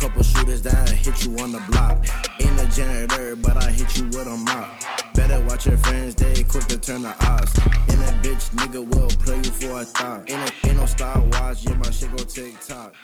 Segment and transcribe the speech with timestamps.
[0.00, 1.98] couple shooters that hit you on the block.
[2.40, 4.68] Ain't a janitor, but I hit you with a mop.
[5.14, 7.52] Better watch your friends, they quick to turn the odds.
[7.90, 10.30] And that bitch nigga will play you for a thought.
[10.30, 12.94] Ain't ain't no Star Wars, yeah, my shit go TikTok.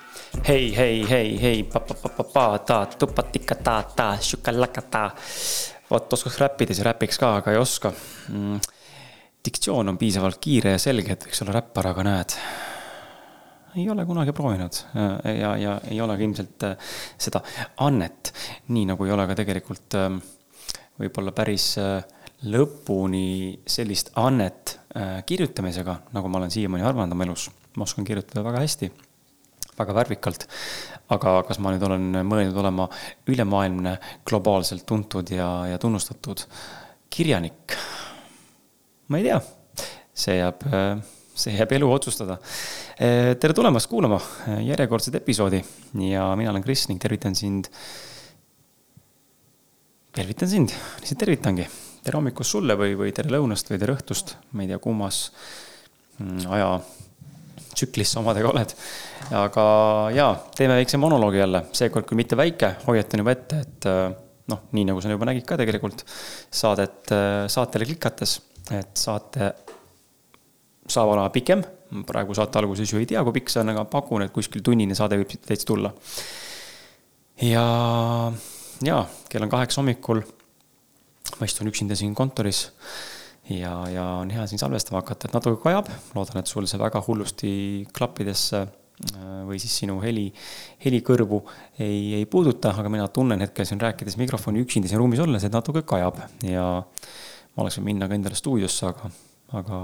[0.48, 5.11] hei, hei, hei, hei, pa-pa-pa-pa-pa-ta, tupatika-ta-ta, šukalakata.
[5.91, 7.93] vot oskaks räppida, siis räpiks ka, aga ei oska
[8.28, 8.61] mm..
[9.45, 12.39] diktsioon on piisavalt kiire ja selge, et võiks olla räppar, aga näed.
[13.77, 14.79] Ei ole kunagi proovinud
[15.37, 17.43] ja, ja ei ole ka ilmselt äh, seda
[17.84, 18.33] annet,
[18.73, 20.21] nii nagu ei ole ka tegelikult ähm,
[21.01, 21.98] võib-olla päris äh,
[22.47, 27.51] lõpuni sellist annet äh, kirjutamisega, nagu ma olen siiamaani arvanud oma elus.
[27.77, 28.91] ma oskan kirjutada väga hästi
[29.77, 30.47] väga värvikalt.
[31.12, 32.89] aga kas ma nüüd olen mõelnud olema
[33.29, 36.47] ülemaailmne, globaalselt tuntud ja, ja tunnustatud
[37.11, 37.77] kirjanik?
[39.09, 39.41] ma ei tea,
[40.17, 40.65] see jääb,
[41.37, 42.39] see jääb elu otsustada.
[42.97, 44.19] tere tulemast kuulama
[44.65, 45.61] järjekordset episoodi
[46.09, 47.69] ja mina olen Kris ning tervitan sind.
[50.17, 51.69] tervitan sind, lihtsalt tervitangi.
[52.05, 55.27] tere hommikust sulle või, või tere lõunast või tere õhtust, ma ei tea, kummas
[56.19, 56.70] mm, aja
[57.75, 58.73] tsüklis sa omadega oled.
[59.37, 59.67] aga
[60.17, 63.91] jaa, teeme väikse monoloogi jälle, seekord küll mitte väike, hoiatan juba ette, et
[64.48, 67.12] noh, nii nagu sa juba nägid ka tegelikult saadet,
[67.53, 68.39] saatele klikates,
[68.73, 69.53] et saate
[70.89, 71.65] saab olema pikem.
[72.06, 74.95] praegu saate alguses ju ei tea, kui pikk see on, aga pakun, et kuskil tunnine
[74.98, 75.93] saade võib siit täitsa tulla.
[77.43, 77.67] ja,
[78.83, 80.23] ja kell on kaheksa hommikul.
[81.41, 82.70] ma istun üksinda siin kontoris
[83.51, 87.03] ja, ja on hea siin salvestama hakata, et natuke kajab, loodan, et sul see väga
[87.06, 87.53] hullusti
[87.95, 88.67] klappidesse
[89.47, 90.31] või siis sinu heli,
[90.84, 91.43] helikõrvu
[91.84, 95.53] ei, ei puuduta, aga mina tunnen hetkel siin rääkides mikrofoni üksinda siin ruumis olles, et
[95.53, 99.11] natuke kajab ja ma oleks võinud minna ka endale stuudiosse, aga,
[99.61, 99.81] aga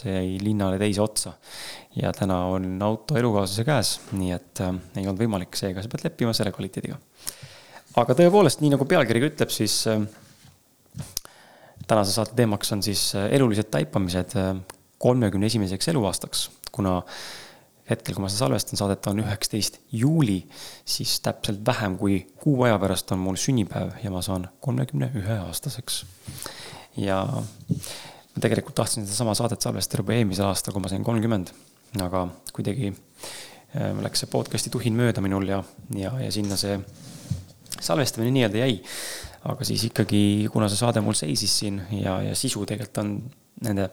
[0.00, 1.34] see jäi linnale teise otsa.
[1.96, 6.06] ja täna on auto elukaaslase käes, nii et äh, ei olnud võimalik, seega sa pead
[6.08, 6.98] leppima selle kvaliteediga.
[8.02, 10.02] aga tõepoolest, nii nagu pealkiri ütleb, siis äh,
[11.86, 14.34] tänase saate teemaks on siis elulised taipamised
[14.98, 16.98] kolmekümne esimeseks eluaastaks, kuna
[17.88, 20.42] hetkel, kui ma seda salvestan, saadet on üheksateist juuli,
[20.88, 25.38] siis täpselt vähem kui kuu aja pärast on mul sünnipäev ja ma saan kolmekümne ühe
[25.46, 26.04] aastaseks.
[26.98, 27.22] ja
[28.38, 31.50] ma tegelikult tahtsin sedasama saadet salvestada juba eelmisel aastal, kui ma sain kolmkümmend,
[32.04, 32.94] aga kuidagi
[33.74, 35.58] läks see podcast'i tuhin mööda minul ja,
[35.98, 36.78] ja, ja sinna see
[37.84, 38.78] salvestamine nii-öelda jäi
[39.46, 43.12] aga siis ikkagi, kuna see saade mul seisis siin ja, ja sisu tegelikult on
[43.64, 43.88] nende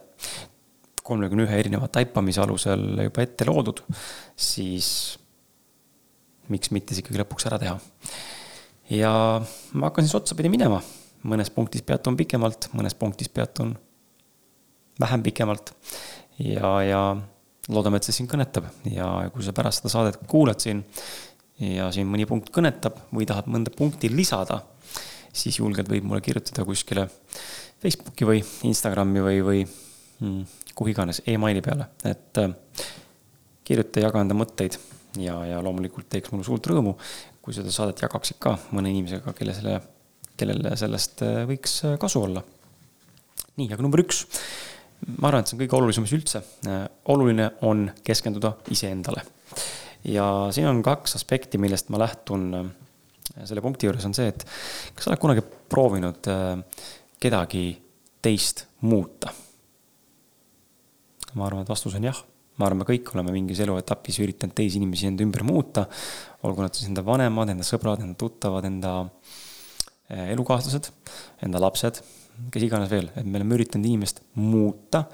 [1.06, 3.82] kolmekümne ühe erineva taipamise alusel juba ette loodud,
[4.34, 4.88] siis
[6.50, 7.76] miks mitte see ikkagi lõpuks ära teha.
[8.90, 9.12] ja
[9.74, 10.80] ma hakkan siis otsapidi minema,
[11.26, 13.76] mõnes punktis peatun pikemalt, mõnes punktis peatun
[15.00, 15.72] vähem pikemalt
[16.38, 17.00] ja, ja
[17.68, 20.84] loodame, et see sind kõnetab ja kui sa pärast seda saadet kuulad siin
[21.62, 24.60] ja siin mõni punkt kõnetab või tahad mõnda punkti lisada
[25.36, 27.06] siis julgelt võib mulle kirjutada kuskile
[27.82, 30.44] Facebooki või Instagrami või, või mm,
[30.76, 32.54] kuhu iganes emaili peale, et äh,
[33.66, 34.78] kirjuta, jaga enda mõtteid
[35.20, 36.96] ja, ja loomulikult teeks mulle suurt rõõmu,
[37.44, 39.80] kui seda saadet jagaksid ka mõne inimesega, kelle selle,
[40.36, 42.42] kellele sellest võiks kasu olla.
[43.56, 44.24] nii, aga number üks.
[45.06, 46.42] Ma arvan, et see on kõige olulisem asi üldse.
[47.12, 49.22] oluline on keskenduda iseendale.
[50.04, 52.50] ja siin on kaks aspekti, millest ma lähtun
[53.44, 54.44] selle punkti juures on see, et
[54.94, 56.30] kas sa oled kunagi proovinud
[57.20, 57.66] kedagi
[58.22, 59.32] teist muuta?
[61.36, 62.18] ma arvan, et vastus on jah.
[62.56, 65.86] ma arvan, me kõik oleme mingis eluetapis üritanud teisi inimesi enda ümber muuta.
[66.48, 68.94] olgu nad siis enda vanemad, enda sõbrad, enda tuttavad, enda
[70.06, 70.90] elukaaslased,
[71.42, 71.98] enda lapsed,
[72.52, 75.04] kes iganes veel, et me oleme üritanud inimest muuta,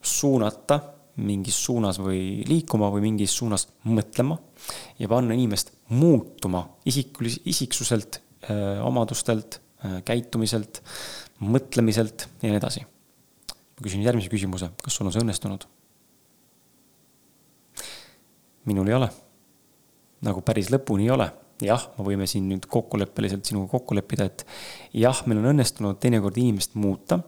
[0.00, 0.80] suunata
[1.20, 4.38] mingis suunas või liikuma või mingis suunas mõtlema
[4.98, 8.20] ja panna inimest muutuma isikulis-, isiksuselt,
[8.86, 9.60] omadustelt,
[10.06, 10.80] käitumiselt,
[11.40, 12.86] mõtlemiselt ja nii edasi.
[13.50, 15.66] ma küsin järgmise küsimuse, kas sul on see õnnestunud?
[18.64, 19.08] minul ei ole.
[20.20, 21.30] nagu päris lõpuni ei ole.
[21.64, 24.44] Jah, me võime siin nüüd kokkuleppeliselt sinuga kokku leppida, et
[24.96, 27.20] jah, meil on õnnestunud teinekord inimest muuta,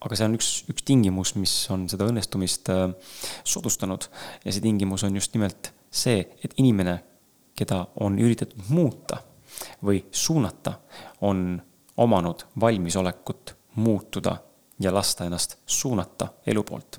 [0.00, 2.70] aga see on üks, üks tingimus, mis on seda õnnestumist
[3.42, 4.08] soodustanud
[4.44, 6.98] ja see tingimus on just nimelt see, et inimene,
[7.54, 9.20] keda on üritatud muuta
[9.86, 10.78] või suunata,
[11.22, 11.54] on
[12.02, 14.36] omanud valmisolekut muutuda
[14.80, 16.98] ja lasta ennast suunata elu poolt.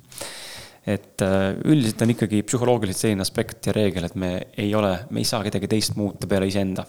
[0.85, 1.23] Et
[1.65, 5.41] üldiselt on ikkagi psühholoogiliselt selline aspekt ja reegel, et me ei ole, me ei saa
[5.45, 6.85] kedagi teist muuta peale iseenda.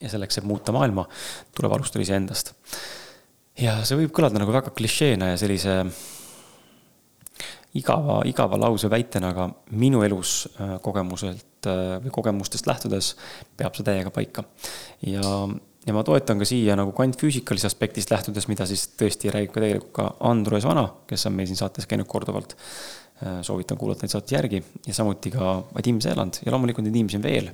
[0.00, 1.04] ja selleks, et muuta maailma,
[1.54, 2.54] tuleb alustada iseendast.
[3.60, 5.76] ja see võib kõlada nagu väga klišeena ja sellise
[7.78, 9.48] igava, igava lause väitena, aga
[9.80, 13.12] minu elus äh, kogemuselt äh, või kogemustest lähtudes
[13.56, 14.44] peab see täiega paika.
[15.06, 15.22] ja,
[15.86, 19.94] ja ma toetan ka siia nagu kvantfüüsikalise aspektist lähtudes, mida siis tõesti räägib ka tegelikult
[19.96, 22.56] ka Andrus Vana, kes on meil siin saates käinud korduvalt.
[23.22, 24.58] Äh, soovitan kuulata neid saate järgi
[24.88, 27.50] ja samuti ka Vadim Seeland ja loomulikult neid inimesi on veel.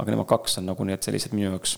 [0.00, 1.74] aga nemad kaks on nagu need sellised minu jaoks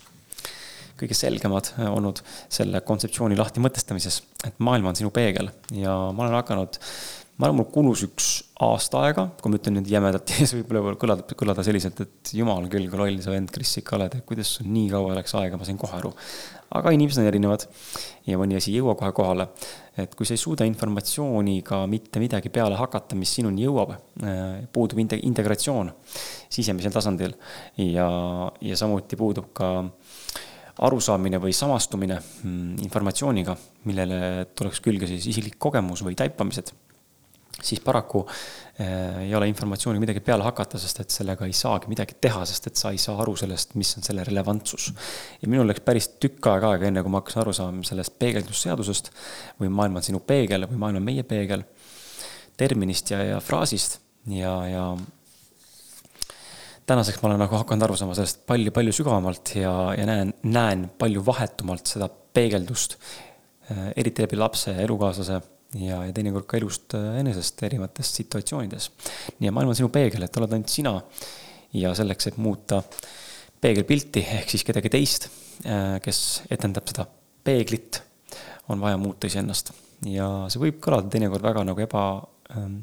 [1.01, 2.21] kõige selgemad olnud
[2.53, 6.79] selle kontseptsiooni lahti mõtestamises, et maailm on sinu peegel ja ma olen hakanud
[7.43, 8.29] ma arvan, mul kulus üks
[8.63, 12.35] aasta aega, kui ma ütlen nüüd jämedalt ja see võib võib-olla kõlada, kõlada selliselt, et
[12.39, 15.35] jumal küll, kui loll sa vend Kris ikka oled, et kuidas sul nii kaua läks
[15.41, 16.13] aega, ma sain kohe aru.
[16.79, 17.65] Aga inimesed on erinevad
[18.29, 19.49] ja mõni asi ei jõua kohe kohale.
[19.97, 23.93] et kui sa ei suuda informatsiooniga mitte midagi peale hakata, mis sinuni jõuab,
[24.25, 25.93] äh, puudub integratsioon
[26.49, 27.35] sisemisel tasandil
[27.77, 28.09] ja,
[28.61, 29.73] ja samuti puudub ka
[30.83, 36.73] arusaamine või samastumine mm, informatsiooniga, millele tuleks külge siis isiklik kogemus või taipamised
[37.63, 38.25] siis paraku
[38.81, 42.81] ei ole informatsiooni midagi peale hakata, sest et sellega ei saagi midagi teha, sest et
[42.81, 44.87] sa ei saa aru sellest, mis on selle relevantsus.
[45.43, 49.11] ja minul läks päris tükk aega aega, enne kui ma hakkasin aru saama sellest peegeldusseadusest
[49.61, 51.67] või maailm on sinu peegel või maailm on meie peegel,
[52.57, 54.01] terminist ja, ja fraasist
[54.33, 54.87] ja, ja
[56.87, 61.25] tänaseks ma olen nagu hakanud aru saama sellest palju-palju sügavamalt ja, ja näen, näen palju
[61.27, 62.97] vahetumalt seda peegeldust,
[63.71, 65.43] äh, eriti läbi lapse, elukaaslase
[65.79, 68.91] ja, ja teinekord ka elust äh, enesest erinevates situatsioonides.
[69.39, 70.95] nii et maailm on sinu peegel, et oled ainult sina
[71.79, 72.83] ja selleks, et muuta
[73.63, 75.29] peegelpilti ehk siis kedagi teist,
[75.65, 77.07] äh, kes etendab seda
[77.45, 78.03] peeglit,
[78.73, 79.73] on vaja muuta iseennast.
[80.09, 82.07] ja see võib kõlada teinekord väga nagu eba
[82.57, 82.81] ähm,,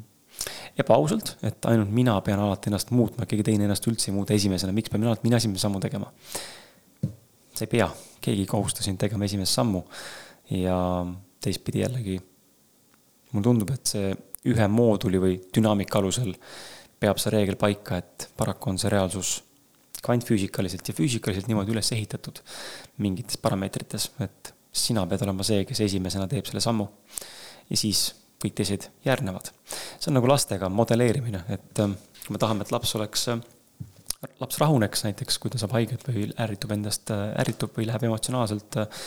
[0.80, 4.72] ebaausalt, et ainult mina pean alati ennast muutma, keegi teine ennast üldse ei muuda esimesena,
[4.72, 6.10] miks pean alati mina esimese sammu tegema?
[7.50, 7.90] sa ei pea,
[8.24, 9.82] keegi ei kohusta sind tegema esimest sammu
[10.56, 10.78] ja
[11.44, 12.14] teistpidi jällegi
[13.32, 14.12] mulle tundub, et see
[14.50, 16.32] ühe mooduli või dünaamika alusel
[17.00, 19.40] peab see reegel paika, et paraku on see reaalsus
[20.04, 22.40] kvantfüüsikaliselt ja füüsikaliselt niimoodi üles ehitatud
[23.04, 26.88] mingites parameetrites, et sina pead olema see, kes esimesena teeb selle sammu.
[27.70, 28.10] ja siis
[28.40, 29.50] kõik teised järgnevad.
[29.98, 33.42] see on nagu lastega modelleerimine, et ähm, kui me tahame, et laps oleks, äh,
[34.40, 38.80] laps rahuneks näiteks, kui ta saab haiget või ärritub endast, äh, ärritub või läheb emotsionaalselt
[38.80, 39.04] äh,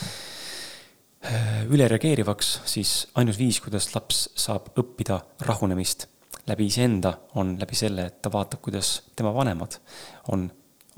[1.72, 6.08] ülereageerivaks, siis ainus viis, kuidas laps saab õppida rahunemist
[6.48, 9.78] läbi iseenda, on läbi selle, et ta vaatab, kuidas tema vanemad
[10.34, 10.50] on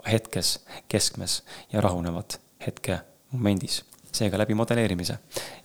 [0.05, 1.41] hetkes, keskmes
[1.73, 2.99] ja rahunevad hetke
[3.31, 3.83] momendis.
[4.15, 5.17] seega läbi modelleerimise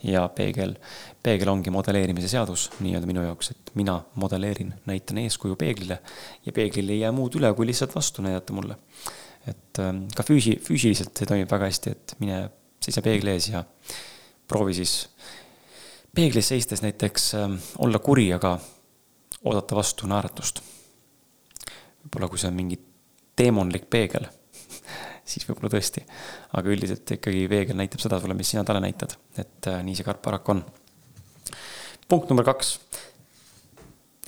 [0.03, 0.73] ja peegel,
[1.23, 6.01] peegel ongi modelleerimise seadus nii-öelda minu jaoks, et mina modelleerin, näitan eeskuju peeglile
[6.47, 8.75] ja peeglil ei jää muud üle, kui lihtsalt vastu näidata mulle.
[9.47, 12.41] et ähm, ka füüsi-, füüsiliselt see toimib väga hästi, et mine
[12.83, 13.63] seisa peegli ees ja
[14.51, 14.95] proovi siis
[16.15, 18.57] peeglis seistes näiteks ähm, olla kuri, aga
[19.45, 20.61] oodata vastu naeratust.
[22.01, 22.79] võib-olla kui see on mingi
[23.37, 24.27] teemonlik peegel,
[25.31, 26.03] siis võib-olla tõesti.
[26.59, 30.07] aga üldiselt ikkagi peegel näitab seda sulle, mis sina talle näitad, et äh, nii see
[30.07, 30.65] karp paraku on.
[32.09, 32.79] punkt number kaks.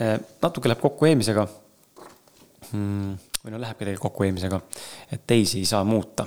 [0.00, 1.48] Äh, natuke läheb kokku eelmisega
[2.70, 3.18] hmm,.
[3.42, 4.62] või no lähebki tegelikult kokku eelmisega,
[5.12, 6.26] et teisi ei saa muuta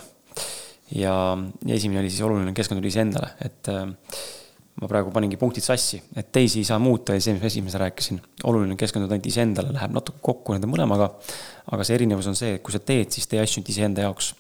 [0.94, 1.14] ja,
[1.68, 3.86] esimene oli siis oluline keskenduda iseendale, et äh,
[4.82, 7.80] ma praegu paningi punktid sassi, et teisi ei saa muuta ja see, mis ma esimese
[7.82, 11.14] rääkisin, oluline keskenduda ainult iseendale, läheb natuke kokku nende mõlemaga.
[11.72, 14.34] aga see erinevus on see, et kui sa teed, siis tee asju iseenda jaoks.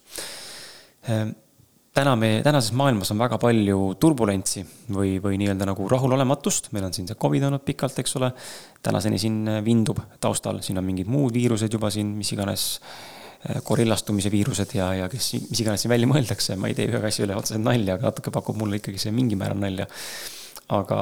[1.10, 1.32] Äh,
[1.96, 6.94] täna me, tänases maailmas on väga palju turbulentsi või, või nii-öelda nagu rahulolematust, meil on
[6.94, 8.34] siin see Covid olnud pikalt, eks ole.
[8.86, 12.68] tänaseni siin vindub taustal, siin on mingid muud viirused juba siin, mis iganes
[13.46, 17.02] Äh, korillastumise viirused ja, ja kes, mis iganes siin välja mõeldakse, ma ei tee ühe
[17.06, 19.86] asja üle otseselt nalja, aga natuke pakub mulle ikkagi see mingil määral nalja.
[20.74, 21.02] aga,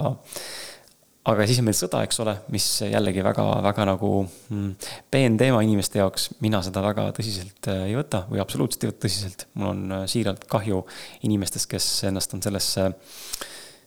[1.32, 5.62] aga siis on meil sõda, eks ole, mis jällegi väga, väga nagu mm, peen teema
[5.64, 9.48] inimeste jaoks, mina seda väga tõsiselt äh, ei võta või absoluutselt ei võta tõsiselt.
[9.54, 10.84] mul on äh, siiralt kahju
[11.30, 12.90] inimestest, kes ennast on sellesse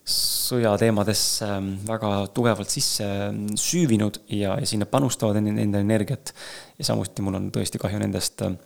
[0.07, 6.33] sõjateemadesse ähm, väga tugevalt sisse ähm, süüvinud ja, ja sinna panustavad enda, enda energiat.
[6.79, 8.59] ja samuti mul on tõesti kahju nendest ähm,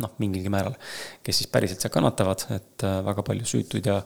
[0.00, 0.78] noh, mingilgi määral,
[1.24, 4.00] kes siis päriselt seal kannatavad, et äh, väga palju süütuid ja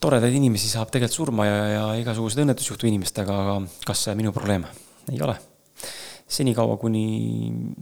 [0.00, 4.36] toredaid inimesi saab tegelikult surma ja, ja igasuguseid õnnetusi juhtub inimestega, aga kas see minu
[4.36, 4.68] probleem?
[5.10, 5.38] ei ole
[6.30, 7.02] senikaua, kuni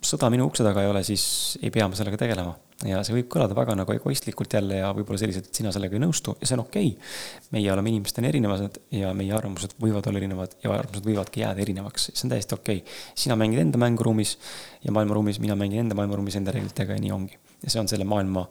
[0.05, 1.23] sõda minu ukse taga ei ole, siis
[1.61, 2.55] ei pea ma sellega tegelema.
[2.87, 6.03] ja see võib kõlada väga nagu egoistlikult jälle ja võib-olla selliselt, et sina sellega ei
[6.03, 7.09] nõustu ja see on okei okay..
[7.57, 12.13] meie oleme inimestena erinevad ja meie arvamused võivad olla erinevad ja arvamused võivadki jääda erinevaks,
[12.13, 13.01] see on täiesti okei okay..
[13.19, 14.37] sina mängid enda mänguruumis
[14.85, 17.41] ja maailmaruumis, mina mängin enda maailmaruumis enda reeglitega ja nii ongi.
[17.65, 18.47] ja see on selle maailma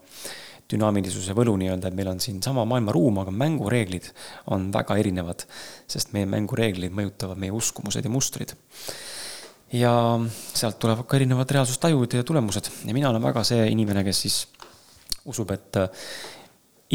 [0.71, 4.09] dünaamilisuse võlu nii-öelda, et meil on siin sama maailmaruum, aga mängureeglid
[4.53, 5.45] on väga erinevad,
[5.89, 8.53] sest meie mängureeglid mõjutavad meie uskumused ja mustrid.
[9.73, 9.91] Ja
[10.29, 12.69] sealt tulevad ka erinevad reaalsustajud ja tulemused.
[12.85, 14.37] Ja mina olen väga see inimene, kes siis
[15.27, 15.79] usub, et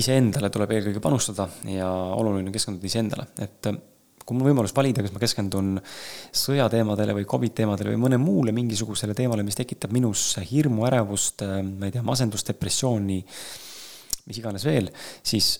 [0.00, 3.68] iseendale tuleb eelkõige panustada ja oluline on keskenduda iseendale, et
[4.22, 5.74] kui mul võimalus valida, kas ma keskendun
[6.42, 11.88] sõjateemadele või Covid teemadele või mõne muule mingisugusele teemale, mis tekitab minus hirmu, ärevust, ma
[11.88, 13.18] ei tea, masendust, depressiooni,
[14.30, 14.88] mis iganes veel,
[15.26, 15.56] siis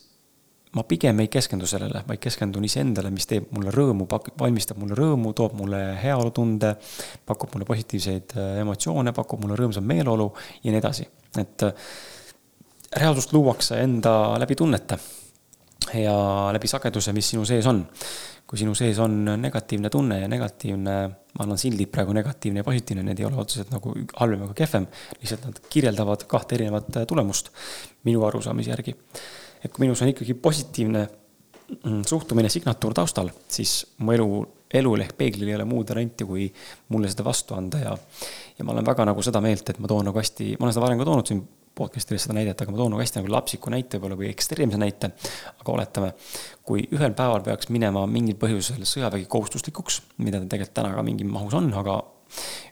[0.72, 4.06] ma pigem ei keskendu sellele, vaid keskendun iseendale, mis teeb mulle rõõmu,
[4.40, 6.74] valmistab mulle rõõmu, toob mulle heaolutunde,
[7.28, 10.30] pakub mulle positiivseid äh, emotsioone, pakub mulle rõõmsa meeleolu
[10.62, 11.08] ja nii edasi.
[11.38, 11.90] et äh,
[12.96, 14.98] reaalsust luuakse enda läbi tunnete
[15.96, 16.16] ja
[16.52, 17.84] läbi sageduse, mis sinu sees on
[18.52, 23.04] kui sinu sees on negatiivne tunne ja negatiivne, ma annan sildid praegu negatiivne ja positiivne,
[23.06, 24.84] need ei ole otseselt nagu halvem ega kehvem,
[25.22, 27.48] lihtsalt nad kirjeldavad kahte erinevat äh, tulemust
[28.04, 28.92] minu arusaamise järgi.
[29.64, 34.28] Et kui minus on ikkagi positiivne mm, suhtumine signatuur taustal, siis mu elu,
[34.82, 36.48] elul ehk peeglil ei ole muud varianti, kui
[36.92, 37.96] mulle seda vastu anda ja
[38.58, 40.84] ja ma olen väga nagu seda meelt, et ma toon nagu hästi, ma olen seda
[40.84, 41.42] varem ka toonud siin
[41.74, 45.12] podcast'is seda näidet, aga ma toon nagu hästi nagu lapsiku näite võib-olla või ekstreemse näite.
[45.58, 46.12] aga oletame,
[46.66, 51.24] kui ühel päeval peaks minema mingil põhjusel sõjavägi kohustuslikuks, mida ta tegelikult täna ka mingi
[51.28, 51.96] mahus on, aga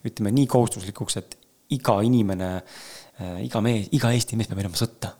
[0.09, 1.39] ütleme nii kohustuslikuks, et
[1.77, 2.51] iga inimene,
[3.21, 5.15] äh, iga mees, iga Eesti mees peab minema sõtta.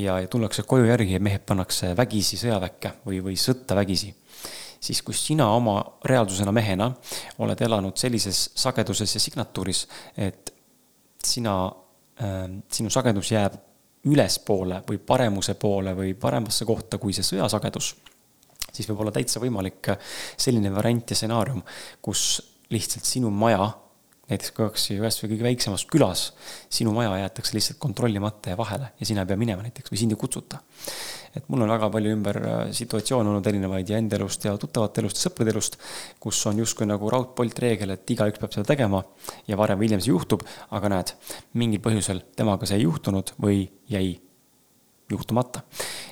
[0.00, 4.14] Ja, ja tullakse koju järgi ja mehed pannakse vägisi sõjaväkke või, või sõtta vägisi
[4.80, 5.76] siis kui sina oma
[6.08, 6.86] reaalsusena mehena
[7.44, 9.82] oled elanud sellises sageduses ja signatuuris,
[10.16, 10.54] et
[11.20, 11.54] sina
[12.20, 13.54] Ähm, sinu sagedus jääb
[14.10, 17.94] ülespoole või paremuse poole või paremasse kohta kui see sõjasagedus,
[18.72, 19.88] siis võib olla täitsa võimalik
[20.36, 21.62] selline variant ja stsenaarium,
[22.04, 22.24] kus
[22.72, 23.70] lihtsalt sinu maja,
[24.30, 26.26] näiteks kui oleks kas või kõige väiksemas külas,
[26.72, 30.14] sinu maja jäetakse lihtsalt kontrollimata ja vahele ja sina ei pea minema näiteks või sind
[30.14, 30.62] ei kutsuta
[31.36, 35.02] et mul on väga palju ümber äh, situatsioone olnud erinevaid ja enda elust ja tuttavate
[35.02, 35.78] elust ja sõprade elust,
[36.22, 39.02] kus on justkui nagu raudpolt reegel, et igaüks peab seda tegema
[39.46, 40.42] ja varem või hiljem see juhtub,
[40.74, 41.14] aga näed,
[41.60, 44.16] mingil põhjusel temaga see ei juhtunud või jäi
[45.10, 45.62] juhtumata.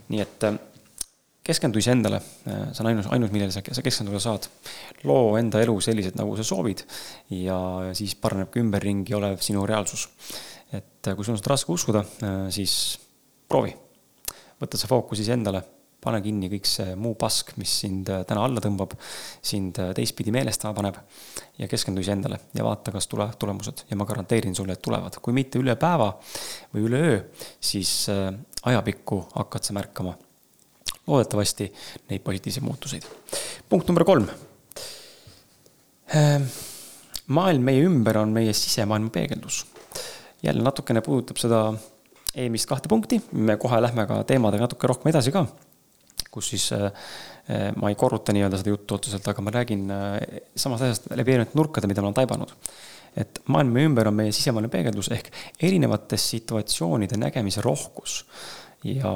[0.09, 0.61] nii et äh,
[1.49, 4.49] keskendu iseendale, äh, see on ainus, ainus, millele sa, sa keskenduda saad.
[5.09, 6.85] loo enda elu selliselt, nagu sa soovid
[7.33, 7.59] ja
[7.97, 10.09] siis paraneb ka ümberringi olev sinu reaalsus.
[10.73, 12.05] et kui sul on seda raske uskuda,
[12.53, 12.99] siis
[13.49, 13.73] proovi.
[14.61, 15.63] Võtta see fookus iseendale,
[16.03, 18.95] pane kinni kõik see muu pask, mis sind äh, täna alla tõmbab,
[19.43, 21.01] sind äh, teistpidi meelestama paneb
[21.59, 23.87] ja keskendu iseendale ja vaata, kas tulevad tulemused.
[23.91, 26.13] Ja ma garanteerin sulle, et tulevad, kui mitte üle päeva
[26.75, 27.19] või üle öö,
[27.61, 28.31] siis äh,
[28.69, 30.15] ajapikku hakkad sa märkama
[31.09, 31.73] loodetavasti
[32.11, 33.09] neid positiivseid muutuseid.
[33.69, 34.29] punkt number kolm.
[37.27, 39.67] maailm meie ümber on meie sisemaailma peegeldus.
[40.43, 41.63] jälle natukene puudutab seda
[42.39, 45.45] eelmist kahte punkti, me kohe lähme ka teemadega natuke rohkem edasi ka,
[46.31, 46.87] kus siis äh,
[47.49, 50.15] äh, ma ei korruta nii-öelda seda juttu otseselt, aga ma räägin äh,
[50.57, 52.55] samast asjast läbi erinevate nurkade, mida ma olen taibanud.
[53.19, 55.31] et maailm meie ümber on meie sisemine peegeldus ehk
[55.65, 58.21] erinevates situatsioonide nägemise rohkus
[58.87, 59.13] ja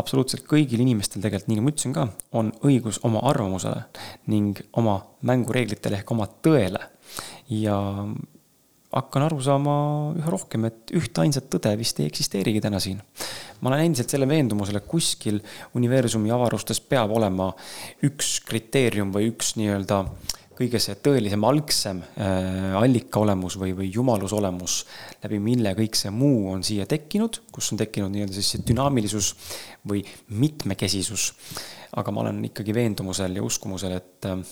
[0.00, 2.06] absoluutselt kõigil inimestel tegelikult, nii nagu ma ütlesin ka,
[2.38, 3.84] on õigus oma arvamusele
[4.32, 6.80] ning oma mängureeglitele ehk oma tõele.
[7.48, 7.76] ja
[8.92, 9.74] hakkan aru saama
[10.16, 13.02] üha rohkem, et ühte ainsat tõde vist ei eksisteerigi täna siin.
[13.60, 15.40] ma olen endiselt selle veendumusel, et kuskil
[15.76, 17.50] universumi avarustes peab olema
[18.06, 20.04] üks kriteerium või üks nii-öelda
[20.58, 24.80] kõige see tõelisem algsem äh, allika olemus või, või jumaluse olemus,
[25.22, 29.32] läbi mille kõik see muu on siia tekkinud, kus on tekkinud nii-öelda siis see dünaamilisus
[29.88, 30.02] või
[30.34, 31.32] mitmekesisus.
[31.98, 34.42] aga ma olen ikkagi veendumusel ja uskumusel, et, äh,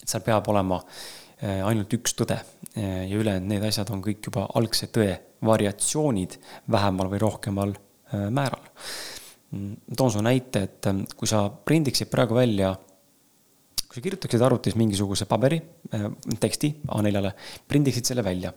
[0.00, 2.40] et seal peab olema äh, ainult üks tõde
[2.76, 6.36] ja ülejäänud need asjad on kõik juba algse tõe variatsioonid
[6.70, 7.72] vähemal või rohkemal
[8.30, 8.68] määral.
[9.50, 10.86] Mm, toon sulle näite, et
[11.18, 12.70] kui sa prindiksid praegu välja,
[13.90, 15.56] kui sa kirjutaksid arvutis mingisuguse paberi,
[16.38, 17.32] teksti A4-le,
[17.66, 18.52] prindiksid selle välja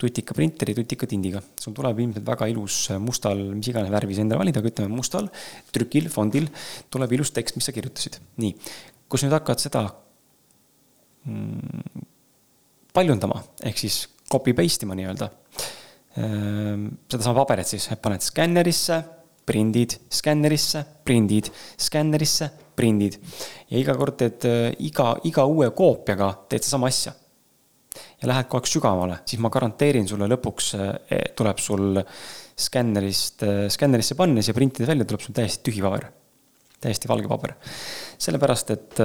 [0.00, 1.42] tutika printeri, tutika tindiga.
[1.60, 5.28] sul tuleb ilmselt väga ilus mustal, mis iganes värvi sa endale valid, aga ütleme mustal
[5.74, 6.48] trükil, fondil
[6.92, 8.16] tuleb ilus tekst, mis sa kirjutasid.
[8.40, 8.54] nii,
[9.08, 9.84] kui sa nüüd hakkad seda
[11.26, 12.06] mm,
[12.96, 15.30] paljundama, ehk siis copy paste ima nii-öelda.
[16.20, 19.02] Ehm, sedasama paberit siis, paned skännerisse,
[19.50, 23.18] prindid, skännerisse, prindid, skännerisse, prindid.
[23.70, 27.14] ja iga kord teed äh, iga, iga uue koopiaga teed sedasama asja.
[28.20, 32.00] ja lähed kogu aeg sügavamale, siis ma garanteerin sulle lõpuks äh, e, tuleb sul
[32.60, 36.10] skännerist, äh, skännerisse pannes ja printides välja tuleb sul täiesti tühi paber.
[36.80, 37.56] täiesti valge paber.
[38.18, 39.04] sellepärast, et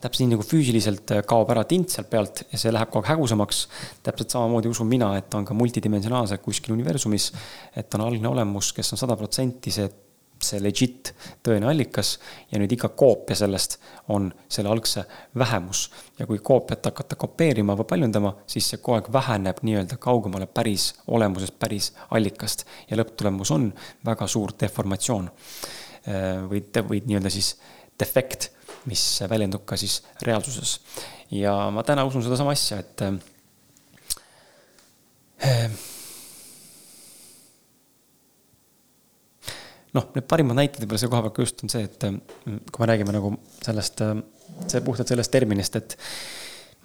[0.00, 3.66] täpselt nii nagu füüsiliselt kaob ära tint sealt pealt ja see läheb kogu aeg hägusamaks.
[4.02, 7.32] täpselt samamoodi usun mina, et on ka multidimensionaalselt kuskil universumis,
[7.76, 9.90] et on algne olemus, kes on sada protsenti see
[10.44, 11.12] see legit
[11.44, 12.14] tõene allikas
[12.50, 13.76] ja nüüd iga koopia sellest
[14.14, 15.04] on selle algse
[15.38, 15.90] vähemus.
[16.18, 20.94] ja kui koopiat hakata kopeerima või paljundama, siis see kogu aeg väheneb nii-öelda kaugemale päris
[21.06, 22.64] olemusest, päris allikast.
[22.90, 23.72] ja lõpptulemus on
[24.06, 25.30] väga suur deformatsioon.
[26.08, 27.56] Äh, või, või nii-öelda siis
[28.00, 28.50] defekt,
[28.88, 30.80] mis väljendub ka siis reaalsuses.
[31.30, 33.12] ja ma täna usun sedasama asja, et äh,
[39.96, 42.84] noh, need parimad näited võib-olla selle koha pealt ka just on see, et mm, kui
[42.84, 44.16] me räägime nagu sellest, äh,
[44.66, 45.96] see puhtalt sellest terminist, et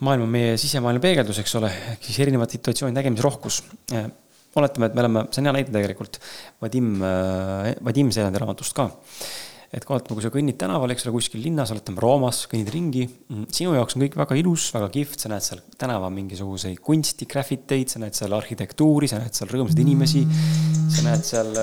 [0.06, 3.62] maailm on meie sisemaailma peegeldus, eks ole, ehk siis erinevad situatsioonid, nägemisrohkus.
[3.96, 4.10] Äh,
[4.56, 6.16] oletame, et me oleme, see on hea näide tegelikult,
[6.64, 6.94] Vadim,
[7.84, 8.86] Vadim Seelandi raamatust ka
[9.74, 13.06] et vaatame, kui sa kõnnid tänaval, eks ole, kuskil linnas, oletame Roomas, kõnnid ringi.
[13.30, 17.30] Mm, sinu jaoks on kõik väga ilus, väga kihvt, sa näed seal tänaval mingisuguseid kunsti,
[17.32, 20.26] graffiteid, sa näed seal arhitektuuri, sa näed seal rõõmsaid inimesi.
[20.96, 21.56] sa näed seal,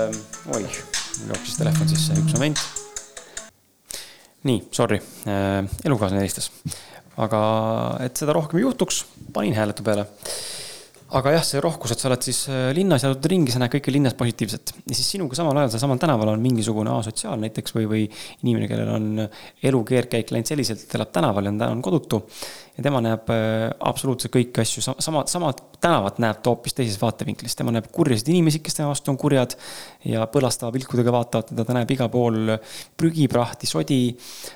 [0.53, 0.81] oih
[1.19, 2.65] mul jooksis telefon sisse, üks moment.
[4.43, 4.97] nii, sorry
[5.29, 6.49] äh,, elukaaslane helistas.
[7.23, 7.39] aga
[8.03, 10.07] et seda rohkem ei juhtuks, panin hääletu peale
[11.13, 13.73] aga jah, see rohkus, et sa oled siis äh, linnas ja jalutad ringi, sa näed
[13.75, 14.73] kõike linnas positiivset.
[14.81, 18.69] ja siis sinuga samal ajal, seal samal tänaval on mingisugune asotsiaal näiteks või, või inimene,
[18.71, 19.25] kellel on
[19.69, 22.23] elu keerdkäik läinud selliselt, et elab tänaval ja on, on kodutu.
[22.77, 25.51] ja tema näeb äh, absoluutselt kõiki asju, sama, sama
[25.83, 27.55] tänavat näeb ta hoopis teises vaatevinklis.
[27.59, 29.53] tema näeb kurjasid inimesi, kes tema vastu on kurjad
[30.09, 32.57] ja põlastava pilkudega vaatavad teda, ta näeb igal pool
[32.97, 34.01] prügiprahti, sodi,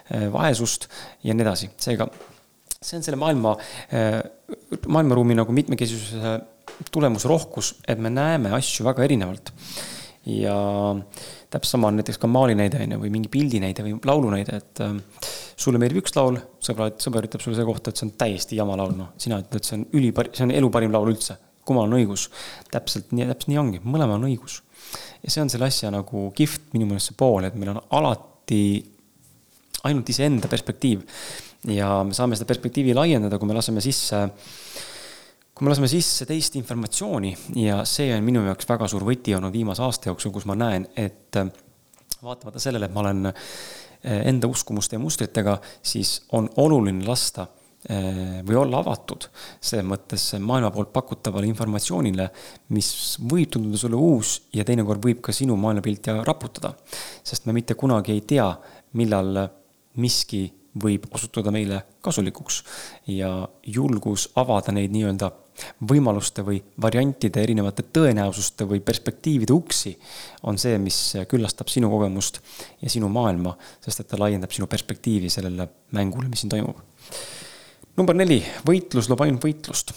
[0.09, 0.89] äh, vaesust
[1.23, 1.69] ja nii edasi.
[1.77, 2.09] seega
[2.81, 3.55] see on selle maailma,
[3.93, 4.21] äh,
[4.87, 6.37] maailmaruumi nagu mitmekesisuse
[6.93, 9.53] tulemusrohkus, et me näeme asju väga erinevalt.
[10.27, 10.53] ja
[11.47, 14.33] täpselt sama on näiteks ka maali näide on ju, või mingi pildi näide või laulu
[14.33, 14.97] näide, et äh,
[15.55, 18.75] sulle meeldib üks laul, sõbra, sõber ütleb sulle selle kohta, et see on täiesti jama
[18.75, 21.39] laul, noh, sina ütled, see on ülipar-, see on elu parim laul üldse.
[21.67, 22.27] kummal on õigus?
[22.71, 24.59] täpselt nii, täpselt nii ongi, mõlemal on õigus.
[25.23, 28.61] ja see on selle asja nagu kihvt minu meelest see pool, et meil on alati
[29.87, 31.07] ainult iseenda perspektiiv
[31.73, 34.23] ja me saame seda perspektiivi laiendada, kui me laseme sisse,
[35.53, 39.53] kui me laseme sisse teist informatsiooni ja see on minu jaoks väga suur võti olnud
[39.55, 41.39] viimase aasta jooksul, kus ma näen, et
[42.23, 47.47] vaatamata sellele, et ma olen eh, enda uskumuste ja mustritega, siis on oluline lasta
[47.89, 49.27] eh, või olla avatud
[49.59, 52.29] selles mõttes maailma poolt pakutavale informatsioonile,
[52.73, 56.73] mis võib tunduda sulle uus ja teinekord võib ka sinu maailmapilti raputada.
[57.23, 58.49] sest me mitte kunagi ei tea,
[58.93, 59.43] millal
[59.97, 60.45] miski
[60.83, 62.63] võib osutuda meile kasulikuks
[63.11, 63.31] ja
[63.65, 65.31] julgus avada neid nii-öelda
[65.89, 69.93] võimaluste või variantide, erinevate tõenäosuste või perspektiivide uksi
[70.49, 72.39] on see, mis küllastab sinu kogemust
[72.81, 76.81] ja sinu maailma, sest et ta laiendab sinu perspektiivi sellele mängule, mis siin toimub.
[77.97, 79.93] number neli, võitlus loob ainult võitlust.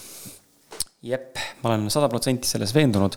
[1.03, 3.17] jep, ma olen sada protsenti selles veendunud.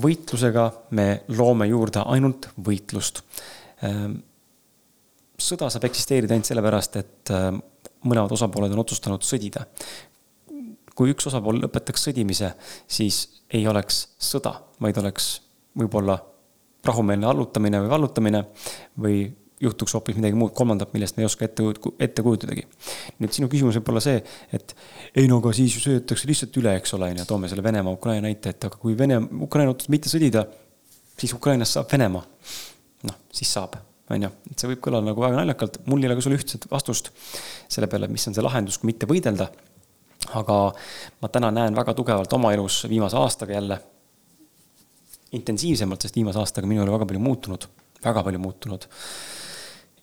[0.00, 3.22] võitlusega me loome juurde ainult võitlust
[3.82, 4.20] ehm,
[5.40, 7.50] sõda saab eksisteerida ainult sellepärast, et äh,
[8.04, 9.66] mõlemad osapooled on otsustanud sõdida.
[10.94, 12.52] kui üks osapool lõpetaks sõdimise,
[12.86, 15.40] siis ei oleks sõda, vaid oleks
[15.74, 16.14] võib-olla
[16.86, 18.42] rahumeelne allutamine või vallutamine
[19.02, 19.16] või
[19.60, 21.64] juhtuks hoopis midagi muud kolmandat, millest me ei oska ette,
[21.98, 22.66] ette kujutadagi.
[23.22, 24.20] nüüd sinu küsimus võib olla see,
[24.52, 24.74] et
[25.14, 28.28] ei no aga siis ju sõidetakse lihtsalt üle, eks ole, on ju, toome selle Venemaa-Ukraina
[28.28, 30.44] näite, et aga kui Vene, Ukraina otsustab mitte sõdida,
[31.18, 32.22] siis Ukrainast saab Venemaa.
[33.08, 33.78] noh, siis saab
[34.10, 36.66] on ju, et see võib kõlada nagu väga naljakalt, mul ei ole ka sulle ühtset
[36.70, 37.10] vastust
[37.72, 39.48] selle peale, mis on see lahendus, kui mitte võidelda.
[40.34, 40.54] aga
[41.20, 43.78] ma täna näen väga tugevalt oma elus viimase aastaga jälle
[45.36, 47.66] intensiivsemalt, sest viimase aastaga minu elu väga palju muutunud,
[48.04, 48.88] väga palju muutunud.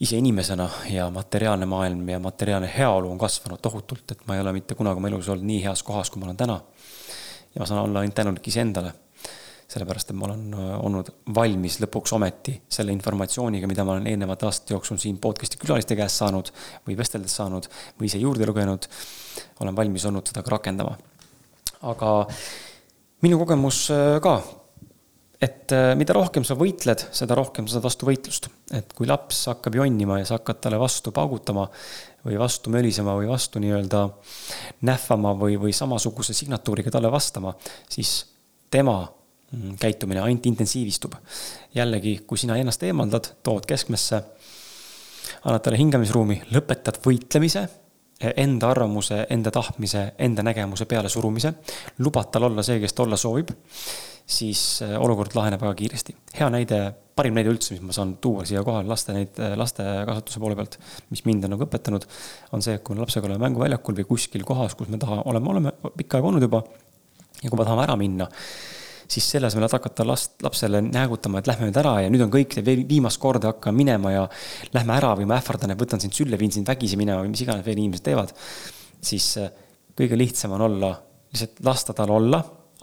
[0.02, 4.54] ise inimesena ja materiaalne maailm ja materiaalne heaolu on kasvanud tohutult, et ma ei ole
[4.54, 6.62] mitte kunagi oma elus olnud nii heas kohas, kui ma olen täna.
[7.56, 8.94] ja ma saan olla ainult tänulik iseendale
[9.72, 14.48] sellepärast et ma olen äh, olnud valmis lõpuks ometi selle informatsiooniga, mida ma olen eelnevate
[14.48, 16.52] aastate jooksul siin podcast'i külaliste käest saanud
[16.88, 18.88] või vesteldes saanud või ise juurde lugenud.
[19.64, 20.98] olen valmis olnud seda ka rakendama.
[21.94, 22.10] aga
[23.24, 24.42] minu kogemus äh, ka,
[25.42, 28.50] et äh, mida rohkem sa võitled, seda rohkem sa saad vastu võitlust.
[28.76, 31.70] et kui laps hakkab jonnima ja sa hakkad talle vastu paugutama
[32.26, 34.04] või vastu mölisema või vastu nii-öelda
[34.84, 37.56] nähvama või, või samasuguse signatuuriga talle vastama,
[37.90, 38.20] siis
[38.70, 39.00] tema
[39.80, 41.14] käitumine ainult intensiivistub.
[41.76, 44.22] jällegi, kui sina ennast eemaldad, tood keskmesse,
[45.44, 47.68] annad talle hingamisruumi, lõpetad võitlemise,
[48.38, 51.54] enda arvamuse, enda tahtmise, enda nägemuse peale surumise,
[52.00, 53.52] lubad tal olla see, kes ta olla soovib,
[54.32, 56.16] siis äh, olukord laheneb väga kiiresti.
[56.38, 56.82] hea näide,
[57.16, 60.78] parim näide üldse, mis ma saan tuua siia kohale laste neid, lastekasvatuse poole pealt,
[61.10, 62.06] mis mind on nagu õpetanud,
[62.56, 65.52] on see, et kui me lapsega oleme mänguväljakul või kuskil kohas, kus me taha, oleme,
[65.56, 66.64] oleme pikka aega olnud juba
[67.42, 68.30] ja kui me tahame ära minna,
[69.12, 72.32] siis selle asemel, et hakata last, lapsele näägutama, et lähme nüüd ära ja nüüd on
[72.34, 74.26] kõik, viimast korda hakkan minema ja
[74.76, 77.44] lähme ära või ma ähvardan, et võtan sind sülle, viin sind vägisi minema või mis
[77.44, 78.34] iganes veel inimesed teevad,
[79.04, 79.52] siis äh,
[79.98, 80.94] kõige lihtsam on olla,
[81.32, 82.42] lihtsalt lasta tal olla,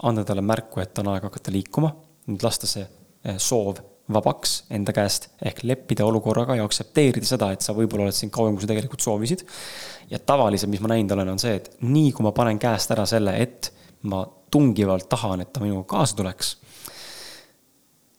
[0.09, 1.91] anda talle märku, et on aeg hakata liikuma,
[2.29, 7.65] nüüd lasta see äh, soov vabaks enda käest ehk leppida olukorraga ja aktsepteerida seda, et
[7.65, 9.45] sa võib-olla oled siin kauem, kui sa tegelikult soovisid.
[10.09, 13.05] ja tavaliselt, mis ma näinud olen, on see, et nii kui ma panen käest ära
[13.09, 13.69] selle, et
[14.09, 16.57] ma tungivalt tahan, et ta minuga kaasa tuleks.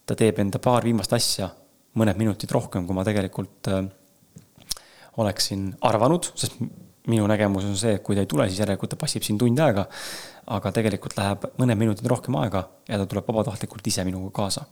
[0.07, 1.51] ta teeb enda paar viimast asja
[1.99, 3.85] mõned minutid rohkem, kui ma tegelikult äh,
[5.23, 6.59] oleksin arvanud, sest
[7.11, 9.59] minu nägemus on see, et kui ta ei tule, siis järelikult ta passib siin tund
[9.59, 9.87] aega.
[10.51, 14.65] aga tegelikult läheb mõned minutid rohkem aega ja ta tuleb vabatahtlikult ise minuga kaasa.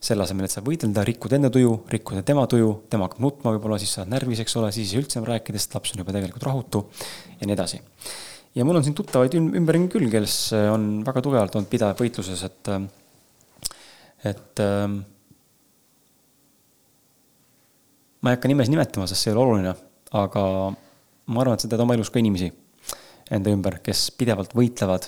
[0.00, 3.76] selle asemel, et sa võidelda, rikkud enda tuju, rikkuda tema tuju, tema hakkab nutma võib-olla,
[3.78, 6.14] siis sa oled närvis, eks ole, siis ei üldse enam rääkida, sest laps on juba
[6.16, 6.86] tegelikult rahutu
[7.36, 7.82] ja nii edasi
[8.54, 12.42] ja mul on siin tuttavaid ümberringi küll, kes äh, on väga tugevalt olnud pidev võitluses,
[12.46, 13.76] et, äh,
[14.32, 15.00] et ähm,
[18.20, 19.76] ma ei hakka nimesid nimetama, sest see ei ole oluline,
[20.18, 20.42] aga
[21.30, 22.50] ma arvan, et sa tead oma elus ka inimesi
[23.30, 25.06] enda ümber, kes pidevalt võitlevad,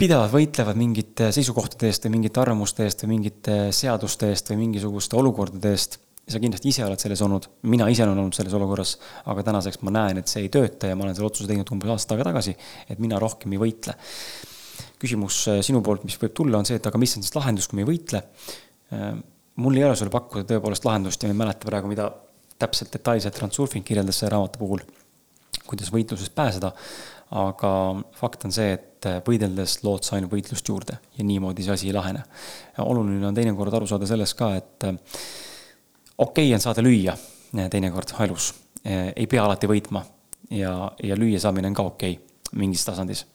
[0.00, 5.18] pidevalt võitlevad mingite seisukohtade eest või mingite arvamuste eest või mingite seaduste eest või mingisuguste
[5.20, 5.98] olukordade eest
[6.32, 8.94] sa kindlasti ise oled selles olnud, mina ise olen olnud selles olukorras,
[9.32, 11.92] aga tänaseks ma näen, et see ei tööta ja ma olen selle otsuse teinud umbes
[11.94, 12.54] aasta aega tagasi,
[12.88, 13.96] et mina rohkem ei võitle.
[14.98, 17.68] küsimus äh, sinu poolt, mis võib tulla, on see, et aga mis on siis lahendus,
[17.70, 18.22] kui me ei võitle?
[18.94, 19.10] Äh,
[19.62, 22.10] mul ei ole sulle pakkuda tõepoolest lahendust ja ma ei mäleta praegu, mida
[22.58, 24.82] täpselt detailselt Transurfing kirjeldas selle raamatu puhul,
[25.68, 26.72] kuidas võitlusest pääseda,
[27.38, 27.72] aga
[28.18, 31.90] fakt on see, et äh, võideldes lood sa ainult võitlust juurde ja niimoodi see asi
[31.92, 32.24] ei lahene.
[32.84, 34.90] oluline on teinekord aru saada sellest ka, et
[36.18, 38.52] okei okay on saada lüüa eh, teinekord elus,
[38.84, 40.02] eh, ei pea alati võitma
[40.50, 43.26] ja, ja lüüa saamine on ka okei okay, mingis tasandis.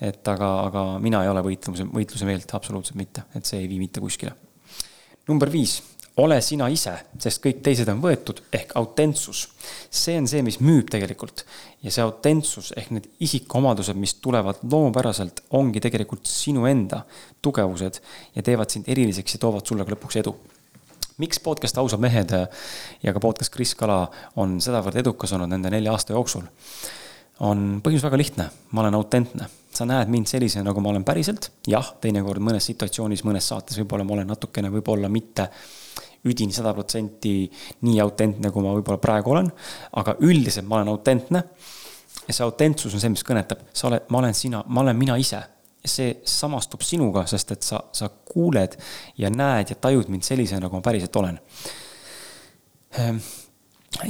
[0.00, 3.80] et aga, aga mina ei ole võitluse, võitluse meelt absoluutselt mitte, et see ei vii
[3.82, 4.34] mitte kuskile.
[5.28, 5.80] number viis,
[6.22, 9.48] ole sina ise, sest kõik teised on võetud, ehk autentsus.
[9.90, 11.44] see on see, mis müüb tegelikult
[11.82, 17.02] ja see autentsus ehk need isikuomadused, mis tulevad loomupäraselt, ongi tegelikult sinu enda
[17.42, 17.98] tugevused
[18.34, 20.38] ja teevad sind eriliseks ja toovad sulle ka lõpuks edu
[21.22, 22.32] miks podcast Ausad mehed
[23.02, 24.08] ja ka podcast Kris Kala
[24.40, 26.46] on sedavõrd edukas olnud nende nelja aasta jooksul?
[27.42, 29.48] on põhjus väga lihtne, ma olen autentne.
[29.74, 34.04] sa näed mind sellisena, nagu ma olen päriselt, jah, teinekord mõnes situatsioonis, mõnes saates võib-olla
[34.06, 35.48] ma olen natukene, võib-olla mitte
[36.30, 37.50] üdini sada protsenti
[37.82, 39.50] nii autentne, kui ma võib-olla praegu olen,
[39.98, 41.42] aga üldiselt ma olen autentne.
[42.28, 45.18] ja see autentsus on see, mis kõnetab, sa oled, ma olen sina, ma olen mina
[45.18, 45.42] ise
[45.84, 48.76] see samastub sinuga, sest et sa, sa kuuled
[49.20, 51.38] ja näed ja tajud mind sellisena, nagu ma päriselt olen
[52.98, 53.18] ehm,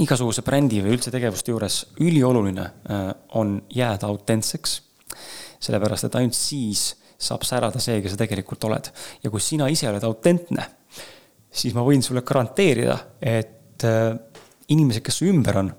[0.04, 3.08] igasuguse brändi või üldse tegevuste juures ülioluline äh,
[3.40, 4.80] on jääda autentseks.
[5.64, 8.90] sellepärast, et ainult siis saab särada see, kes sa tegelikult oled.
[9.22, 10.66] ja kui sina ise oled autentne,
[11.50, 14.14] siis ma võin sulle garanteerida, et äh,
[14.68, 15.72] inimesed, kes su ümber on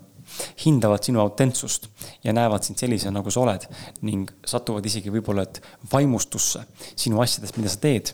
[0.64, 1.88] hindavad sinu autentsust
[2.24, 3.66] ja näevad sind sellisena, nagu sa oled
[4.06, 5.60] ning satuvad isegi võib-olla, et
[5.92, 8.12] vaimustusse sinu asjadest, mida sa teed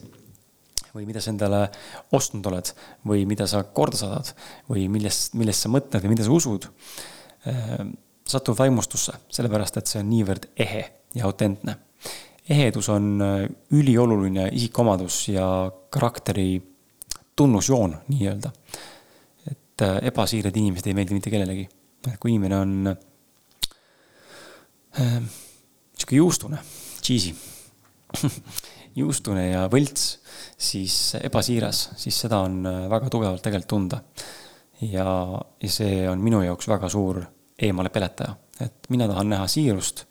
[0.92, 1.66] või mida sa endale
[2.12, 2.72] ostnud oled
[3.08, 4.32] või mida sa korda saadad
[4.68, 6.68] või millest, millest sa mõtled või mida sa usud.
[7.48, 7.94] Ehm,
[8.28, 11.76] satuvad vaimustusse, sellepärast et see on niivõrd ehe ja autentne.
[12.48, 16.62] ehedus on äh, ülioluline isikuomadus ja karakteri
[17.36, 18.50] tunnusjoon nii-öelda.
[19.50, 21.68] et äh, ebasiirad inimesed ei meeldi mitte kellelegi
[22.20, 22.72] kui inimene on
[24.98, 25.22] äh,
[25.98, 26.58] sihuke juustune,
[27.02, 27.34] cheesy
[29.00, 30.18] juustune ja võlts,
[30.58, 34.02] siis ebasiiras, siis seda on äh, väga tugevalt tegelikult tunda.
[34.82, 35.06] ja,
[35.62, 37.22] ja see on minu jaoks väga suur
[37.62, 40.06] eemale peletaja, et mina tahan näha siirust,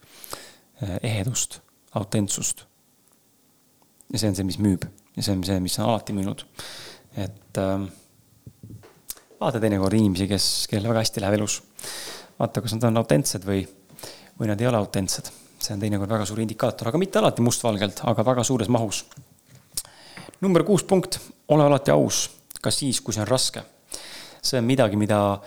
[0.83, 1.59] äh, ehedust,
[1.95, 2.65] autentsust.
[4.13, 6.45] ja see on see, mis müüb ja see on see, mis on alati müünud.
[7.17, 7.89] et äh,
[9.41, 11.61] vaata teinekord inimesi, kes, kellel väga hästi läheb elus.
[12.39, 13.63] vaata, kas nad on autentsed või,
[14.39, 15.31] või nad ei ole autentsed.
[15.61, 19.05] see on teinekord väga suur indikaator, aga mitte alati mustvalgelt, aga väga suures mahus.
[20.41, 22.29] number kuus punkt, ole alati aus,
[22.61, 23.63] ka siis, kui see on raske.
[24.41, 25.39] see on midagi, mida,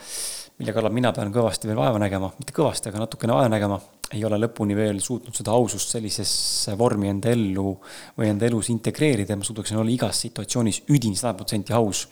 [0.59, 3.80] mille kallal mina pean kõvasti veel vaeva nägema, mitte kõvasti, aga natukene vaeva nägema
[4.12, 7.73] ei ole lõpuni veel suutnud seda ausust sellisesse vormi enda ellu
[8.19, 12.07] või enda elus integreerida ja ma suudaksin olla igas situatsioonis üdini sada protsenti aus.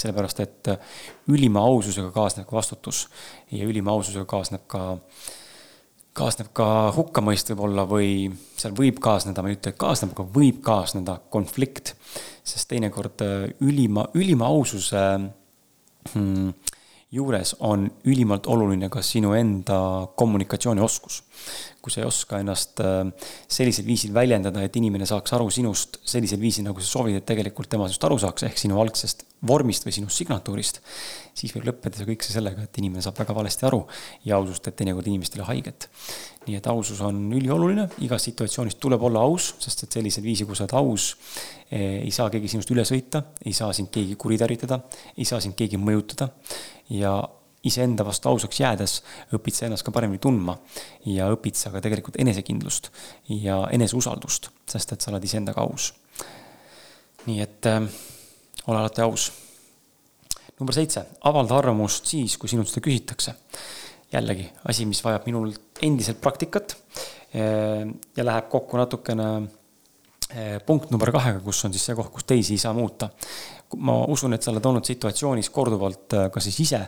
[0.00, 0.70] sellepärast, et
[1.32, 3.06] ülima aususega kaasneb ka vastutus
[3.52, 4.82] ja ülima aususega kaasneb ka,
[6.16, 10.60] kaasneb ka hukkamõist võib-olla või seal võib kaasneda, ma ei ütle, et kaasneb, aga võib
[10.64, 11.94] kaasneda konflikt.
[12.44, 15.02] sest teinekord äh, ülima, ülima aususe
[16.12, 16.52] hmm,
[17.12, 21.22] juures on ülimalt oluline ka sinu enda kommunikatsioonioskus.
[21.80, 23.02] Kui sa ei oska ennast äh,
[23.48, 27.70] sellisel viisil väljendada, et inimene saaks aru sinust sellisel viisil, nagu sa soovid, et tegelikult
[27.72, 30.82] tema sinust aru saaks, ehk sinu algsest vormist või sinu signatuurist,
[31.36, 33.80] siis võib lõppeda see kõik see sellega, et inimene saab väga valesti aru
[34.28, 35.88] ja ausust teeb teinekord inimestele haiget.
[36.46, 40.56] nii et ausus on ülioluline, igas situatsioonis tuleb olla aus, sest et sellisel viisil, kui
[40.56, 41.16] sa oled aus,
[41.70, 44.80] eh, ei saa keegi sinust üle sõita, ei saa sind keegi kuritarvitada,
[45.16, 46.30] ei saa sind keegi mõjutada
[46.90, 47.16] ja
[47.66, 49.00] iseenda vastu ausaks jäädes
[49.36, 50.56] õpid sa ennast ka paremini tundma
[51.08, 52.88] ja õpid sa ka tegelikult enesekindlust
[53.28, 55.92] ja eneseusaldust, sest et sa oled iseendaga aus.
[57.26, 57.84] nii et äh,
[58.66, 59.30] ole alati aus.
[60.58, 63.34] number seitse, avalda arvamust siis, kui sinult seda küsitakse.
[64.12, 66.76] jällegi asi, mis vajab minul endiselt praktikat
[67.34, 67.84] äh,
[68.16, 69.30] ja läheb kokku natukene
[70.66, 73.08] punkt number kahega, kus on siis see koht, kus teisi ei saa muuta
[73.78, 76.80] ma usun, et sa oled olnud situatsioonis korduvalt äh, kas siis ise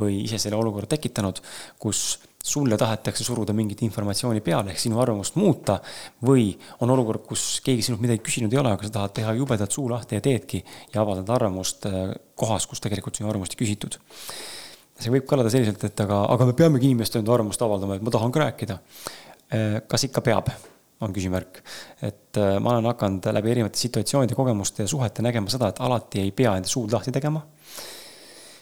[0.00, 1.40] või ise selle olukorra tekitanud,
[1.80, 5.80] kus sulle tahetakse suruda mingit informatsiooni peale ehk sinu arvamust muuta
[6.26, 6.52] või
[6.84, 9.88] on olukord, kus keegi sinult midagi küsinud ei ole, aga sa tahad teha jubedalt suu
[9.90, 13.98] lahti ja teedki ja avaldada arvamust äh, kohas, kus tegelikult sinu arvamust ei küsitud.
[15.00, 18.12] see võib kõlada selliselt, et aga, aga me peamegi inimeste enda arvamust avaldama, et ma
[18.14, 18.78] tahan ka rääkida.
[19.86, 20.48] Kas ikka peab?
[21.00, 21.60] On küsimärk.
[22.02, 26.22] et äh, ma olen hakanud läbi erinevate situatsioonide, kogemuste ja suhete nägema seda, et alati
[26.22, 27.42] ei pea enda suud lahti tegema.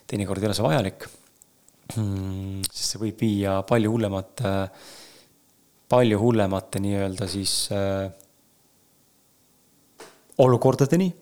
[0.07, 1.09] teinekord ei ole see vajalik.
[1.95, 4.55] Hmm, sest see võib viia palju hullemate,
[5.93, 8.09] palju hullemate nii-öelda siis äh,
[10.39, 11.13] olukordadeni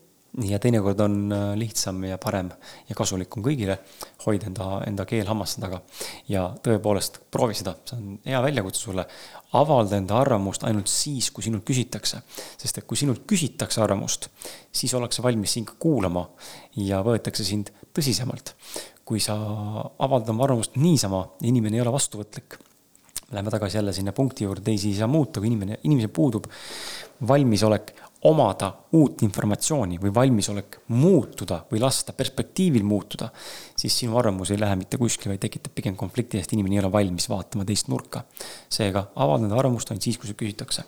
[0.40, 2.48] ja teinekord on äh, lihtsam ja parem
[2.88, 3.76] ja kasulikum kõigile
[4.24, 5.82] hoida enda, enda keel hammaste taga.
[6.28, 9.06] ja tõepoolest, proovi seda, see on hea väljakutse sulle.
[9.52, 12.22] avalda enda arvamust ainult siis, kui sinult küsitakse.
[12.56, 14.30] sest et kui sinult küsitakse arvamust,
[14.72, 16.28] siis ollakse valmis sind kuulama
[16.76, 18.54] ja võetakse sind tõsisemalt.
[19.04, 19.36] kui sa
[19.98, 22.58] avaldad oma arvamust niisama inimene ei ole vastuvõtlik
[23.32, 26.44] Läheme tagasi jälle sinna punkti juurde, teisi ei saa muuta, kui inimene, inimesel puudub
[27.28, 27.94] valmisolek
[28.28, 33.28] omada uut informatsiooni või valmisolek muutuda või lasta perspektiivil muutuda,
[33.78, 36.92] siis sinu arvamus ei lähe mitte kuskile, vaid tekitab pigem konflikti, sest inimene ei ole
[36.92, 38.22] valmis vaatama teist nurka.
[38.68, 40.84] seega avaldada arvamust ainult siis, kui see küsitakse.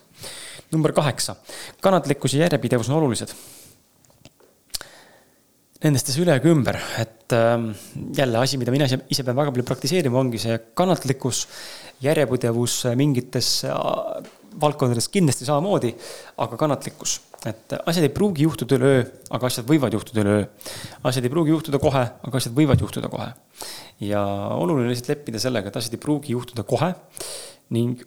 [0.73, 1.37] number kaheksa,
[1.81, 3.35] kannatlikkus ja järjepidevus on olulised.
[5.85, 7.66] Nendest ei saa üle ega ümber, et äh,
[8.16, 11.49] jälle asi, mida mina ise, pean väga palju praktiseerima, ongi see kannatlikkus,
[12.01, 15.92] järjepidevus mingites äh, valdkondades kindlasti samamoodi,
[16.44, 17.20] aga kannatlikkus.
[17.44, 19.02] et asjad ei pruugi juhtuda üleöö,
[19.36, 20.46] aga asjad võivad juhtuda üleöö.
[21.04, 23.28] asjad ei pruugi juhtuda kohe, aga asjad võivad juhtuda kohe.
[24.00, 24.22] ja
[24.56, 26.94] oluline lihtsalt leppida sellega, et asjad ei pruugi juhtuda kohe
[27.76, 28.02] ning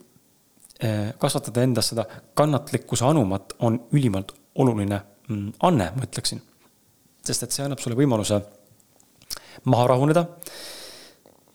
[0.80, 6.42] eh, kasvatada endas seda kannatlikkuse anumat on ülimalt oluline mm, anne, ma ütleksin.
[7.24, 8.40] sest et see annab sulle võimaluse
[9.64, 10.26] maha rahuneda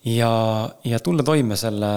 [0.06, 0.32] ja,
[0.84, 1.92] ja tulla toime selle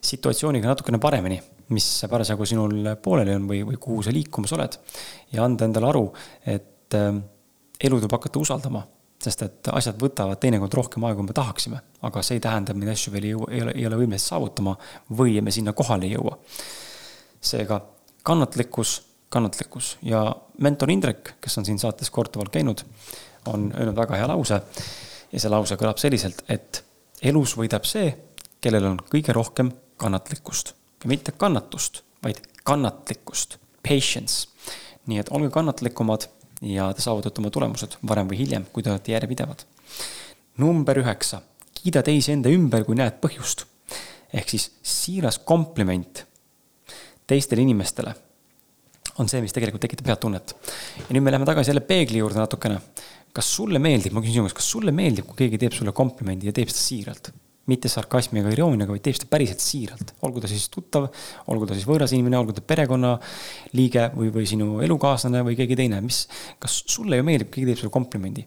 [0.00, 1.40] situatsiooniga natukene paremini,
[1.74, 4.78] mis parasjagu sinul pooleli on või, või kuhu sa liikumas oled.
[5.32, 6.06] ja anda endale aru,
[6.46, 7.12] et äh,
[7.80, 8.82] elu tuleb hakata usaldama,
[9.20, 11.80] sest et asjad võtavad teinekord rohkem aega, kui me tahaksime.
[12.08, 14.32] aga see ei tähenda, et neid asju veel ei jõua, ei ole, ei ole võimelised
[14.32, 14.76] saavutama
[15.18, 16.38] või me sinna kohale ei jõua.
[17.40, 17.80] seega
[18.22, 20.24] kannatlikkus, kannatlikkus ja
[20.58, 22.84] mentor Indrek, kes on siin saates korduvalt käinud,
[23.48, 24.62] on öelnud väga hea lause.
[25.32, 26.84] ja see lause kõlab selliselt, et
[27.22, 28.10] elus võidab see,
[28.60, 34.48] kellel on kõige rohkem kannatlikkust ja mitte kannatust, vaid kannatlikkust, patience.
[35.06, 36.28] nii et olge kannatlikumad
[36.62, 39.64] ja te saavutate oma tulemused varem või hiljem, kui te olete järjepidevad.
[40.58, 41.40] number üheksa,
[41.74, 43.64] kiida teisi enda ümber, kui näed põhjust.
[44.32, 46.24] ehk siis siiras kompliment
[47.26, 48.14] teistele inimestele
[49.18, 50.54] on see, mis tegelikult tekitab head tunnet.
[50.98, 52.80] ja nüüd me läheme tagasi jälle peegli juurde natukene.
[53.32, 56.50] kas sulle meeldib, ma küsin sinu käest, kas sulle meeldib, kui keegi teeb sulle komplimendi
[56.50, 57.32] ja teeb seda siiralt?
[57.70, 60.14] Mitte sarkasmi ega irooniaga, vaid teeb seda päriselt siiralt.
[60.26, 61.10] olgu ta siis tuttav,
[61.52, 66.00] olgu ta siis võõras inimene, olgu ta perekonnaliige või, või sinu elukaaslane või keegi teine,
[66.04, 66.24] mis,
[66.58, 68.46] kas sulle ju meeldib, keegi teeb sulle komplimendi?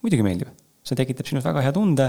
[0.00, 0.52] muidugi meeldib
[0.90, 2.06] see tekitab sinus väga hea tunde,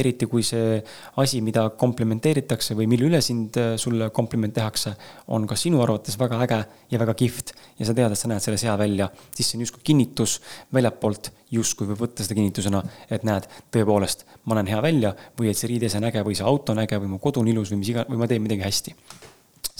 [0.00, 0.78] eriti kui see
[1.22, 4.92] asi, mida komplimenteeritakse või mille üle sind, äh, sulle kompliment tehakse,
[5.34, 8.44] on ka sinu arvates väga äge ja väga kihvt ja sa tead, et sa näed
[8.44, 10.38] selles hea välja, siis see on justkui kinnitus
[10.74, 15.58] väljapoolt, justkui võib võtta seda kinnitusena, et näed, tõepoolest, ma näen hea välja või et
[15.58, 17.84] see riidese on äge või see auto on äge või mu kodu on ilus või
[17.84, 18.96] mis iga, või ma teen midagi hästi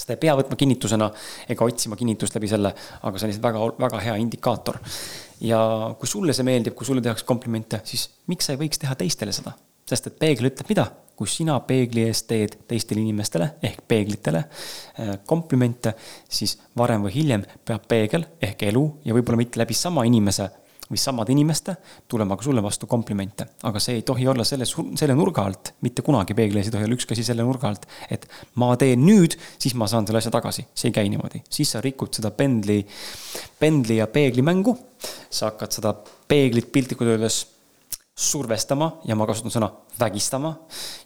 [0.01, 1.09] seda ei pea võtma kinnitusena
[1.51, 4.79] ega otsima kinnitust läbi selle, aga see on lihtsalt väga, väga hea indikaator
[5.45, 5.59] ja
[5.99, 9.35] kui sulle see meeldib, kui sulle tehakse komplimente, siis miks sa ei võiks teha teistele
[9.35, 9.53] seda?
[9.91, 10.85] sest et peegel ütleb mida?
[11.21, 15.93] kus sina peegli ees teed teistele inimestele ehk peeglitele äh, komplimente,
[16.29, 20.47] siis varem või hiljem peab peegel ehk elu ja võib-olla mitte läbi sama inimese
[20.91, 21.75] või samade inimeste
[22.11, 23.47] tulema ka sulle vastu komplimente.
[23.63, 26.87] aga see ei tohi olla selle, selle nurga alt, mitte kunagi peegli ees ei tohi
[26.87, 28.27] olla ükski asi selle nurga alt, et
[28.61, 30.67] ma teen nüüd, siis ma saan selle asja tagasi.
[30.75, 32.81] see ei käi niimoodi, siis sa rikud seda pendli,
[33.59, 34.77] pendli ja peegli mängu.
[35.29, 35.95] sa hakkad seda
[36.27, 37.45] peeglit piltlikult öeldes
[38.15, 39.69] survestama ja ma kasutan sõna
[39.99, 40.51] vägistama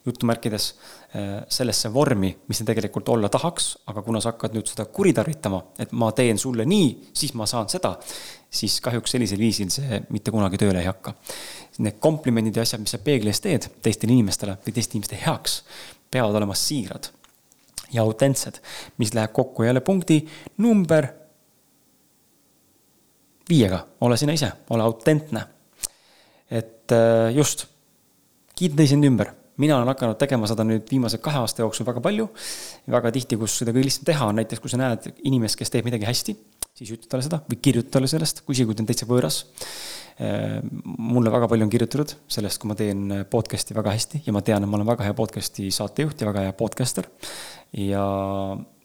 [0.06, 4.88] jutumärkides äh, sellesse vormi, mis ta tegelikult olla tahaks, aga kuna sa hakkad nüüd seda
[4.90, 7.94] kuritarvitama, et ma teen sulle nii, siis ma saan seda,
[8.50, 11.14] siis kahjuks sellisel viisil see mitte kunagi tööle ei hakka.
[11.86, 15.62] Need komplimendid ja asjad, mis sa peegli ees teed teistele inimestele või teiste inimeste heaks,
[16.12, 17.12] peavad olema siirad
[17.94, 18.60] ja autentsed,
[18.98, 20.24] mis läheb kokku jälle punkti
[20.58, 21.08] number
[23.50, 25.46] viiega, ole sina ise, ole autentne.
[26.86, 27.66] Et äh, just,
[28.56, 32.28] kiida teisi ümber mina olen hakanud tegema seda nüüd viimase kahe aasta jooksul väga palju.
[32.92, 35.88] väga tihti, kus seda kõige lihtsam teha on näiteks, kui sa näed inimest, kes teeb
[35.88, 36.36] midagi hästi
[36.76, 39.38] siis ütle talle seda või kirjuta talle sellest, kui isegi kui ta on täitsa võõras.
[40.16, 44.42] Äh, mulle väga palju on kirjutatud sellest, kui ma teen podcast'i väga hästi ja ma
[44.44, 47.08] tean, et ma olen väga hea podcast'i saatejuht ja väga hea podcaster.
[47.80, 48.04] ja,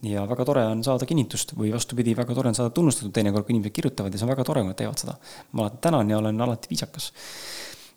[0.06, 3.56] ja väga tore on saada kinnitust või vastupidi, väga tore on saada tunnustatud teinekord, kui
[3.56, 5.18] inimesed kirjutavad ja see on väga tore, kui nad teevad seda.
[5.52, 7.10] ma alati tänan ja olen alati viisakas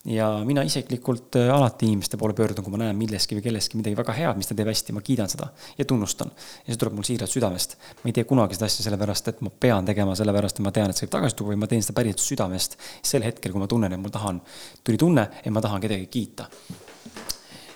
[0.06, 3.96] ja mina isiklikult äh, alati inimeste poole pöördun, kui ma näen milleski või kellestki midagi
[3.96, 6.32] väga head, mis ta teeb hästi, ma kiidan seda ja tunnustan.
[6.66, 7.78] ja see tuleb mul siiralt südamest.
[8.04, 10.92] ma ei tee kunagi seda asja sellepärast, et ma pean tegema, sellepärast et ma tean,
[10.92, 12.78] et see võib tagasi tuua, vaid ma teen seda päriselt südamest.
[13.02, 14.42] sel hetkel, kui ma tunnen, et mul tahan,
[14.84, 16.50] tuli tunne, et ma tahan kedagi kiita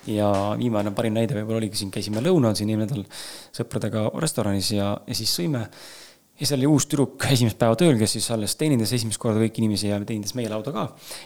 [0.07, 0.27] ja
[0.59, 3.07] viimane parim näide võib-olla oligi siin, käisime lõunal siin eelmine nädal
[3.55, 5.65] sõpradega restoranis ja, ja siis sõime
[6.37, 9.63] ja seal oli uus tüdruk esimest päeva tööl, kes siis alles teenindas esimest korda kõiki
[9.63, 10.83] inimesi ja teenindas meie lauda ka.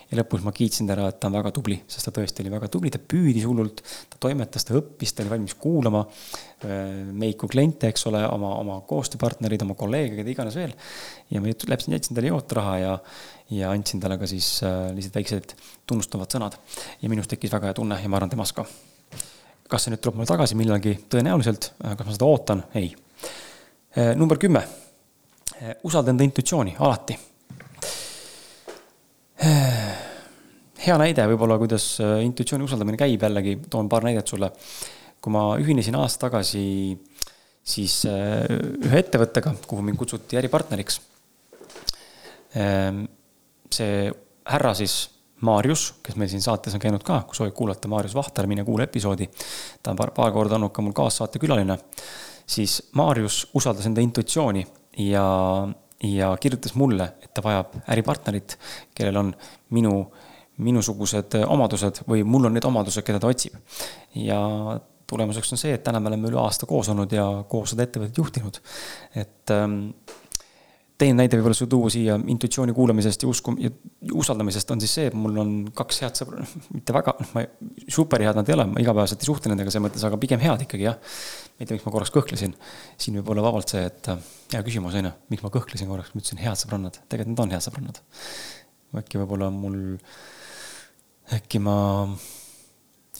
[0.07, 2.69] ja lõpus ma kiitsin ära, et ta on väga tubli, sest ta tõesti oli väga
[2.71, 7.51] tubli, ta püüdis hullult, ta toimetas, ta õppis, ta oli valmis kuulama äh, meid kui
[7.51, 10.71] kliente, eks ole, oma, oma koostööpartnereid, oma kolleege, keda iganes veel.
[11.31, 12.93] ja ma läksin, jätsin talle jootraha ja,
[13.57, 15.55] ja andsin talle ka siis äh, lihtsalt väiksed
[15.91, 16.55] tunnustavad sõnad.
[17.01, 18.63] ja minus tekkis väga hea tunne ja ma arvan, temas ka.
[19.67, 22.93] kas see nüüd tuleb mulle tagasi millalgi, tõenäoliselt, kas ma seda ootan, ei.
[23.91, 24.63] Äh, number kümme
[25.83, 27.17] usalda enda intuitsiooni alati.
[29.41, 29.91] Eh,
[30.85, 34.51] hea näide võib-olla, kuidas eh, intuitsiooni usaldamine käib, jällegi toon paar näidet sulle.
[35.21, 36.61] kui ma ühinesin aasta tagasi
[37.61, 40.95] siis ühe ettevõttega, kuhu mind kutsuti äripartneriks.
[43.71, 44.11] see
[44.49, 44.95] härra siis
[45.41, 48.83] Maarjus, kes meil siin saates on käinud ka, kui soovid kuulata Maarjus Vahter, mine kuula
[48.89, 49.29] episoodi.
[49.83, 51.77] ta on paar, paar korda olnud ka mul kaassaatekülaline.
[52.45, 54.65] siis Maarjus usaldas enda intuitsiooni
[55.09, 55.25] ja,
[56.03, 58.57] ja kirjutas mulle, et ta vajab äripartnerit,
[58.95, 59.33] kellel on
[59.75, 59.95] minu,
[60.61, 63.57] minusugused omadused või mul on need omadused, keda ta otsib.
[64.15, 64.39] ja
[65.11, 68.17] tulemuseks on see, et täna me oleme üle aasta koos olnud ja koos seda ettevõtet
[68.17, 68.61] juhtinud.
[69.15, 69.79] et ähm,
[71.01, 73.71] teine näide võib-olla sul tuua siia intuitsiooni kuulamisest ja usku- ja
[74.13, 76.43] usaldamisest on siis see, et mul on kaks head sõbra,
[76.75, 77.43] mitte väga, noh, ma
[77.91, 80.65] super head nad ei ole, ma igapäevaselt ei suhtle nendega selles mõttes, aga pigem head
[80.67, 80.99] ikkagi jah.
[81.01, 82.53] ma ei tea, miks ma korraks kõhklesin.
[83.01, 84.11] siin võib olla vabalt see, et
[84.53, 87.55] hea küsimus on ju, miks ma kõhklesin korraks, ma ütlesin head sõbrannad, tegelikult nad on
[87.55, 88.01] head sõbrannad.
[89.01, 89.79] äkki võib-olla mul,
[91.37, 91.77] äkki ma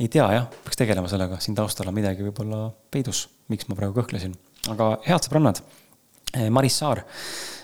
[0.01, 3.97] ei tea jah, peaks tegelema sellega, siin taustal on midagi võib-olla peidus, miks ma praegu
[4.01, 4.37] kõhklesin,
[4.73, 5.63] aga head sõbrannad.
[6.31, 7.60] Maris Saar Äh,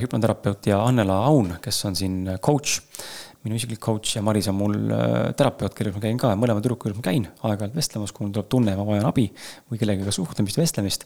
[0.00, 2.80] hüpnoterapeut ja Annela Aun, kes on siin äh, coach,
[3.44, 6.88] minu isiklik coach ja Maris on mul äh, terapeut, kellega ma käin ka, mõlema tüdruku
[6.88, 9.26] juures ma käin aeg-ajalt vestlemas, kui mul tuleb tunne, ma vajan abi
[9.68, 11.04] või kellegagi suhtlemist, vestlemist,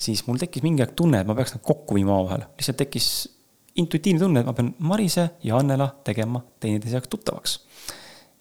[0.00, 2.46] siis mul tekkis mingi aeg tunne, et ma peaks nad kokku viima omavahel.
[2.54, 3.10] lihtsalt tekkis
[3.82, 7.58] intuitiivne tunne, et ma pean Marise ja Annela tegema teineteise jaoks tuttavaks.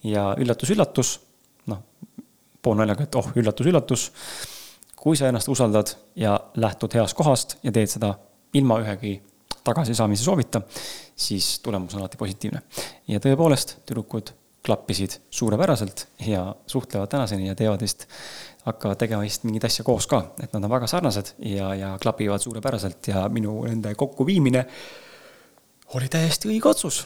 [0.04, 1.18] ja üllatus-üllatus,
[1.72, 1.84] noh,
[2.62, 4.10] poolnaljaga, et oh, üllatus-üllatus,
[4.96, 8.14] kui sa ennast usaldad ja lähtud heast kohast ja teed seda
[8.54, 9.18] ilma ühegi
[9.64, 10.62] tagasisaamise soovita,
[11.16, 12.62] siis tulemus on alati positiivne.
[13.08, 18.08] ja tõepoolest, tüdrukud klappisid suurepäraselt ja suhtlevad tänaseni ja teevad vist,
[18.64, 22.42] hakkavad tegema vist mingit asja koos ka, et nad on väga sarnased ja, ja klapivad
[22.42, 24.66] suurepäraselt ja minu nende kokkuviimine
[25.94, 27.06] oli täiesti õige otsus.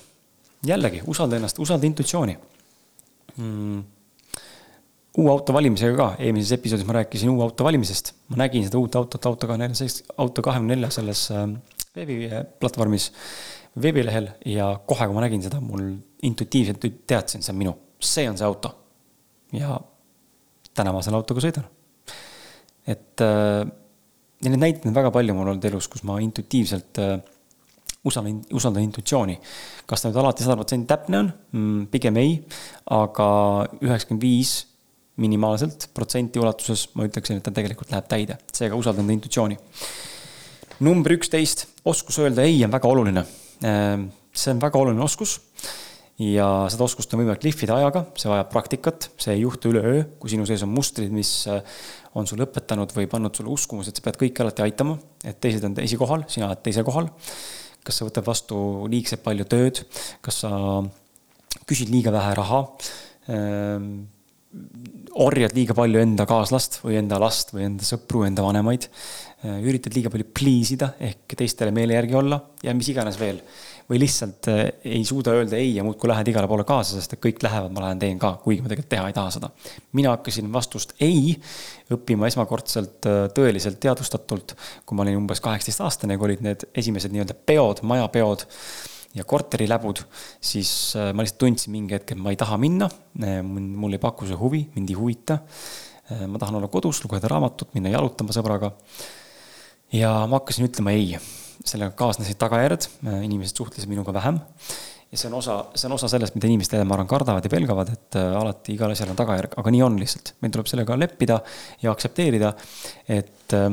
[0.66, 2.38] jällegi, usalda ennast, usalda intuitsiooni
[3.38, 3.84] mm
[5.18, 8.14] uue auto valimisega ka, eelmises episoodis ma rääkisin uue auto valimisest.
[8.30, 11.48] ma nägin seda uut autot, auto kahekümne nelja, auto kahekümne nelja selles äh,
[11.98, 13.10] veebiplatvormis,
[13.82, 15.90] veebilehel ja kohe, kui ma nägin seda, mul
[16.28, 18.74] intuitiivselt teadsin, see on minu, see on see auto.
[19.56, 19.78] ja
[20.76, 21.66] täna ma selle autoga sõidan.
[22.88, 23.64] et äh,
[24.44, 27.18] ja neid näiteid on väga palju mul olnud elus, kus ma intuitiivselt äh,
[28.08, 29.38] usaldan, usaldan intuitsiooni.
[29.86, 31.86] kas ta nüüd alati sada protsenti täpne on mm,?
[31.94, 32.36] pigem ei,
[32.94, 33.30] aga
[33.82, 34.58] üheksakümmend viis
[35.18, 39.58] minimaalselt protsenti ulatuses, ma ütleksin, et ta tegelikult läheb täide, seega usaldan intuitsiooni.
[40.84, 43.26] Number üksteist, oskus öelda ei on väga oluline.
[43.66, 45.38] Ehm, see on väga oluline oskus
[46.22, 50.34] ja seda oskust on võimalik lihvida ajaga, see vajab praktikat, see ei juhtu üleöö, kui
[50.34, 51.62] sinu sees on mustrid, mis äh,
[52.18, 55.66] on sulle õpetanud või pannud sulle uskumuse, et sa pead kõiki alati aitama, et teised
[55.68, 57.12] on esikohal, sina oled teisel kohal.
[57.88, 58.58] kas sa võtad vastu
[58.92, 59.80] liigselt palju tööd,
[60.22, 60.50] kas sa
[61.70, 62.60] küsid liiga vähe raha
[63.32, 64.08] ähm,
[65.18, 68.88] orjad liiga palju enda kaaslast või enda last või enda sõpru, enda vanemaid.
[69.46, 73.38] Äh, üritad liiga palju please ida ehk teistele meele järgi olla ja mis iganes veel
[73.86, 77.22] või lihtsalt äh, ei suuda öelda ei ja muudkui lähed igale poole kaasa, sest et
[77.22, 79.52] kõik lähevad, ma lähen teen ka, kuigi ma tegelikult teha ei taha seda.
[79.94, 81.36] mina hakkasin vastust ei
[81.94, 84.56] õppima esmakordselt äh, tõeliselt teadvustatult,
[84.90, 88.48] kui ma olin umbes kaheksateistaastane, kui olid need esimesed nii-öelda peod, majapeod
[89.20, 90.02] ja korteriläbud,
[90.42, 92.90] siis ma lihtsalt tundsin mingi hetk, et ma ei taha minna.
[93.46, 95.40] mul ei paku see huvi, mind ei huvita.
[96.26, 98.74] ma tahan olla kodus, lugeda raamatut, minna jalutama sõbraga.
[99.94, 101.18] Ja ma hakkasin ütlema ei
[101.68, 102.88] sellega kaasnesid tagajärjed,
[103.24, 104.40] inimesed suhtlesid minuga vähem.
[105.12, 107.92] ja see on osa, see on osa sellest, mida inimesed, ma arvan, kardavad ja pelgavad,
[107.94, 110.34] et äh, alati igal asjal on tagajärg, aga nii on lihtsalt.
[110.42, 111.40] meil tuleb sellega leppida
[111.84, 112.52] ja aktsepteerida,
[113.08, 113.70] et, äh,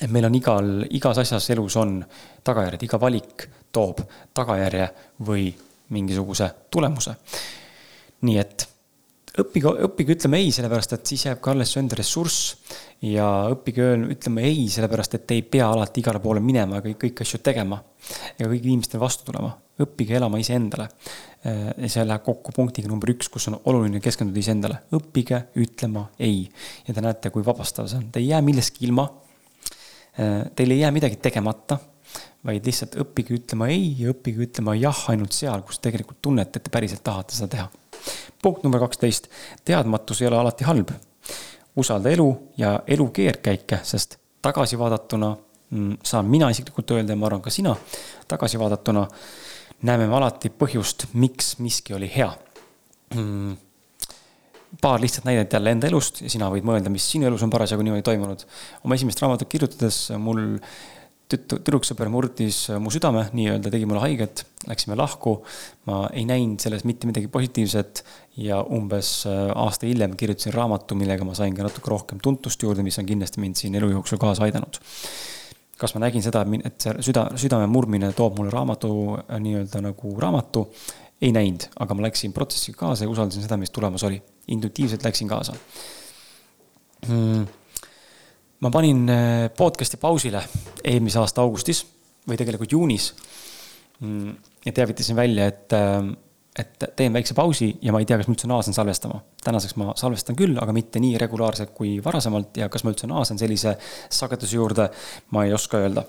[0.00, 1.98] et meil on igal, igas asjas elus on
[2.44, 4.00] tagajärjed, iga valik toob
[4.34, 4.88] tagajärje
[5.28, 5.50] või
[5.92, 7.16] mingisuguse tulemuse.
[8.24, 8.68] nii et
[9.40, 12.56] õppige, õppige ütlema ei, sellepärast et siis jääb ka alles su enda ressurss.
[13.04, 16.98] ja õppige ütlema ei, sellepärast et te ei pea alati igale poole minema ja kõik,
[17.04, 17.82] kõiki asju tegema.
[18.38, 19.52] ega kõigile inimestele vastu tulema.
[19.82, 20.88] õppige elama iseendale.
[21.44, 24.80] ja see läheb kokku punktiga number üks, kus on oluline keskenduda iseendale.
[24.96, 26.48] õppige ütlema ei.
[26.88, 29.10] ja te näete, kui vabastav see on, te ei jää millestki ilma.
[30.56, 31.76] Teil ei jää midagi tegemata
[32.46, 36.64] vaid lihtsalt õppige ütlema ei ja õppige ütlema jah ainult seal, kus tegelikult tunnete, et
[36.64, 37.66] te päriselt tahate seda teha
[38.42, 39.28] punkt number kaksteist,
[39.64, 40.90] teadmatus ei ole alati halb.
[41.76, 45.36] usalda elu ja elu keerdkäike, sest tagasi vaadatuna
[45.70, 47.76] mm, saan mina isiklikult öelda ja ma arvan ka sina,
[48.28, 49.06] tagasi vaadatuna
[49.82, 52.32] näeme me alati põhjust, miks miski oli hea
[53.14, 53.56] mm
[54.80, 57.84] paar lihtsat näidet jälle enda elust ja sina võid mõelda, mis sinu elus on parasjagu
[57.86, 58.44] niimoodi toimunud.
[58.84, 60.58] oma esimest raamatut kirjutades mul
[61.30, 65.40] tüdruksõber murdis äh, mu südame nii-öelda, tegi mulle haiget, läksime lahku.
[65.86, 68.04] ma ei näinud selles mitte midagi positiivset
[68.42, 72.84] ja umbes äh, aasta hiljem kirjutasin raamatu, millega ma sain ka natuke rohkem tuntust juurde,
[72.86, 74.78] mis on kindlasti mind siin elu jooksul kaasa aidanud.
[75.76, 80.14] kas ma nägin seda, et see süda, südame murdmine toob mulle raamatu äh, nii-öelda nagu
[80.20, 80.68] raamatu?
[81.20, 84.22] ei näinud, aga ma läksin protsessiga kaasa ja usaldasin seda, mis tulemas oli.
[84.46, 85.54] intuitiivselt läksin kaasa
[87.08, 87.46] hmm
[88.60, 90.42] ma panin äh, podcast'i pausile
[90.84, 91.82] eelmise aasta augustis
[92.26, 93.10] või tegelikult juunis.
[94.00, 94.32] Mm,
[94.66, 96.08] ja teavitasin välja, et, äh,
[96.56, 99.20] et teen väikse pausi ja ma ei tea, kas ma üldse naasen salvestama.
[99.44, 103.38] tänaseks ma salvestan küll, aga mitte nii regulaarselt kui varasemalt ja kas ma üldse naasen
[103.38, 103.76] sellise
[104.10, 104.88] sageduse juurde,
[105.30, 106.04] ma ei oska öelda.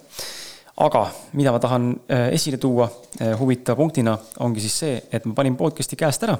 [0.77, 2.89] aga mida ma tahan äh, esile tuua
[3.39, 6.37] huvitava punktina, ongi siis see, et ma panin podcast'i käest ära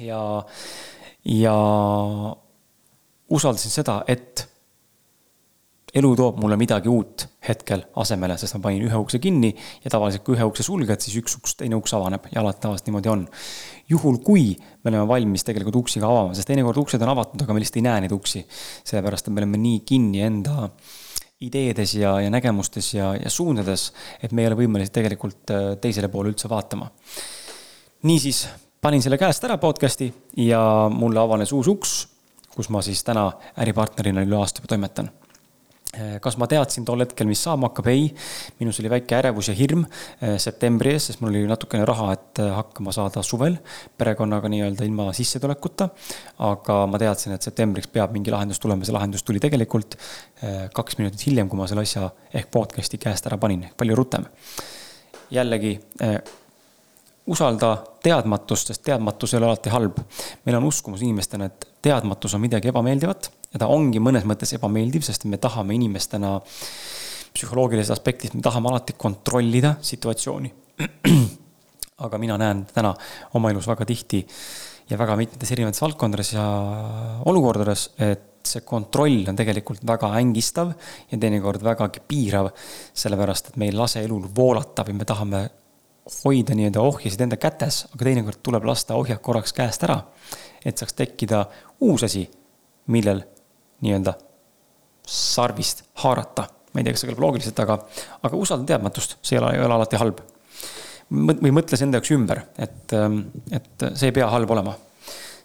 [0.00, 0.42] ja,
[1.24, 1.56] ja
[3.28, 4.48] usaldasin seda, et
[5.94, 9.52] elu toob mulle midagi uut hetkel asemele, sest ma panin ühe ukse kinni
[9.84, 12.90] ja tavaliselt, kui ühe ukse sulged, siis üks uks, teine uks avaneb ja alati tavaliselt
[12.90, 13.24] niimoodi on.
[13.90, 17.54] juhul, kui me oleme valmis tegelikult uksi ka avama, sest teinekord uksed on avatud, aga
[17.54, 18.44] me lihtsalt ei näe neid uksi.
[18.90, 20.68] sellepärast, et me oleme nii kinni enda
[21.44, 23.92] ideedes ja, ja nägemustes ja, ja suundades,
[24.22, 26.90] et me ei ole võimelised tegelikult äh, teisele poole üldse vaatama.
[28.10, 28.46] niisiis,
[28.80, 30.10] panin selle käest ära podcast'i
[30.42, 31.98] ja mulle avanes uus uks,
[32.54, 33.28] kus ma siis täna
[33.62, 35.12] äripartnerina üle aasta juba toimetan
[36.22, 37.88] kas ma teadsin tol hetkel, mis saama hakkab?
[37.92, 38.08] ei.
[38.60, 42.42] minus oli väike ärevus ja hirm eh, septembri ees, sest mul oli natukene raha, et
[42.42, 43.58] eh, hakkama saada suvel
[43.98, 45.88] perekonnaga nii-öelda ilma sissetulekuta.
[46.50, 49.98] aga ma teadsin, et septembriks peab mingi lahendus tulema, see lahendus tuli tegelikult
[50.74, 54.26] kaks minutit hiljem, kui ma selle asja ehk podcast'i käest ära panin, ehk palju rutem.
[55.32, 55.78] jällegi
[57.26, 60.02] usalda teadmatust, sest teadmatus ei ole alati halb.
[60.44, 65.06] meil on uskumus inimestena, et teadmatus on midagi ebameeldivat ja ta ongi mõnes mõttes ebameeldiv,
[65.06, 66.36] sest me tahame inimestena
[67.34, 70.52] psühholoogilisest aspektist, me tahame alati kontrollida situatsiooni.
[72.04, 72.90] aga mina näen täna
[73.38, 74.24] oma elus väga tihti
[74.90, 76.44] ja väga mitmetes erinevates valdkondades ja
[77.30, 80.74] olukordades, et see kontroll on tegelikult väga ängistav
[81.10, 82.50] ja teinekord vägagi piirav,
[82.92, 85.44] sellepärast et me ei lase elul voolata või me tahame
[86.18, 90.02] hoida nii-öelda ohjasid enda kätes, aga teinekord tuleb lasta ohjad korraks käest ära,
[90.64, 91.46] et saaks tekkida
[91.86, 92.26] uus asi,
[92.92, 93.22] millel
[93.84, 94.14] nii-öelda
[95.06, 96.48] sarvist haarata.
[96.74, 97.76] ma ei tea, kas see kõlab loogiliselt, aga,
[98.26, 100.24] aga usalda teadmatust, see ei ole, ei ole alati halb.
[101.12, 103.20] või mõtle see enda jaoks ümber, et, ähm,
[103.52, 104.74] et see ei pea halb olema.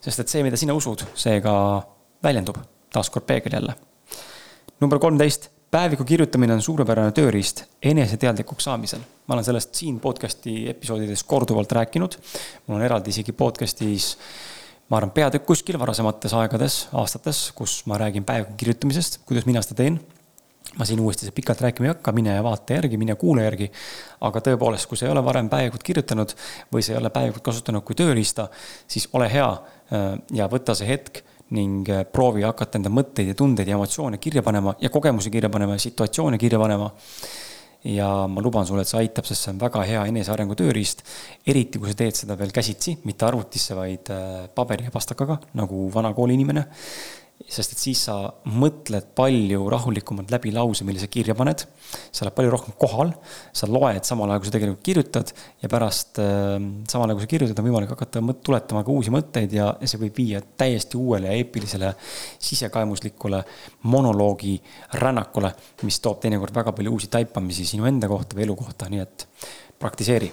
[0.01, 1.53] sest et see, mida sina usud, see ka
[2.23, 2.57] väljendub,
[2.93, 3.75] taaskord peegel jälle.
[4.81, 9.01] number kolmteist, päeviku kirjutamine on suurepärane tööriist eneseteadlikuks saamisel.
[9.27, 12.17] ma olen sellest siin podcast'i episoodides korduvalt rääkinud.
[12.67, 14.15] mul on eraldi isegi podcast'is
[14.89, 19.83] ma arvan, peatükk kuskil varasemates aegades, aastates, kus ma räägin päeviku kirjutamisest, kuidas mina seda
[19.83, 19.99] teen
[20.77, 23.71] ma siin uuesti pikalt rääkima ei hakka, mine vaata järgi, mine kuula järgi.
[24.21, 26.35] aga tõepoolest, kui sa ei ole varem päevikut kirjutanud
[26.73, 28.49] või sa ei ole päevikut kasutanud kui tööriista,
[28.87, 31.23] siis ole hea äh, ja võta see hetk
[31.55, 35.49] ning äh, proovi hakata enda mõtteid ja tundeid ja emotsioone kirja panema ja kogemusi kirja
[35.49, 36.91] panema ja situatsioone kirja panema.
[37.88, 41.03] Ja ma luban sulle, et see aitab, sest see on väga hea enesearengu tööriist.
[41.47, 45.88] eriti, kui sa teed seda veel käsitsi, mitte arvutisse, vaid äh, paberi ja pastakaga, nagu
[45.93, 46.65] vana kooliinimene
[47.47, 48.15] sest et siis sa
[48.51, 51.63] mõtled palju rahulikumalt läbi lause, mille sa kirja paned.
[52.11, 53.13] sa oled palju rohkem kohal,
[53.55, 55.31] sa loed samal ajal, kui sa tegelikult kirjutad
[55.63, 56.57] ja pärast äh,
[56.91, 59.89] samal ajal, kui sa kirjutad, on võimalik hakata mõt-, tuletama ka uusi mõtteid ja, ja
[59.89, 61.93] see võib viia täiesti uuele ja eepilisele
[62.49, 63.41] sisekaemuslikule
[63.87, 64.57] monoloogi
[64.99, 65.53] rännakule,
[65.87, 69.27] mis toob teinekord väga palju uusi taipamisi sinu enda kohta või elu kohta, nii et
[69.79, 70.29] praktiseeri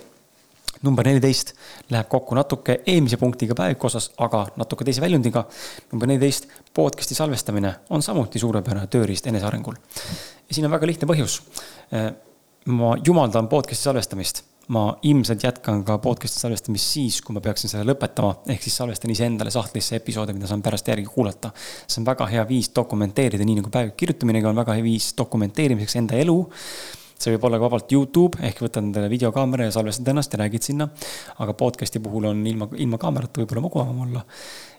[0.82, 1.54] number neliteist
[1.90, 5.44] läheb kokku natuke eelmise punktiga päeviku osas, aga natuke teise väljundiga.
[5.92, 9.74] number neliteist, podcast'i salvestamine on samuti suurepärane tööriist enesearengul.
[10.48, 11.40] ja siin on väga lihtne põhjus.
[11.92, 12.12] Äh,
[12.66, 17.86] ma jumaldan podcast'i salvestamist ma ilmselt jätkan ka podcast'i salvestamist siis, kui ma peaksin selle
[17.86, 21.52] lõpetama, ehk siis salvestan iseendale sahtlisse episoode, mida saan pärast järgi kuulata.
[21.86, 25.96] see on väga hea viis dokumenteerida, nii nagu päeviku kirjutaminegi on väga hea viis dokumenteerimiseks
[26.02, 26.38] enda elu
[27.16, 30.68] see võib olla ka vabalt Youtube ehk võtad endale videokaamera ja salvestad ennast ja räägid
[30.68, 30.88] sinna.
[31.38, 34.24] aga podcast'i puhul on ilma, ilma kaamerata võib-olla mugavam olla.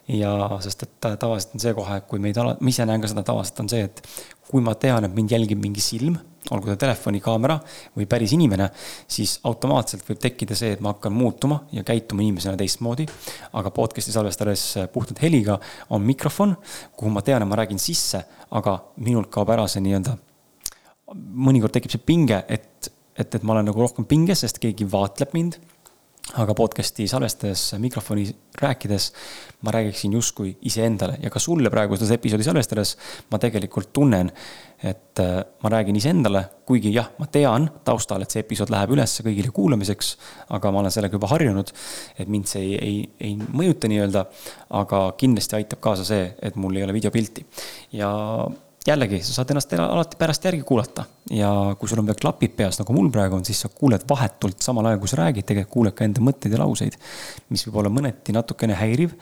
[0.08, 0.32] ja
[0.64, 3.60] sest, et tavaliselt on see kohe, kui meid ala, ma ise näen ka seda tavaliselt
[3.64, 4.02] on see, et
[4.48, 6.14] kui ma tean, et mind jälgib mingi silm,
[6.54, 7.58] olgu ta telefonikaamera
[7.98, 8.70] või päris inimene,
[9.10, 13.04] siis automaatselt võib tekkida see, et ma hakkan muutuma ja käituma inimesena teistmoodi.
[13.52, 14.64] aga podcast'i salvestades
[14.94, 15.58] puhtalt heliga
[15.90, 16.56] on mikrofon,
[16.96, 20.16] kuhu ma tean, et ma räägin sisse, aga minult kaob ära see nii-öelda
[21.16, 25.34] mõnikord tekib see pinge, et, et, et ma olen nagu rohkem pinges, sest keegi vaatleb
[25.36, 25.60] mind.
[26.36, 28.26] aga podcast'i salvestades, mikrofoni
[28.60, 29.04] rääkides
[29.64, 31.14] ma räägiksin justkui iseendale.
[31.22, 32.92] Ja ka sulle praegu seda episoodi salvestades
[33.32, 34.28] ma tegelikult tunnen,
[34.82, 39.24] et äh, ma räägin iseendale, kuigi jah, ma tean taustal, et see episood läheb ülesse
[39.24, 40.12] kõigile kuulamiseks,
[40.52, 41.72] aga ma olen sellega juba harjunud,
[42.18, 44.28] et mind see ei, ei, ei mõjuta nii-öelda,
[44.84, 47.48] aga kindlasti aitab kaasa see, et mul ei ole videopilti.
[47.96, 48.12] Ja
[48.88, 52.78] jällegi, sa saad ennast alati pärast järgi kuulata ja kui sul on veel klapid peas,
[52.80, 55.96] nagu mul praegu on, siis sa kuuled vahetult samal ajal, kui sa räägid, tegelikult kuuled
[55.96, 56.96] ka enda mõtteid ja lauseid.
[57.52, 59.12] mis võib olla mõneti natukene häiriv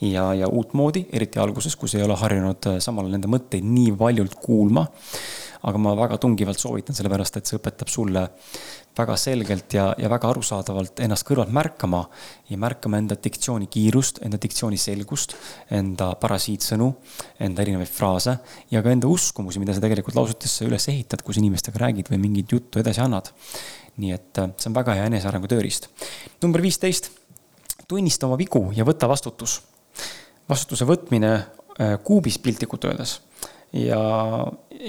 [0.00, 3.66] ja, ja uutmoodi, eriti alguses, kui sa ei ole harjunud äh, samal ajal enda mõtteid
[3.66, 4.86] nii valjult kuulma.
[5.62, 8.26] Aga ma väga tungivalt soovitan, sellepärast et see õpetab sulle
[8.96, 12.02] väga selgelt ja, ja väga arusaadavalt ennast kõrvalt märkama
[12.50, 15.36] ja märkama enda diktsiooni kiirust, enda diktsiooni selgust,
[15.74, 16.88] enda parasiitsõnu,
[17.44, 18.38] enda erinevaid fraase
[18.72, 22.22] ja ka enda uskumusi, mida sa tegelikult lausutesse üles ehitad, kui sa inimestega räägid või
[22.24, 23.32] mingit juttu edasi annad.
[23.96, 25.88] nii et äh, see on väga hea enesearengu tööriist.
[26.42, 27.10] number viisteist,
[27.88, 29.60] tunnista oma vigu ja võta vastutus.
[30.48, 33.20] vastutuse võtmine äh, kuubis piltlikult öeldes
[33.72, 34.00] ja,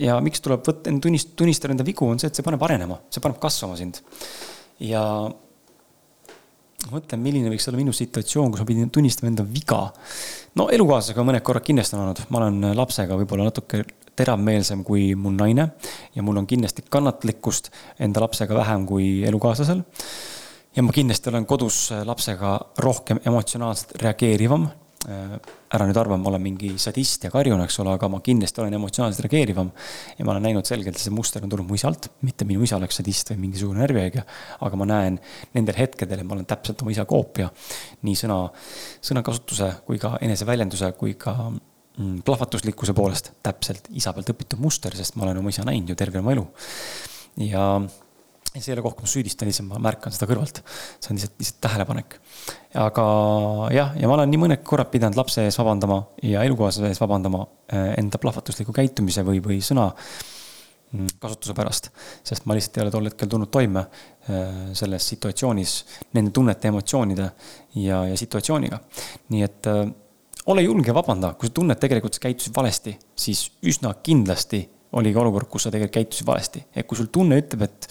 [0.01, 3.23] ja miks tuleb võtta, tunnist-, tunnistada enda vigu, on see, et see paneb arenema, see
[3.23, 4.01] paneb kasvama sind.
[4.83, 5.03] ja
[6.91, 9.81] mõtlen, milline võiks olla minu situatsioon, kus ma pidin tunnistama enda viga.
[10.59, 13.83] no elukaaslasega mõned korrad kindlasti on olnud, ma olen lapsega võib-olla natuke
[14.17, 15.67] teravmeelsem kui mu naine
[16.15, 17.69] ja mul on kindlasti kannatlikkust
[18.01, 19.83] enda lapsega vähem kui elukaaslasel.
[20.75, 26.41] ja ma kindlasti olen kodus lapsega rohkem emotsionaalselt reageerivam Äh, ära nüüd arva, ma olen
[26.41, 29.69] mingi sadist ja karjun, eks ole, aga ma kindlasti olen emotsionaalselt reageerivam.
[30.17, 32.97] ja ma olen näinud selgelt, see muster on tulnud mu isalt, mitte minu isa oleks
[32.99, 34.23] sadist või mingisugune närvihaige.
[34.59, 35.19] aga ma näen
[35.53, 37.49] nendel hetkedel, et ma olen täpselt oma isa koopia.
[38.01, 38.39] nii sõna,
[39.11, 45.15] sõnakasutuse kui ka eneseväljenduse kui ka mm, plahvatuslikkuse poolest täpselt isa pealt õpitud muster, sest
[45.15, 46.47] ma olen oma isa näinud ju terve oma elu.
[47.53, 47.69] ja
[48.61, 50.61] see ei ole koht, kus ma süüdistan, lihtsalt ma märkan seda kõrvalt.
[50.99, 52.17] see on lihtsalt, lihtsalt tähelepanek.
[52.85, 53.05] aga
[53.75, 57.45] jah, ja ma olen nii mõned korrad pidanud lapse ees vabandama ja elukaaslase ees vabandama
[57.71, 61.91] eh, enda plahvatusliku käitumise või, või sõna mm, kasutuse pärast.
[62.23, 65.77] sest ma lihtsalt ei ole tol hetkel tulnud toime eh, selles situatsioonis
[66.17, 67.31] nende tunnete, emotsioonide
[67.83, 68.81] ja, ja situatsiooniga.
[69.33, 69.85] nii et eh,
[70.47, 74.63] ole julge, vabanda, kui sa tunned tegelikult, sa käitusid valesti, siis üsna kindlasti
[74.97, 76.63] oli ka olukord, kus sa tegelikult käitusid valesti.
[76.75, 77.87] et kui sul tunne ütleb, et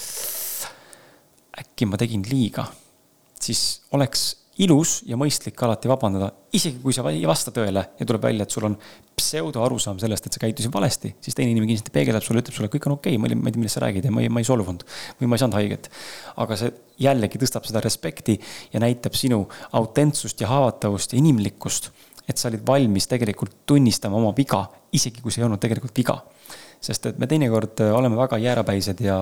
[1.60, 2.66] äkki ma tegin liiga,
[3.40, 4.32] siis oleks
[4.62, 8.54] ilus ja mõistlik alati vabandada, isegi kui sa ei vasta tõele ja tuleb välja, et
[8.54, 8.76] sul on
[9.16, 12.70] pseudo arusaam sellest, et sa käitusid valesti, siis teine inimene kindlasti peegeldab sulle, ütleb sulle,
[12.72, 14.48] kõik on okei okay,, ma ei tea, millest sa räägid ja ma ei, ma ei
[14.48, 14.86] solvunud
[15.20, 15.90] või ma ei saanud haiget.
[16.44, 16.72] aga see
[17.04, 18.38] jällegi tõstab seda respekti
[18.72, 19.42] ja näitab sinu
[19.76, 21.90] autentsust ja haavatavust ja inimlikkust.
[22.26, 26.16] et sa olid valmis tegelikult tunnistama oma viga, isegi kui see ei olnud tegelikult viga
[26.86, 29.18] sest et me teinekord äh, oleme väga jäärapäised ja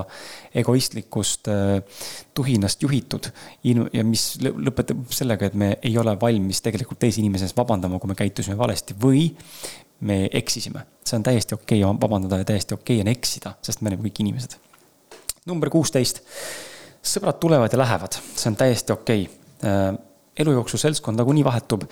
[0.55, 2.03] egoistlikust äh,
[2.35, 3.31] tuhinast juhitud.
[3.65, 8.13] ja mis lõpetab sellega, et me ei ole valmis tegelikult teise inimese ees vabandama, kui
[8.13, 9.29] me käitusime valesti või
[10.05, 10.87] me eksisime.
[11.05, 14.09] see on täiesti okei okay vabandada ja täiesti okei okay on eksida, sest me oleme
[14.09, 14.57] kõik inimesed.
[15.47, 16.23] number kuusteist.
[17.05, 21.85] sõbrad tulevad ja lähevad, see on täiesti okei okay äh, elu jooksul seltskond nagunii vahetub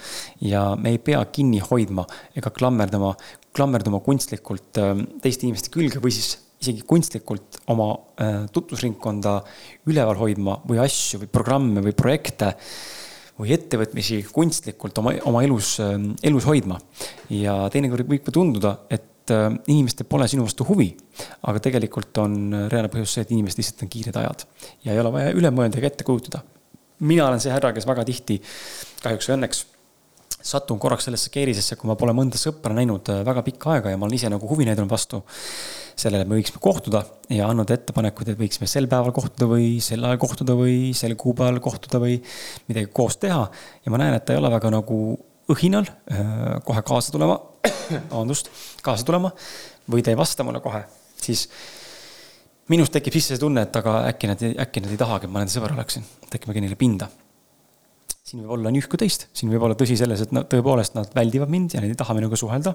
[0.43, 3.15] ja me ei pea kinni hoidma ega klammerdama
[3.53, 7.91] klammerduma kunstlikult ähm, teiste inimeste külge või siis isegi kunstlikult oma
[8.23, 9.37] äh, tutvusringkonda
[9.91, 12.53] üleval hoidma või asju või programme või projekte
[13.41, 16.79] või ettevõtmisi kunstlikult oma, oma elus, ähm, elus hoidma.
[17.33, 20.93] ja teinekord võib ka tunduda, et äh, inimestel pole sinu vastu huvi,
[21.43, 24.47] aga tegelikult on reaalne põhjus see, et inimesed lihtsalt on kiired ajad
[24.87, 26.45] ja ei ole vaja üle mõelda ega ette kujutada.
[27.03, 28.39] Mina olen see härra, kes väga tihti,
[29.03, 29.65] kahjuks või õnneks
[30.43, 33.99] satun korraks sellesse keerisesse, kui ma pole mõnda sõpra näinud äh, väga pikka aega ja
[33.99, 35.23] ma olen ise nagu huvi näidanud vastu
[35.95, 40.03] sellele, et me võiksime kohtuda ja andnud ettepanekuid, et võiksime sel päeval kohtuda või sel
[40.09, 42.17] ajal kohtuda või sel kuupäeval kohtuda või
[42.71, 43.45] midagi koos teha.
[43.85, 44.99] ja ma näen, et ta ei ole väga nagu
[45.53, 47.39] õhinal äh, kohe kaasa tulema,
[48.11, 48.51] vabandust,
[48.83, 49.31] kaasa tulema
[49.91, 50.83] või ta ei vasta mulle kohe,
[51.23, 51.47] siis
[52.73, 55.45] minus tekib sisse see tunne, et aga äkki nad, äkki nad ei tahagi, et ma
[55.45, 57.11] nende sõber oleksin, et äkki ma käin neile pinda
[58.33, 61.51] siin võib olla kui teist, siin võib olla tõsi selles, et nad tõepoolest nad väldivad
[61.53, 62.75] mind ja nad ei taha minuga suhelda.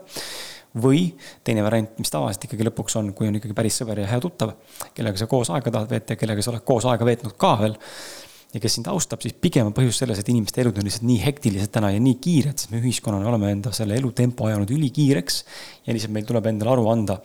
[0.77, 1.15] või
[1.47, 4.51] teine variant, mis tavaliselt ikkagi lõpuks on, kui on ikkagi päris sõber ja hea tuttav,
[4.93, 7.77] kellega sa koos aega tahad veeta ja kellega sa oled koos aega veetnud ka veel.
[8.53, 11.19] Ja kes sind austab, siis pigem on põhjus selles, et inimeste elud on lihtsalt nii
[11.23, 15.43] hektilised täna ja nii kiired, sest me ühiskonnana oleme enda selle elutempo ajanud ülikiireks.
[15.87, 17.19] ja lihtsalt meil tuleb endale aru anda,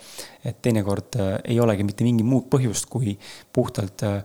[0.44, 3.16] et teinekord äh, ei olegi mitte mingit muud põhjust, kui
[3.54, 4.20] puhtalt äh,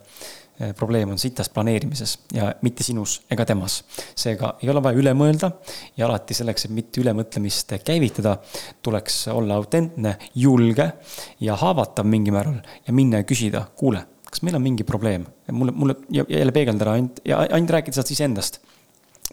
[0.77, 3.83] probleem on sitas planeerimises ja mitte sinus ega temas.
[4.15, 5.51] seega ei ole vaja üle mõelda
[5.97, 8.37] ja alati selleks, et mitte ülemõtlemist käivitada,
[8.81, 10.91] tuleks olla autentne, julge
[11.39, 14.01] ja haavatav mingil määral ja minna ja küsida, kuule,
[14.32, 15.25] kas meil on mingi probleem?
[15.51, 18.61] mulle, mulle jälle peegeldada ainult ja ainult rääkida sealt iseendast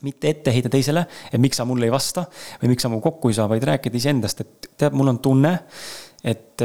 [0.04, 2.26] mitte ette heita teisele, et miks sa mulle ei vasta
[2.60, 5.52] või miks sa minuga kokku ei saa, vaid rääkida iseendast, et tead, mul on tunne,
[6.24, 6.64] et,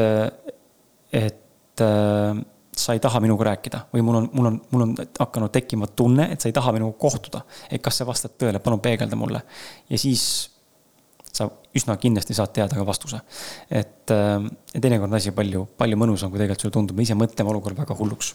[1.14, 1.84] et
[2.80, 6.30] sa ei taha minuga rääkida või mul on, mul on, mul on hakanud tekkima tunne,
[6.34, 7.44] et sa ei taha minuga kohtuda.
[7.70, 9.42] et kas see vastab tõele, palun peegelda mulle.
[9.90, 10.26] ja siis
[11.40, 13.22] sa üsna kindlasti saad teada ka vastuse.
[13.70, 17.54] et äh, teinekord on asi palju, palju mõnusam, kui tegelikult sulle tundub, me ise mõtleme
[17.54, 18.34] olukorra väga hulluks.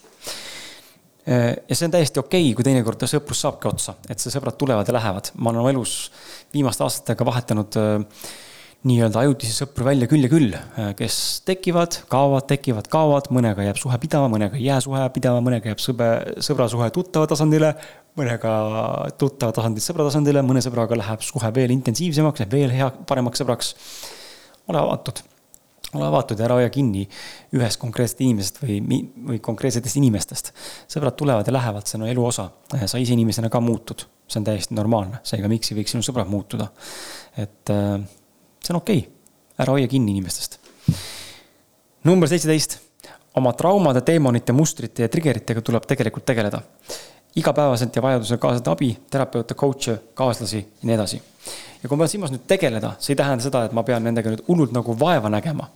[1.24, 4.58] Äh, ja see on täiesti okei okay,, kui teinekord sõprus saabki otsa, et see sõbrad
[4.60, 5.30] tulevad ja lähevad.
[5.38, 6.10] ma olen elus
[6.52, 8.24] viimaste aastatega vahetanud äh,
[8.84, 11.16] nii-öelda ajutisi sõpru välja küll ja küll, äh, kes
[11.48, 15.80] tekivad, kaovad, tekivad, kaovad, mõnega jääb suhe pidama, mõnega ei jää suhe pidama, mõnega jääb
[15.80, 16.08] sõbe,
[16.44, 17.72] sõbrasuhe tuttava tasandile,
[18.18, 18.56] mõnega
[19.20, 23.72] tuttava tasandilt sõbra tasandile, mõne sõbraga läheb suhe veel intensiivsemaks, veel hea, paremaks sõbraks.
[24.68, 25.22] ole avatud,
[25.94, 27.06] ole avatud ja ära hoia kinni
[27.56, 28.78] ühest konkreetsest inimesest või,
[29.30, 30.52] või konkreetsetest inimestest.
[30.88, 32.50] sõbrad tulevad ja lähevad, see on elu osa,
[32.86, 36.28] sa ise inimesena ka muutud, see on täiesti normaalne, seega miks ei võiks sinu sõbrad
[36.28, 36.68] muutuda,
[37.36, 37.98] et äh,
[38.64, 39.10] see on okei okay.,
[39.64, 40.58] ära hoia kinni inimestest.
[42.04, 42.78] number seitseteist,
[43.38, 46.62] oma traumade, teemonite, mustrite ja triggeritega tuleb tegelikult tegeleda.
[47.36, 51.22] igapäevaselt ja vajadusel kaasada abi, terapeute, coach'e, kaaslasi ja nii edasi.
[51.82, 54.44] ja kui ma silmas nüüd tegeleda, see ei tähenda seda, et ma pean nendega nüüd
[54.48, 55.70] hullult nagu vaeva nägema.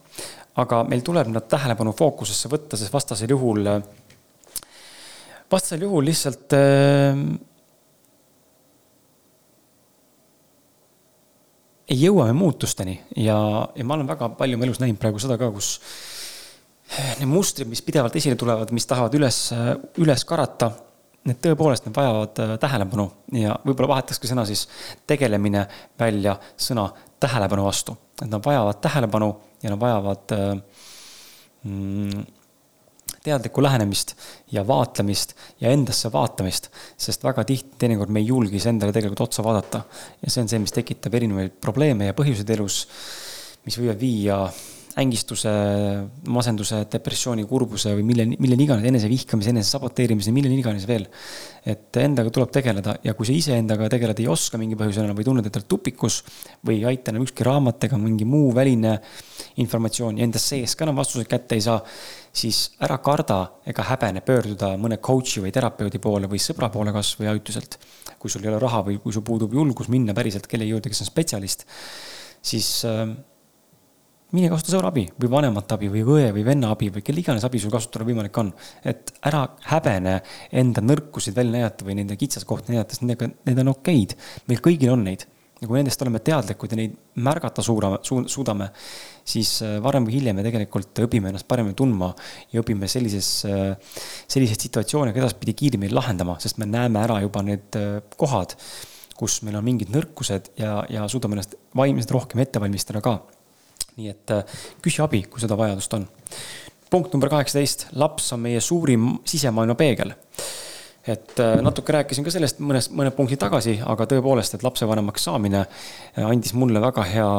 [0.56, 3.68] aga meil tuleb nad tähelepanu fookusesse võtta, sest vastasel juhul,
[5.50, 7.24] vastasel juhul lihtsalt äh,
[11.88, 13.38] ei jõua me muutusteni ja,
[13.74, 15.78] ja ma olen väga palju oma elus näinud praegu seda ka, kus
[17.20, 19.40] need mustrid, mis pidevalt esile tulevad, mis tahavad üles,
[20.00, 20.70] üles karata,
[21.28, 24.64] need tõepoolest, need vajavad äh, tähelepanu ja võib-olla vahetaks ka sõna siis
[25.08, 25.66] tegelemine
[26.00, 26.88] välja sõna
[27.20, 27.96] tähelepanu vastu.
[28.22, 29.28] et nad vajavad tähelepanu
[29.62, 30.46] ja nad vajavad äh,
[31.64, 32.26] mm,
[33.24, 34.14] teadlikku lähenemist
[34.52, 36.70] ja vaatlemist ja endasse vaatamist.
[36.96, 39.82] sest väga tihti teinekord me ei julge iseendale tegelikult otsa vaadata.
[40.22, 42.86] ja see on see, mis tekitab erinevaid probleeme ja põhjuseid elus,
[43.66, 44.42] mis võivad viia
[44.98, 45.50] ängistuse,
[46.32, 51.06] masenduse, depressiooni, kurbuse või mille, milleni iganes, enesevihkamise, enese saboteerimise, milleni iganes veel.
[51.68, 55.26] et endaga tuleb tegeleda ja kui sa iseendaga tegeleda ei oska mingi põhjusel enam või
[55.26, 56.22] tunned, et oled tupikus
[56.64, 58.94] või ei aita enam ükski raamat ega mingi muu väline
[59.60, 61.82] informatsioon ja enda sees ka enam vastuseid kätte ei saa,
[62.32, 67.12] siis ära karda ega häbene pöörduda mõne coach'i või terapeudi poole või sõbra poole kas
[67.20, 67.78] või ajutiselt.
[68.18, 71.04] kui sul ei ole raha või kui sul puudub julgus minna päriselt kellegi juurde, kes
[71.04, 71.66] on spetsialist,
[72.42, 73.04] siis äh,
[74.36, 77.46] mine kasuta sõbra abi või vanemate abi või õe või venna abi või kelle iganes
[77.48, 78.52] abi sul kasutada võimalik on.
[78.84, 80.18] et ära häbene
[80.52, 84.14] enda nõrkusid välja näidata või nende kitsaskohti näidata, sest nendega, need on okeid.
[84.48, 85.24] meil kõigil on neid.
[85.60, 88.68] ja kui nendest oleme teadlikud ja neid märgata suudame su,, suudame,
[89.24, 92.12] siis äh, varem või hiljem me tegelikult õpime ennast paremini tundma
[92.52, 93.96] ja õpime sellises, äh,
[94.28, 98.54] selliseid situatsioone ka edaspidi kiiremini lahendama, sest me näeme ära juba need äh, kohad,
[99.16, 103.16] kus meil on mingid nõrkused ja, ja suudame ennast vaimselt rohkem ette valmistada ka
[103.98, 106.06] nii et äh, küsi abi, kui seda vajadust on.
[106.88, 110.14] punkt number kaheksateist, laps on meie suurim sisemaailma peegel
[111.08, 115.62] et äh, natuke rääkisin ka sellest mõnes, mõned punktid tagasi, aga tõepoolest, et lapsevanemaks saamine
[115.64, 117.30] äh, andis mulle väga hea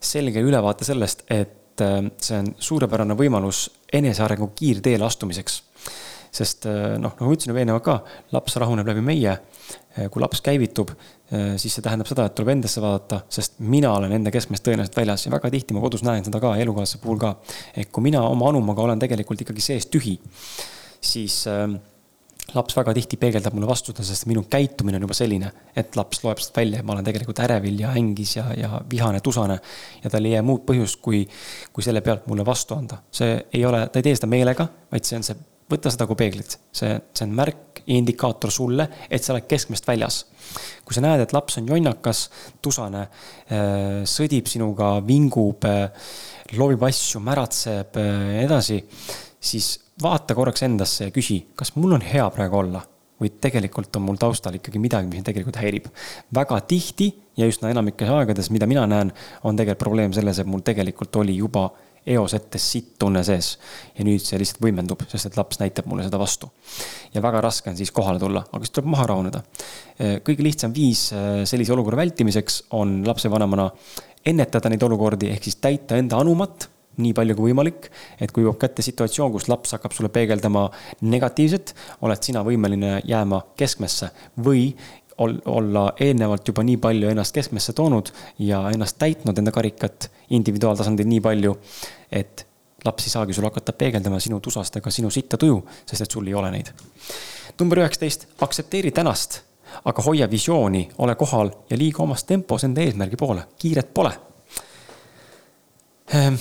[0.00, 5.60] selge ülevaate sellest, et see on suurepärane võimalus enesearengu kiirteele astumiseks.
[6.34, 7.94] sest noh, nagu ütlesin juba eelnevalt ka,
[8.34, 9.36] laps rahuneb läbi meie.
[10.10, 10.90] kui laps käivitub,
[11.30, 15.26] siis see tähendab seda, et tuleb endasse vaadata, sest mina olen enda keskmest tõenäoliselt väljas
[15.26, 17.34] ja väga tihti ma kodus näen seda ka elukaaslase puhul ka.
[17.76, 20.14] et kui mina oma anumaga olen tegelikult ikkagi sees tühi,
[21.04, 21.66] siis äh,
[22.56, 26.22] laps väga tihti peegeldab mulle vastu seda, sest minu käitumine on juba selline, et laps
[26.24, 29.58] loeb sealt välja, et ma olen tegelikult ärevil ja hängis ja, ja vihane, tusane.
[30.04, 31.26] ja tal ei jää muud põhjust, kui,
[31.72, 33.02] kui selle pealt mulle vastu anda.
[33.12, 35.36] see ei ole, ta ei tee seda meelega, vaid see on see,
[35.70, 36.58] võta seda kui peeglit.
[36.72, 40.24] see, see on märk ja indikaator sulle, et sa oled keskmest väljas
[40.88, 42.24] kui sa näed, et laps on jonnakas,
[42.64, 43.04] tusane,
[43.52, 46.12] äh, sõdib sinuga, vingub, äh,
[46.56, 48.80] loobib asju, märatseb äh, ja edasi,
[49.38, 52.84] siis vaata korraks endasse ja küsi, kas mul on hea praegu olla
[53.18, 55.88] või tegelikult on mul taustal ikkagi midagi, mis mind tegelikult häirib.
[56.34, 59.10] väga tihti ja üsna enamikes aegades, mida mina näen,
[59.42, 61.66] on tegelikult probleem selles, et mul tegelikult oli juba
[62.14, 63.56] eos ette sitt tunne sees.
[63.98, 66.50] ja nüüd see lihtsalt võimendub, sest et laps näitab mulle seda vastu.
[67.14, 69.42] ja väga raske on siis kohale tulla, aga siis tuleb maha rahuneda.
[70.24, 73.70] kõige lihtsam viis äh, sellise olukorra vältimiseks on lapsevanemana
[74.26, 77.88] ennetada neid olukordi, ehk siis täita enda anumat nii palju kui võimalik,
[78.18, 80.64] et kui jõuab kätte situatsioon, kus laps hakkab sulle peegeldama
[81.06, 84.10] negatiivset, oled sina võimeline jääma keskmesse
[84.42, 84.72] või
[85.18, 91.22] olla eelnevalt juba nii palju ennast keskmesse toonud ja ennast täitnud enda karikat individuaaltasandil nii
[91.24, 91.56] palju,
[92.10, 92.46] et
[92.84, 96.26] laps ei saagi sul hakata peegeldama sinu tusast ega sinu sitta tuju, sest et sul
[96.26, 96.72] ei ole neid.
[97.60, 99.40] number üheksateist, aktsepteeri tänast,
[99.84, 104.12] aga hoia visiooni, ole kohal ja liigu omas tempos enda eesmärgi poole, kiiret pole
[106.14, 106.38] ehm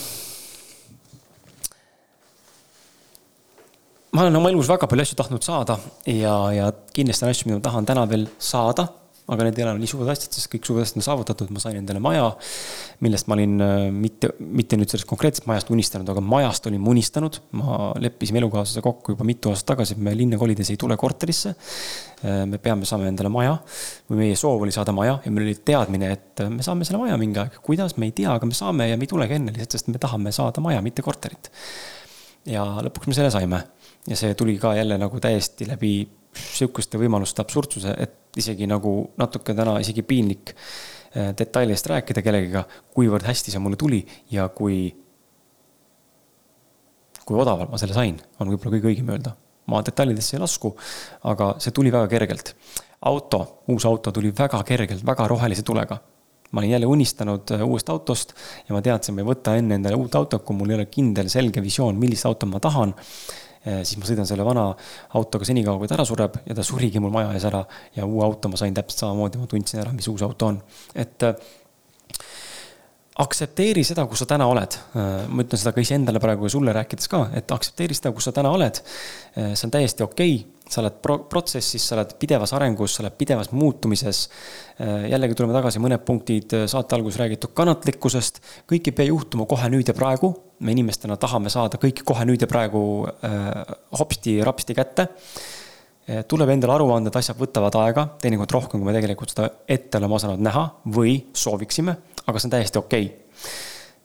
[4.18, 5.76] ma olen oma elus väga palju asju tahtnud saada
[6.10, 8.88] ja, ja kindlasti on asju, mida ma tahan täna veel saada.
[9.28, 11.76] Aga need ei ole nii suured asjad, sest kõik suured asjad on saavutatud, ma sain
[11.80, 12.30] endale maja,
[13.04, 17.42] millest ma olin äh, mitte, mitte nüüd sellest konkreetsest majast unistanud, aga majast olin unistanud.
[17.60, 21.56] ma leppisime elukaaslase kokku juba mitu aastat tagasi, et me linna kolides ei tule korterisse.
[22.24, 23.58] Äh, me peame saama endale maja
[24.08, 27.20] või meie soov oli saada maja ja meil oli teadmine, et me saame selle maja
[27.20, 27.60] mingi aeg.
[27.66, 30.00] kuidas, me ei tea, aga me saame ja me ei tulegi enne lihtsalt, sest me
[30.00, 31.52] tahame saada maja, mitte korterit.
[32.48, 33.66] ja lõpuks me selle saime
[34.08, 36.08] ja see tuli ka jälle nagu täiesti läbi
[36.58, 42.64] sihukeste võimaluste absurdsuse, et isegi nagu natuke täna isegi piinlik äh, detailidest rääkida kellegiga,
[42.96, 44.02] kuivõrd hästi see mulle tuli
[44.34, 44.88] ja kui,
[47.26, 49.36] kui odavalt ma selle sain, on võib-olla kõige õigem öelda.
[49.68, 50.70] ma detailidesse ei lasku,
[51.28, 52.56] aga see tuli väga kergelt.
[53.02, 56.00] auto, uus auto tuli väga kergelt, väga rohelise tulega
[56.52, 58.34] ma olin jälle unistanud äh, uuest autost
[58.70, 61.30] ja ma teadsin, ma ei võta enne endale uut autot, kui mul ei ole kindel,
[61.30, 62.94] selge visioon, millist autot ma tahan
[63.84, 64.70] siis ma sõidan selle vana
[65.20, 67.64] autoga senikaua, kui ta ära sureb ja ta surigi mul maja ees ära
[67.96, 70.62] ja uue auto ma sain täpselt samamoodi, ma tundsin ära, mis uus auto on.
[70.96, 71.36] et äh,
[73.24, 74.78] aktsepteeri seda, kus sa täna oled.
[74.98, 78.30] Äh, ma ütlen seda ka iseendale praegu ja sulle rääkides ka, et aktsepteeri seda, kus
[78.30, 78.82] sa täna oled.
[79.38, 83.04] Äh, see on täiesti okei okay sa oled pro-, protsessis, sa oled pidevas arengus, sa
[83.04, 84.26] oled pidevas muutumises.
[84.82, 88.42] Äh, jällegi tuleme tagasi, mõned punktid saate alguses räägitud kannatlikkusest.
[88.70, 90.36] kõik ei pea juhtuma kohe nüüd ja praegu.
[90.60, 95.08] me inimestena tahame saada kõike kohe nüüd ja praegu äh, hopsti-rapsti kätte
[96.28, 100.00] tuleb endale aru anda, et asjad võtavad aega, teinekord rohkem, kui me tegelikult seda ette
[100.00, 100.64] oleme osanud näha
[100.96, 101.98] või sooviksime,
[102.28, 103.50] aga see on täiesti okei okay.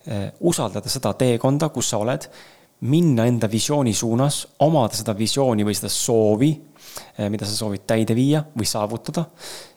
[0.09, 0.33] äh,.
[0.41, 2.29] usaldada seda teekonda, kus sa oled
[2.83, 6.51] minna enda visiooni suunas, omada seda visiooni või seda soovi,
[7.19, 9.27] eh, mida sa soovid täide viia või saavutada.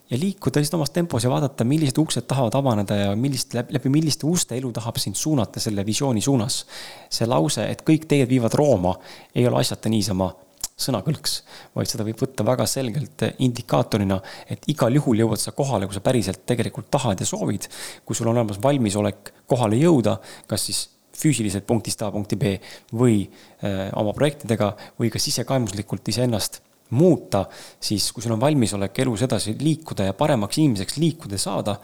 [0.10, 4.28] ja liikuda lihtsalt omas tempos ja vaadata, millised uksed tahavad avaneda ja millist, läbi milliste
[4.28, 6.66] uste elu tahab sind suunata selle visiooni suunas.
[7.10, 8.96] see lause, et kõik teed viivad Rooma,
[9.36, 10.34] ei ole asjata niisama
[10.76, 11.38] sõnakõlks,
[11.76, 14.18] vaid seda võib võtta väga selgelt indikaatorina,
[14.52, 17.70] et igal juhul jõuad sa kohale, kui sa päriselt tegelikult tahad ja soovid.
[18.06, 20.18] kui sul on olemas valmisolek kohale jõuda,
[20.48, 22.58] kas siis füüsiliselt punktist A punkti B
[22.92, 26.60] või äh, oma projektidega või ka sisekaemuslikult iseennast
[26.90, 27.46] muuta,
[27.80, 31.78] siis kui sul on valmisolek elus edasi liikuda ja paremaks inimeseks liikuda saada,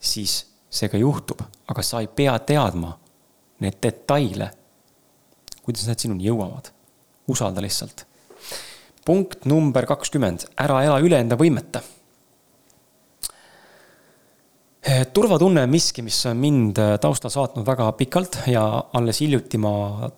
[0.00, 0.38] siis
[0.72, 2.94] see ka juhtub, aga sa ei pea teadma
[3.60, 4.50] neid detaile,
[5.62, 6.75] kuidas need sinuni jõuavad.
[7.26, 8.06] Usalda lihtsalt.
[9.06, 11.82] punkt number kakskümmend, ära ela üle enda võimete
[14.86, 18.62] turvatunne on miski, mis on mind eh, taustal saatnud väga pikalt ja
[18.94, 19.72] alles hiljuti ma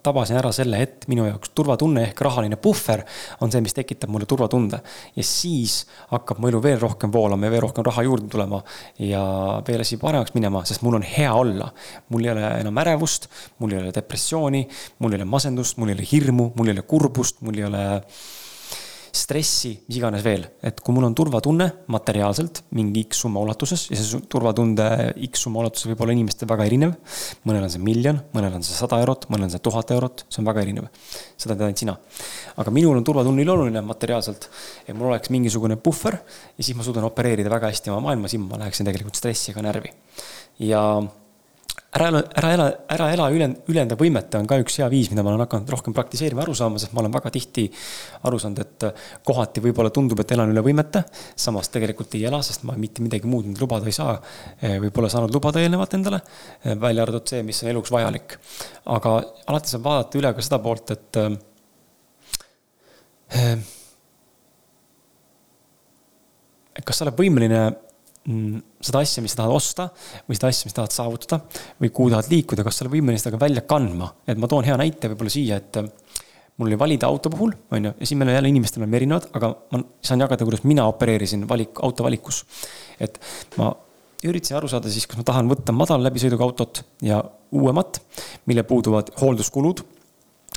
[0.04, 3.04] tabasin ära selle, et minu jaoks turvatunne ehk rahaline puhver
[3.40, 4.80] on see, mis tekitab mulle turvatunde.
[5.16, 5.80] ja siis
[6.12, 8.60] hakkab mu elu veel rohkem voolama ja veel rohkem raha juurde tulema
[9.00, 9.22] ja
[9.68, 11.72] veel asi paremaks minema, sest mul on hea olla.
[12.08, 14.66] mul ei ole enam ärevust, mul ei ole depressiooni,
[14.98, 17.86] mul ei ole masendust, mul ei ole hirmu, mul ei ole kurbust, mul ei ole
[19.14, 20.46] stressi, mis iganes veel.
[20.62, 24.86] et kui mul on turvatunne materiaalselt mingi X summa ulatuses ja see turvatunde
[25.28, 26.96] X summa ulatuses võib olla inimestel väga erinev.
[27.48, 30.42] mõnel on see miljon, mõnel on see sada eurot, mõnel on see tuhat eurot, see
[30.42, 30.88] on väga erinev.
[31.36, 31.96] seda tead ainult sina.
[32.56, 34.50] aga minul on turvatunne ülioluline materiaalselt,
[34.86, 38.54] et mul oleks mingisugune puhver ja siis ma suudan opereerida väga hästi oma maailmas, ilma
[38.54, 39.92] ma läheksin tegelikult stressi ega närvi.
[40.58, 40.82] ja
[41.98, 45.32] ära, ära ela, ära ela üle, ülenda võimete on ka üks hea viis, mida ma
[45.32, 47.64] olen hakanud rohkem praktiseerima, aru saama, sest ma olen väga tihti
[48.28, 48.86] aru saanud, et
[49.26, 51.04] kohati võib-olla tundub, et elan üle võimete.
[51.36, 54.14] samas tegelikult ei ela, sest ma mitte midagi muud nüüd lubada ei saa.
[54.62, 56.20] võib-olla saanud lubada eelnevalt endale,
[56.64, 58.38] välja arvatud see, mis on eluks vajalik.
[58.86, 61.12] aga alati saab vaadata üle ka seda poolt, et
[66.84, 67.87] kas sa oled võimeline
[68.28, 69.88] seda asja, mis sa tahad osta
[70.28, 71.40] või seda asja, mis tahad saavutada
[71.80, 74.10] või kuhu tahad liikuda, kas sa oled võimeline seda ka välja kandma.
[74.28, 75.88] et ma toon hea näite võib-olla siia, et äh,
[76.58, 79.28] mul oli valida auto puhul, on ju, ja siin meil on jälle inimestel on erinevad,
[79.38, 82.44] aga ma saan jagada, kuidas mina opereerisin valik, auto valikus.
[83.00, 83.20] et
[83.56, 83.72] ma
[84.26, 87.22] üritasin aru saada siis, kas ma tahan võtta madala läbisõiduga autot ja
[87.54, 88.02] uuemat,
[88.50, 89.84] mille puuduvad hoolduskulud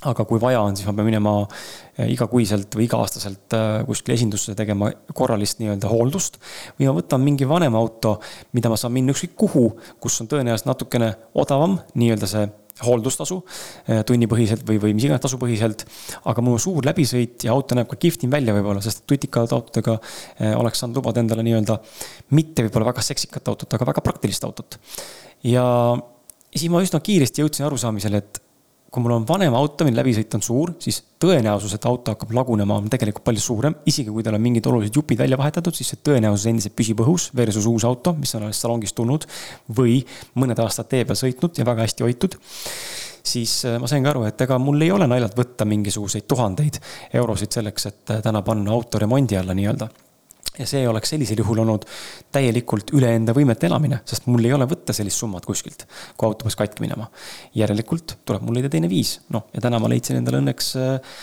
[0.10, 4.56] aga kui vaja on, siis ma pean minema eh, igakuiselt või iga-aastaselt eh, kuskile esindusse
[4.58, 6.40] tegema korralist nii-öelda hooldust.
[6.80, 8.18] või ma võtan mingi vanema auto,
[8.58, 9.68] mida ma saan minna ükskõik kuhu,
[10.02, 12.50] kus on tõenäoliselt natukene odavam nii-öelda see
[12.82, 13.38] hooldustasu
[13.86, 15.86] eh, tunnipõhiselt või, või mis iganes tasupõhiselt.
[16.26, 20.00] aga mu suur läbisõit ja auto näeb ka kihvtim välja võib-olla, sest tutikad autodega
[20.58, 21.78] oleks saanud lubada endale nii-öelda
[22.34, 24.80] mitte võib-olla väga seksikat autot, aga väga praktilist autot.
[25.46, 25.66] ja
[26.56, 28.42] siis ma üsna kiiresti jõudsin arusaamisele, et
[28.92, 32.76] kui mul on vanem auto, mille läbisõit on suur, siis tõenäosus, et auto hakkab lagunema,
[32.82, 33.78] on tegelikult palju suurem.
[33.88, 37.30] isegi kui tal on mingid olulised jupid välja vahetatud, siis see tõenäosus endiselt püsib õhus
[37.36, 39.28] versus uus auto, mis on alles salongist tulnud.
[39.80, 40.02] või
[40.36, 42.36] mõned aastad tee peal sõitnud ja väga hästi hoitud.
[43.24, 46.82] siis äh, ma saingi aru, et ega mul ei ole naljalt võtta mingisuguseid tuhandeid
[47.14, 49.88] eurosid selleks, et äh, täna panna auto remondi alla nii-öelda
[50.60, 51.86] ja see oleks sellisel juhul olnud
[52.34, 55.86] täielikult üle enda võimete elamine, sest mul ei ole võtta sellist summat kuskilt,
[56.18, 57.08] kui auto peaks katki minema.
[57.56, 61.16] järelikult tuleb mul leida teine viis, noh ja täna ma leidsin endale õnneks äh,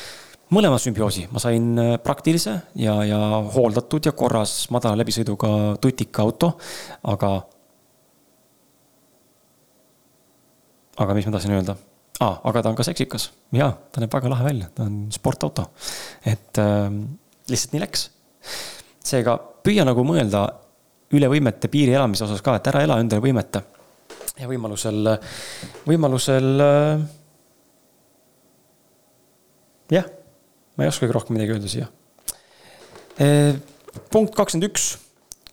[0.55, 3.21] mõlema sümbioosi, ma sain äh, praktilise ja, ja
[3.55, 5.53] hooldatud ja korras madala läbisõiduga
[5.83, 6.55] tutika auto,
[7.13, 7.35] aga.
[10.99, 11.77] aga mis ma tahtsin öelda
[12.25, 15.69] ah,, aga ta on ka seksikas, jaa, ta näeb väga lahe välja, ta on sportauto.
[16.25, 16.89] et äh,
[17.53, 18.09] lihtsalt nii läks
[19.09, 20.45] seega püüa nagu mõelda
[21.17, 23.63] üle võimete piiri elamise osas ka, et ära ela endale võimete.
[24.39, 25.09] ja võimalusel,
[25.89, 26.51] võimalusel.
[26.63, 27.01] Äh,
[29.97, 30.07] jah,
[30.77, 31.89] ma ei oskagi rohkem midagi öelda siia.
[33.19, 33.57] Äh,
[34.13, 34.93] punkt kakskümmend üks,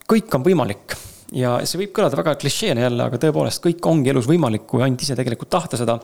[0.05, 0.97] kõik on võimalik
[1.33, 5.01] ja see võib kõlada väga klišeena jälle, aga tõepoolest kõik ongi elus võimalik, kui ainult
[5.01, 5.97] ise tegelikult tahta seda.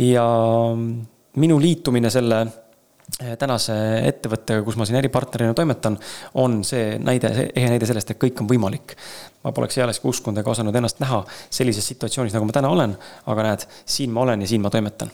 [0.00, 0.24] ja
[1.36, 2.46] minu liitumine selle
[3.38, 3.74] tänase
[4.08, 5.98] ettevõttega, kus ma siin äripartnerina toimetan,
[6.40, 8.96] on see näide, ehe näide sellest, et kõik on võimalik.
[9.42, 12.94] ma poleks ealeski uskunud ega osanud ennast näha sellises situatsioonis, nagu ma täna olen,
[13.26, 15.10] aga näed, siin ma olen ja siin ma toimetan.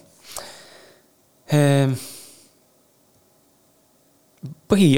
[1.53, 1.95] Ehm,
[4.69, 4.91] põhi,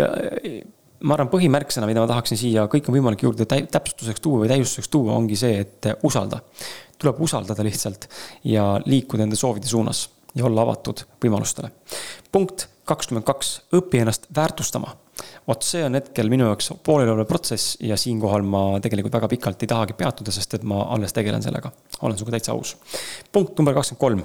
[1.00, 4.90] ma arvan, põhimärksõna, mida ma tahaksin siia kõik on võimalik juurde täpsustuseks tuua või täiustuseks
[4.90, 6.42] tuua, ongi see, et usalda.
[7.00, 8.10] tuleb usaldada lihtsalt
[8.44, 11.70] ja liikuda enda soovide suunas ja olla avatud võimalustele.
[12.32, 14.96] punkt kakskümmend kaks, õpi ennast väärtustama.
[15.46, 19.68] vot see on hetkel minu jaoks pooleliolev protsess ja siinkohal ma tegelikult väga pikalt ei
[19.68, 21.72] tahagi peatuda, sest et ma alles tegelen sellega.
[22.02, 22.76] olen sinuga täitsa aus.
[23.32, 24.22] punkt number kakskümmend kolm.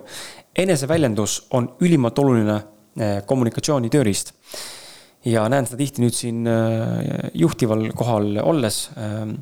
[0.55, 2.55] eneseväljendus on ülimalt oluline
[2.99, 4.33] eh, kommunikatsiooni tööriist.
[5.25, 9.35] ja näen seda tihti nüüd siin eh, juhtival kohal olles eh,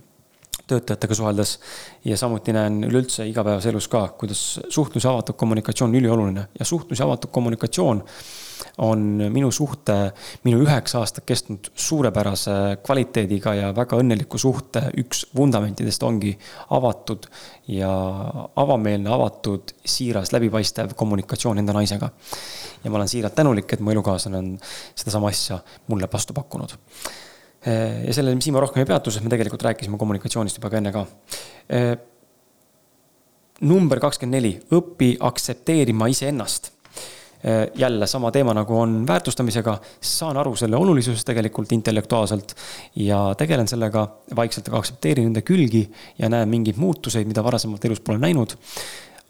[0.67, 1.59] töötajatega suheldes.
[2.05, 6.65] ja samuti näen üleüldse igapäevases elus ka, kuidas suhtlus ja avatud kommunikatsioon on ülioluline ja
[6.65, 8.03] suhtlus ja avatud kommunikatsioon
[8.77, 8.99] on
[9.33, 9.95] minu suhte,
[10.43, 16.33] minu üheksa aastat kestnud suurepärase kvaliteediga ja väga õnneliku suhte üks vundamentidest ongi
[16.75, 17.27] avatud
[17.71, 17.91] ja
[18.55, 22.09] avameelne, avatud, siiras, läbipaistev kommunikatsioon enda naisega.
[22.83, 24.55] ja ma olen siiralt tänulik, et mu elukaaslane on
[24.95, 26.77] sedasama asja mulle vastu pakkunud
[27.63, 30.91] ja sellele siin ma rohkem ei peatu, sest me tegelikult rääkisime kommunikatsioonist juba ka enne
[30.91, 31.05] ka
[33.63, 36.72] number kakskümmend neli, õpi aktsepteerima iseennast.
[37.43, 42.53] Äh, jälle sama teema, nagu on väärtustamisega, saan aru selle olulisusest tegelikult intellektuaalselt
[42.95, 45.81] ja tegelen sellega vaikselt, aga aktsepteerin enda külgi
[46.19, 48.55] ja näen mingeid muutuseid, mida varasemalt elus pole näinud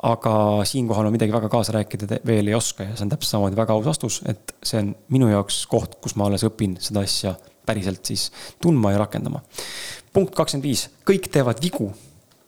[0.03, 0.33] aga
[0.69, 3.73] siinkohal ma midagi väga kaasa rääkida veel ei oska ja see on täpselt samamoodi väga
[3.73, 7.33] aus vastus, et see on minu jaoks koht, kus ma alles õpin seda asja
[7.65, 8.27] päriselt siis
[8.61, 9.41] tundma ja rakendama.
[10.13, 11.89] punkt kakskümmend viis, kõik teevad vigu.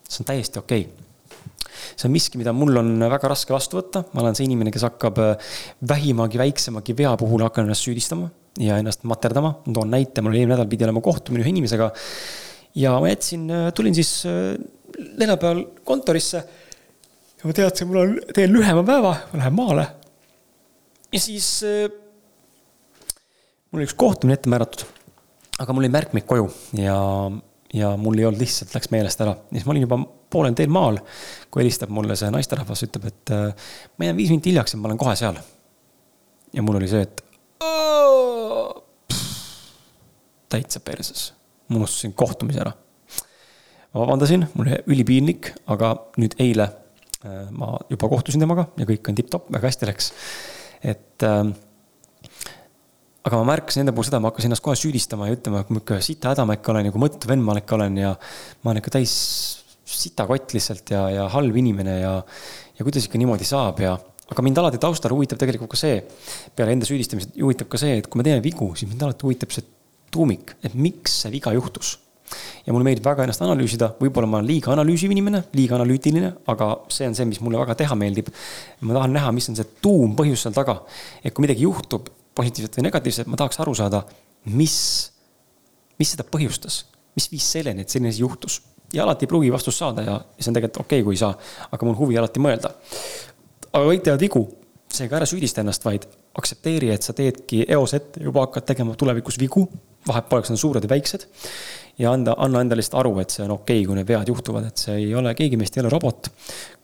[0.06, 1.05] see on täiesti okei okay
[1.96, 4.86] see on miski, mida mul on väga raske vastu võtta, ma olen see inimene, kes
[4.88, 5.54] hakkab äh,
[5.88, 8.30] vähimagi väiksemagi vea puhul hakkan ennast süüdistama
[8.62, 9.56] ja ennast materdama.
[9.66, 11.92] ma toon näite, mul eelmine nädal pidi olema kohtumine ühe inimesega.
[12.82, 14.56] ja ma jätsin, äh, tulin siis äh,
[15.20, 16.44] neljapäeval kontorisse.
[17.40, 19.88] ja ma teadsin, mul on, teen lühema päeva, ma lähen maale.
[21.14, 21.50] ja siis
[23.72, 24.84] mul oli üks kohtumine ette määratud.
[25.60, 27.00] aga mul oli märkmik koju ja
[27.76, 29.36] ja mul ei olnud lihtsalt, läks meelest ära.
[29.36, 30.00] ja siis ma olin juba
[30.32, 31.00] poolel teel maal,
[31.52, 34.90] kui helistab mulle see naisterahvas, ütleb, et äh, ma jään viis minti hiljaks ja ma
[34.90, 35.40] olen kohe seal.
[36.54, 37.26] ja mul oli see, et
[40.56, 41.28] täitsa perses,
[41.70, 42.74] ma unustasin kohtumise ära.
[43.94, 49.12] ma vabandasin, mul oli ülipiinlik, aga nüüd eile äh, ma juba kohtusin temaga ja kõik
[49.12, 50.12] on tipp-topp, väga hästi läks.
[50.84, 51.44] et äh,
[53.26, 55.98] aga ma märkasin enda puhul seda, ma hakkasin ennast kohe süüdistama ja ütlema, kui ikka
[56.06, 58.12] sita hädamäkk olen ja kui mõttev vend ma ikka olen ja
[58.62, 59.16] ma olen ikka täis
[59.86, 62.14] sitakott lihtsalt ja, ja halb inimene ja,
[62.78, 63.96] ja kuidas ikka niimoodi saab ja
[64.32, 66.00] aga mind alati taustal huvitab tegelikult ka see,
[66.58, 69.54] peale enda süüdistamise huvitab ka see, et kui me teeme vigu, siis mind alati huvitab
[69.54, 69.66] see
[70.14, 72.00] tuumik, et miks see viga juhtus.
[72.66, 76.72] ja mulle meeldib väga ennast analüüsida, võib-olla ma olen liiga analüüsiv inimene, liiga analüütiline, aga
[76.90, 78.32] see on see, mis mulle väga teha meeldib.
[78.82, 80.80] ma tahan näha, mis on see tuumpõhjus seal taga.
[81.22, 84.04] et kui midagi juhtub, positiivset või negatiivset, ma tahaks aru saada,
[84.52, 84.78] mis,
[86.00, 86.84] mis seda põhjustas,
[87.16, 88.62] mis viis selleni, et selline asi juhtus.
[88.94, 91.34] ja alati ei pruugi vastust saada ja see on tegelikult okei okay,, kui ei saa,
[91.72, 92.72] aga mul huvi alati mõelda.
[93.72, 94.44] aga kõik teevad vigu,
[94.94, 96.06] seega ära süüdista ennast, vaid
[96.36, 99.66] aktsepteeri, et sa teedki eos ette, juba hakkad tegema tulevikus vigu,
[100.06, 101.26] need on suured või väiksed
[101.98, 104.68] ja anda, anna endale lihtsalt aru, et see on okei okay,, kui need vead juhtuvad,
[104.68, 106.30] et see ei ole, keegi meist ei ole robot.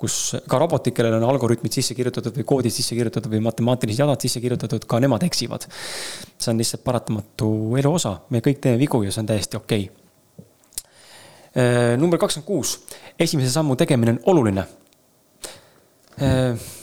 [0.01, 0.17] kus
[0.49, 4.41] ka robotid, kellel on algoritmid sisse kirjutatud või koodid sisse kirjutatud või matemaatilised jalad sisse
[4.43, 5.67] kirjutatud, ka nemad eksivad.
[6.37, 7.51] see on lihtsalt paratamatu
[7.81, 9.89] elu osa, me kõik teeme vigu ja see on täiesti okei
[11.51, 11.97] okay.
[11.99, 12.77] number kakskümmend kuus,
[13.19, 14.67] esimese sammu tegemine on oluline.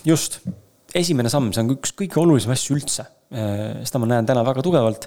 [0.05, 0.41] just,
[0.95, 4.63] esimene samm, see on üks kõige olulisem asju üldse Äh, seda ma näen täna väga
[4.65, 5.03] tugevalt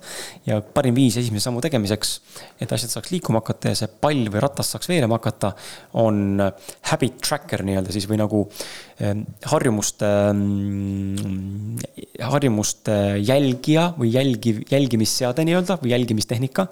[0.45, 2.11] ja parim viis esimese sammu tegemiseks,
[2.61, 5.55] et asjad saaks liikuma hakata ja see pall või ratas saaks veerema hakata,
[5.97, 6.38] on
[6.91, 8.43] habit tracker nii-öelda siis või nagu
[9.01, 11.80] ähm, harjumuste, ähm,
[12.22, 16.67] harjumuste jälgija või jälgiv, jälgimisseade nii-öelda või jälgimistehnika.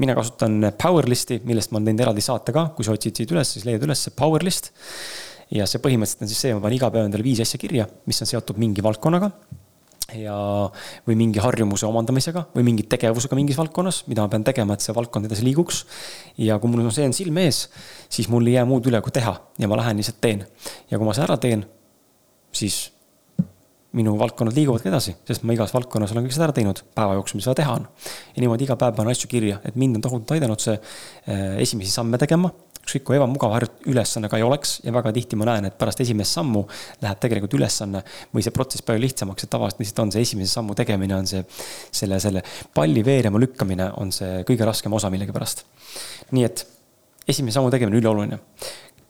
[0.00, 3.52] mina kasutan Powerlisti, millest ma olen teinud eraldi saate ka, kui sa otsid siit üles,
[3.52, 4.72] siis leiad üles Powerlist.
[5.52, 8.24] ja see põhimõtteliselt on siis see, ma panen iga päev endale viis asja kirja, mis
[8.24, 9.34] on seotud mingi valdkonnaga
[10.14, 10.36] ja,
[11.06, 14.94] või mingi harjumuse omandamisega või mingi tegevusega mingis valdkonnas, mida ma pean tegema, et see
[14.94, 15.84] valdkond edasi liiguks.
[16.38, 17.66] ja kui mul on see on silme ees,
[18.08, 20.46] siis mul ei jää muud üle, kui teha ja ma lähen lihtsalt teen.
[20.90, 21.64] ja kui ma selle ära teen,
[22.54, 22.92] siis
[23.96, 27.40] minu valdkonnad liiguvadki edasi, sest ma igas valdkonnas olen kõik seda ära teinud päeva jooksul,
[27.40, 27.88] mis vaja teha on.
[28.36, 31.94] ja niimoodi iga päev panen asju kirja, et mind on tohutult aidanud see äh, esimesi
[31.94, 32.52] samme tegema
[32.86, 33.56] ükskõik kui ebamugav
[33.90, 36.62] ülesanne ka ei oleks ja väga tihti ma näen, et pärast esimest sammu
[37.02, 38.02] läheb tegelikult ülesanne
[38.34, 41.42] või see protsess palju lihtsamaks, et tavaliselt lihtsalt on see esimese sammu tegemine, on see
[41.90, 45.64] selle, selle palli veerema lükkamine on see kõige raskem osa millegipärast.
[46.30, 46.62] nii et
[47.26, 48.38] esimese sammu tegemine ülioluline.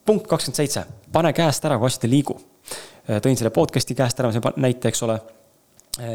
[0.06, 2.40] punkt kakskümmend seitse, pane käest ära, kui asjad ei liigu.
[3.06, 5.20] tõin selle podcast'i käest ära, näite, eks ole.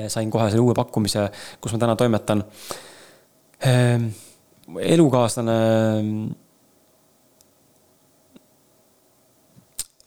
[0.07, 1.29] sain kohe selle uue pakkumise,
[1.61, 2.43] kus ma täna toimetan.
[3.65, 4.09] Ehm,
[4.77, 5.53] elukaaslane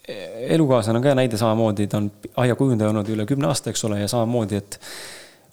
[0.08, 2.10] elukaaslane on ka näide samamoodi, ta on
[2.44, 4.78] aiakujundaja olnud üle kümne aasta, eks ole, ja samamoodi, et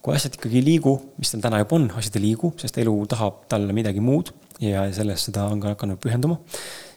[0.03, 2.95] kui asjad ikkagi ei liigu, mis tal täna juba on, asjad ei liigu, sest elu
[3.11, 6.39] tahab talle midagi muud ja sellest seda on ka hakanud pühenduma,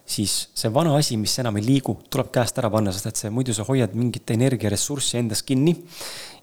[0.07, 3.33] siis see vana asi, mis enam ei liigu, tuleb käest ära panna, sest et see,
[3.33, 5.73] muidu sa hoiad mingit energiaressurssi endas kinni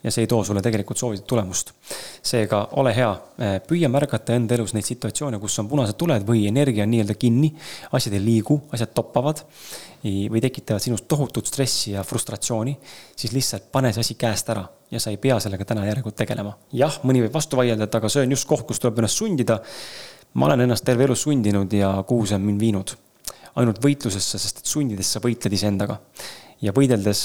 [0.03, 1.71] ja see ei too sulle tegelikult soovitud tulemust.
[2.23, 6.47] seega ole hea, eh, püüa märgata enda elus neid situatsioone, kus on punased tuled või
[6.49, 7.51] energia on nii-öelda kinni,
[7.91, 9.43] asjad ei liigu, asjad toppavad
[10.01, 12.73] või tekitavad sinust tohutut stressi ja frustratsiooni,
[13.15, 16.57] siis lihtsalt pane see asi käest ära ja sa ei pea sellega täna järelikult tegelema.
[16.73, 19.61] jah, mõni võib vastu vaielda, et aga see on just koht, kus tuleb ennast sundida.
[20.33, 22.97] ma olen ennast terve elu sundinud ja kuhu see on mind viinud?
[23.59, 25.99] Ainult võitlusesse, sest et sundides sa võitled iseendaga.
[26.61, 27.21] ja võideldes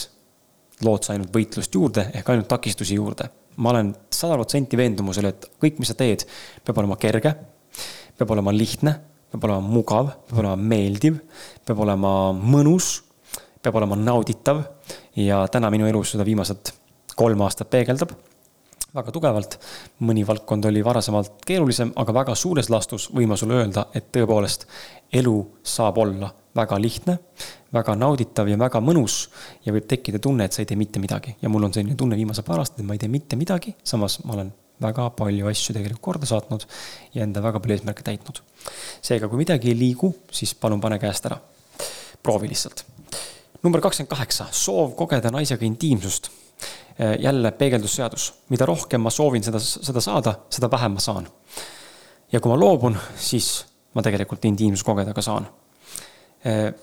[0.84, 3.28] lood sa ainult võitlust juurde ehk ainult takistusi juurde.
[3.56, 6.26] ma olen sada protsenti veendumusel, et kõik, mis sa teed,
[6.64, 7.34] peab olema kerge,
[8.18, 8.92] peab olema lihtne,
[9.32, 11.20] peab olema mugav, peab olema meeldiv,
[11.64, 13.00] peab olema mõnus,
[13.62, 14.62] peab olema nauditav
[15.16, 16.74] ja täna minu elus seda viimased
[17.16, 18.12] kolm aastat peegeldab
[18.96, 19.58] väga tugevalt.
[20.00, 24.66] mõni valdkond oli varasemalt keerulisem, aga väga suures laastus võin ma sulle öelda, et tõepoolest
[25.12, 27.18] elu saab olla väga lihtne,
[27.72, 29.28] väga nauditav ja väga mõnus.
[29.64, 32.16] ja võib tekkida tunne, et sa ei tee mitte midagi ja mul on selline tunne
[32.16, 35.74] viimase paar aastat, et ma ei tee mitte midagi, samas ma olen väga palju asju
[35.76, 36.66] tegelikult korda saatnud
[37.14, 38.40] ja enda väga palju eesmärke täitnud.
[39.02, 41.38] seega, kui midagi ei liigu, siis palun pane käest ära.
[42.22, 42.84] proovi lihtsalt.
[43.62, 46.30] number kakskümmend kaheksa, soov kogeda naisega intiimsust.
[46.96, 51.28] Äh, jälle peegeldusseadus, mida rohkem ma soovin seda, seda saada, seda vähem ma saan.
[52.32, 55.46] ja kui ma loobun, siis ma tegelikult intiimsust kogeda ka saan
[56.46, 56.74] Äh,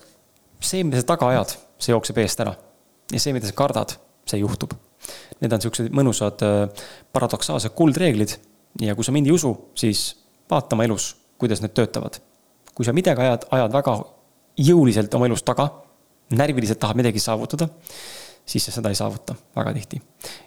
[0.60, 2.54] see, mida sa taga ajad, see jookseb eest ära.
[3.12, 3.94] ja see, mida sa kardad,
[4.28, 4.74] see juhtub.
[5.40, 6.84] Need on siuksed mõnusad äh,
[7.14, 8.34] paradoksaalsed kuldreeglid
[8.82, 10.06] ja kui sa mind ei usu, siis
[10.50, 12.20] vaata oma elus, kuidas need töötavad.
[12.74, 13.94] kui sa midagi ajad, ajad väga
[14.58, 15.68] jõuliselt oma elus taga,
[16.34, 17.68] närviliselt tahad midagi saavutada,
[18.46, 20.00] siis sa seda ei saavuta väga tihti.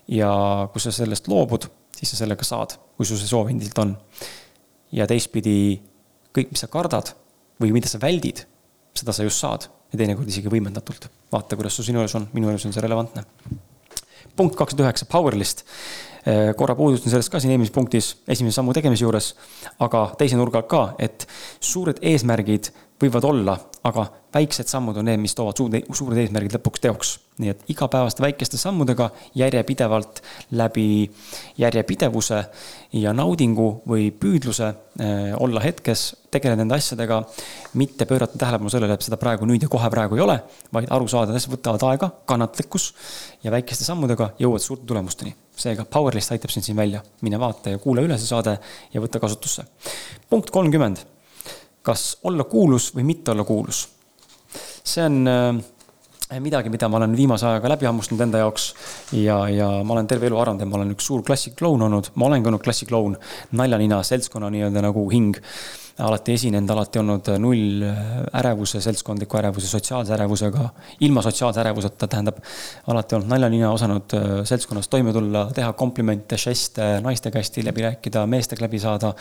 [0.08, 0.32] ja
[0.74, 3.96] kui sa sellest loobud, siis sa sellega saad, kui sul see soov endiselt on.
[4.92, 5.82] ja teistpidi,
[6.36, 7.14] kõik, mis sa kardad
[7.62, 8.46] või mida sa väldid
[8.98, 11.10] seda sa just saad ja teinekord isegi võimendatult.
[11.32, 13.24] vaata, kuidas sul sinu elus on, minu elus on see relevantne.
[14.38, 15.64] punkt kakskümmend üheksa, power list.
[16.28, 19.32] Eh, korra puudutasin sellest ka siin eelmises punktis esimese sammu tegemise juures,
[19.80, 21.26] aga teise nurga alt ka, et
[21.64, 22.70] suured eesmärgid
[23.02, 23.54] võivad olla,
[23.86, 27.14] aga väiksed sammud on need, mis toovad suured, suured eesmärgid lõpuks teoks.
[27.38, 30.24] nii et igapäevaste väikeste sammudega järjepidevalt
[30.58, 31.06] läbi
[31.62, 32.40] järjepidevuse
[32.98, 37.20] ja naudingu või püüdluse äh, olla hetkes, tegeleda nende asjadega,
[37.78, 40.40] mitte pöörata tähelepanu sellele, et seda praegu nüüd ja kohe praegu ei ole,
[40.74, 42.88] vaid aru saada, et asjad võtavad aega, kannatlikkus
[43.46, 45.36] ja väikeste sammudega jõuad suurte tulemusteni.
[45.58, 48.58] seega Powerlist aitab sind siin välja, mine vaata ja kuula üle see saade
[48.94, 49.66] ja võta kasutusse.
[50.30, 51.06] punkt kolmkümmend
[51.88, 53.88] kas olla kuulus või mitte olla kuulus.
[54.88, 55.64] see on äh,
[56.44, 58.68] midagi, mida ma olen viimase ajaga läbi hammustanud enda jaoks
[59.16, 62.28] ja, ja ma olen terve elu arvanud, et ma olen üks suur klassikloun olnud, ma
[62.28, 63.16] olengi olnud klassikloun,
[63.56, 65.38] naljanina, seltskonna nii-öelda nagu hing.
[65.98, 67.80] Alati esinenud, alati olnud null
[68.38, 70.68] ärevuse, seltskondliku ärevuse, sotsiaalse ärevusega,
[71.08, 72.38] ilma sotsiaalse ärevuseta, tähendab,
[72.94, 78.28] alati olnud naljanina, osanud äh, seltskonnas toime tulla, teha komplimente, žeste, naistega hästi läbi rääkida,
[78.30, 79.16] meestega läbi saada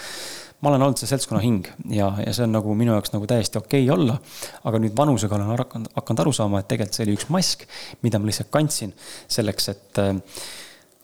[0.67, 3.61] ma olen olnud see seltskonna hing ja, ja see on nagu minu jaoks nagu täiesti
[3.61, 4.19] okei okay olla.
[4.67, 7.63] aga nüüd vanusega olen hakanud, hakanud aru saama, et tegelikult see oli üks mask,
[8.03, 8.95] mida ma lihtsalt kandsin
[9.31, 10.17] selleks, et äh,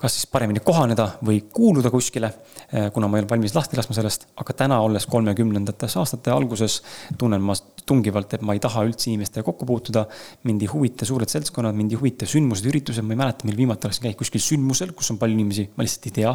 [0.02, 2.32] kas siis paremini kohaneda või kuuluda kuskile,
[2.72, 6.80] eh, kuna ma ei olnud valmis lahti laskma sellest, aga täna, olles kolmekümnendates aastate alguses,
[7.18, 7.54] tunnen ma
[7.86, 10.06] tungivalt, et ma ei taha üldse inimestega kokku puutuda.
[10.42, 13.86] mind ei huvita suured seltskonnad, mind ei huvita sündmused, üritused, ma ei mäleta, mil viimati
[13.86, 16.34] oleksin käinud kuskil sündmusel, kus on palju inimesi, ma lihtsalt ei tea.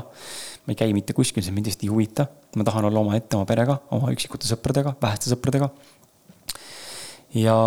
[0.68, 2.28] ma ei käi mitte kuskil, see mind lihtsalt ei huvita.
[2.56, 5.70] ma tahan olla omaette oma perega, oma üksikute sõpradega, väheste sõpradega.
[7.36, 7.60] ja,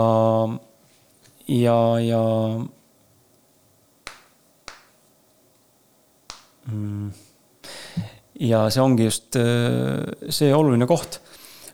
[1.46, 2.20] ja, ja
[8.40, 10.00] ja see ongi just äh,
[10.32, 11.20] see oluline koht,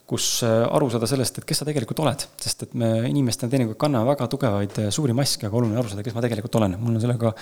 [0.07, 3.79] kus äh, aru saada sellest, et kes sa tegelikult oled, sest et me inimestena teinekord
[3.81, 6.79] kanname väga tugevaid äh, suuri maske, aga oluline aru saada, kes ma tegelikult olen.
[6.83, 7.35] mul on sellega,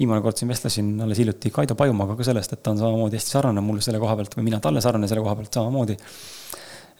[0.00, 3.36] viimane kord siin vestlesin alles hiljuti Kaido Pajumaaga ka sellest, et ta on samamoodi hästi
[3.36, 5.98] sarnane mulle selle koha pealt või mina talle sarnane selle koha pealt samamoodi.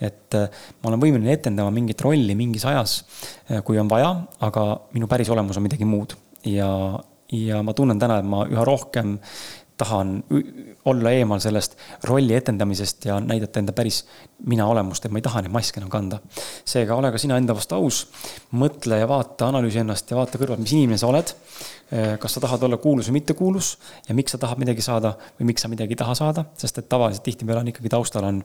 [0.03, 2.97] Et ma olen võimeline etendama mingit rolli mingis ajas,
[3.63, 4.09] kui on vaja,
[4.43, 4.65] aga
[4.97, 6.17] minu päris olemus on midagi muud.
[6.49, 6.67] Ja,
[7.31, 9.15] ja ma tunnen täna, et ma üha rohkem
[9.85, 10.23] han...
[10.91, 11.77] olla eemal sellest
[12.09, 14.03] rolli etendamisest ja näidata enda päris
[14.47, 16.19] mina olemust, et ma ei taha neid maske enam kanda.
[16.65, 18.01] seega ole ka sina enda vastu aus,
[18.59, 21.31] mõtle ja vaata, analüüsi ennast ja vaata kõrvalt, mis inimene sa oled.
[21.93, 23.67] Eh, kas sa tahad olla kuulus või mittekuulus
[24.09, 26.89] ja miks sa tahad midagi saada või miks sa midagi ei taha saada, sest et
[26.89, 28.41] tavaliselt tihtipeale on ikkagi taustal on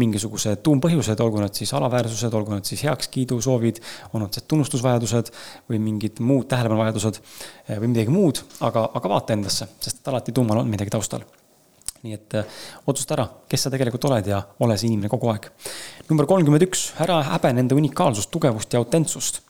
[0.00, 3.82] mingisugused tuumpõhjused, olgu nad siis alaväärsused, olgu nad siis heakskiidusoovid,
[4.16, 5.34] on nad siis tunnustusvajadused
[5.68, 10.32] või mingid muud tähelepanuvajadused eh, või midagi muud, aga, aga vaata endasse, sest et alati
[10.32, 11.28] tuumal on midagi taustal
[12.06, 12.56] nii et äh,
[12.86, 15.50] otsusta ära, kes sa tegelikult oled ja ole see inimene kogu aeg.
[16.08, 19.42] number kolmkümmend üks, ära häbene enda unikaalsust, tugevust ja autentsust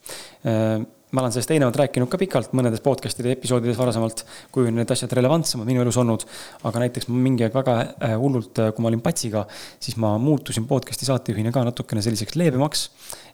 [0.43, 0.81] äh,
[1.11, 5.13] ma olen sellest eelnevalt rääkinud ka pikalt mõnedes podcast'ide episoodides varasemalt, kui on need asjad
[5.15, 6.25] relevantsemad minu elus olnud.
[6.67, 9.45] aga näiteks mingi aeg väga äh, hullult, kui ma olin Patsiga,
[9.79, 12.89] siis ma muutusin podcast'i saatejuhina ka natukene selliseks leebemaks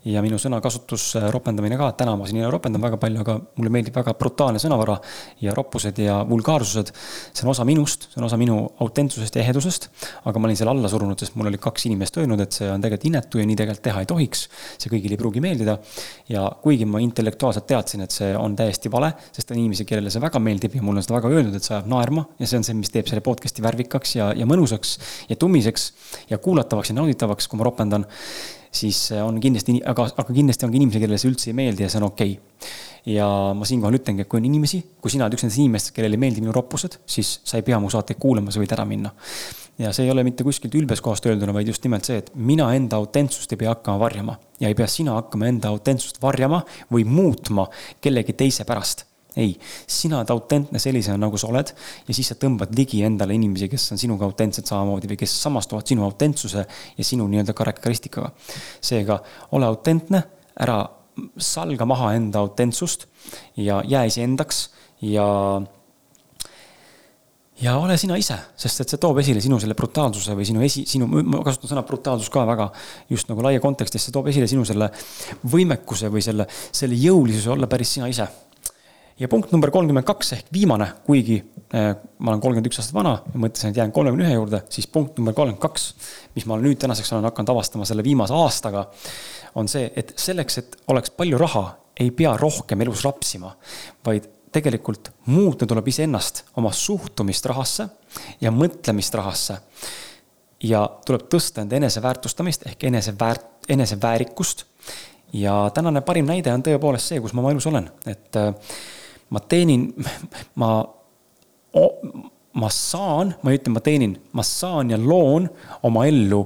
[0.05, 3.71] ja minu sõnakasutus, äh, ropendamine ka, täna ma siin ei ropendan väga palju, aga mulle
[3.71, 4.97] meeldib väga brutaalne sõnavara
[5.43, 6.91] ja roppused ja vulgaarsused.
[7.34, 9.89] see on osa minust, see on osa minu autentsusest ja ehedusest.
[10.25, 12.81] aga ma olin selle alla surunud, sest mul oli kaks inimest öelnud, et see on
[12.81, 14.47] tegelikult inetu ja nii tegelikult teha ei tohiks.
[14.77, 15.77] see kõigile ei pruugi meeldida.
[16.30, 20.21] ja kuigi ma intellektuaalselt teadsin, et see on täiesti vale, sest on inimesi, kellele see
[20.21, 22.67] väga meeldib ja mulle on seda väga öeldud, et see ajab naerma ja see on
[22.67, 24.97] see, mis teeb selle podcast'i värvikaks ja, ja mõnusaks
[25.30, 25.93] ja tummiseks
[26.30, 28.07] ja kuulatavaks ja nauditavaks, kui ma ropendan
[28.73, 31.91] siis on kindlasti, aga, aga kindlasti on ka inimesi, kellele see üldse ei meeldi ja
[31.91, 32.71] see on okei okay.
[33.15, 33.27] ja
[33.57, 36.23] ma siinkohal ütlengi, et kui on inimesi, kui sina oled üks nendest inimestest, kellele ei
[36.25, 39.13] meeldi minu roppused, siis sa ei pea mu saateid kuulama, sa võid ära minna.
[39.81, 42.67] ja see ei ole mitte kuskilt ülbes kohast öelduna, vaid just nimelt see, et mina
[42.77, 46.61] enda autentsust ei pea hakkama varjama ja ei pea sina hakkama enda autentsust varjama
[46.93, 47.65] või muutma
[48.01, 49.07] kellegi teise pärast
[49.39, 49.53] ei,
[49.89, 51.72] sina oled autentne sellisena, nagu sa oled
[52.07, 55.89] ja siis sa tõmbad ligi endale inimesi, kes on sinuga autentsed samamoodi või kes samastuvad
[55.89, 56.65] sinu autentsuse
[56.97, 58.31] ja sinu nii-öelda karakteristikaga.
[58.81, 59.19] seega
[59.57, 60.23] ole autentne,
[60.60, 60.84] ära
[61.38, 63.07] salga maha enda autentsust
[63.57, 64.68] ja jää iseendaks
[65.01, 65.26] ja
[67.61, 70.84] ja ole sina ise, sest et see toob esile sinu selle brutaalsuse või sinu esi,
[70.89, 72.69] sinu, ma kasutan sõna brutaalsus ka väga
[73.14, 74.89] just nagu laia kontekstis, see toob esile sinu selle
[75.53, 78.27] võimekuse või selle, selle jõulisuse olla päris sina ise
[79.19, 81.38] ja punkt number kolmkümmend kaks ehk viimane, kuigi
[81.76, 84.88] äh, ma olen kolmkümmend üks aastat vana ja mõtlesin, et jään kolmekümne ühe juurde, siis
[84.88, 85.90] punkt number kolmkümmend kaks,
[86.35, 88.88] mis ma nüüd tänaseks olen hakanud avastama selle viimase aastaga,
[89.60, 91.65] on see, et selleks, et oleks palju raha,
[91.99, 93.53] ei pea rohkem elus rapsima,
[94.06, 97.88] vaid tegelikult muuta tuleb iseennast, oma suhtumist rahasse
[98.41, 99.57] ja mõtlemist rahasse.
[100.64, 104.65] ja tuleb tõsta enda eneseväärtustamist ehk eneseväärt, eneseväärikust.
[105.34, 108.53] ja tänane parim näide on tõepoolest see, kus ma oma elus olen, et äh,
[109.34, 109.88] ma teenin,
[110.61, 110.69] ma,
[112.53, 115.47] ma saan, ma ei ütle, ma teenin, ma saan ja loon
[115.88, 116.43] oma ellu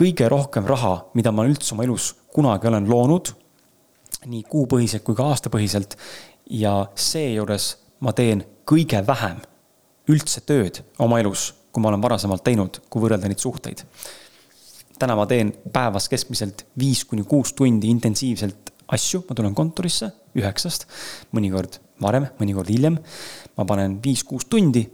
[0.00, 3.34] kõige rohkem raha, mida ma üldse oma elus kunagi olen loonud.
[4.20, 5.96] nii kuupõhiselt kui ka aastapõhiselt.
[6.50, 9.40] ja seejuures ma teen kõige vähem
[10.08, 13.84] üldse tööd oma elus, kui ma olen varasemalt teinud, kui võrrelda neid suhteid.
[14.98, 20.86] täna ma teen päevas keskmiselt viis kuni kuus tundi intensiivselt asju, ma tulen kontorisse üheksast,
[21.32, 22.98] mõnikord varem, mõnikord hiljem.
[23.56, 24.86] ma panen viis-kuus tundi,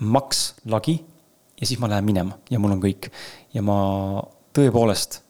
[0.00, 0.98] maks lagi
[1.60, 3.10] ja siis ma lähen minema ja mul on kõik.
[3.54, 4.22] ja ma
[4.54, 5.20] tõepoolest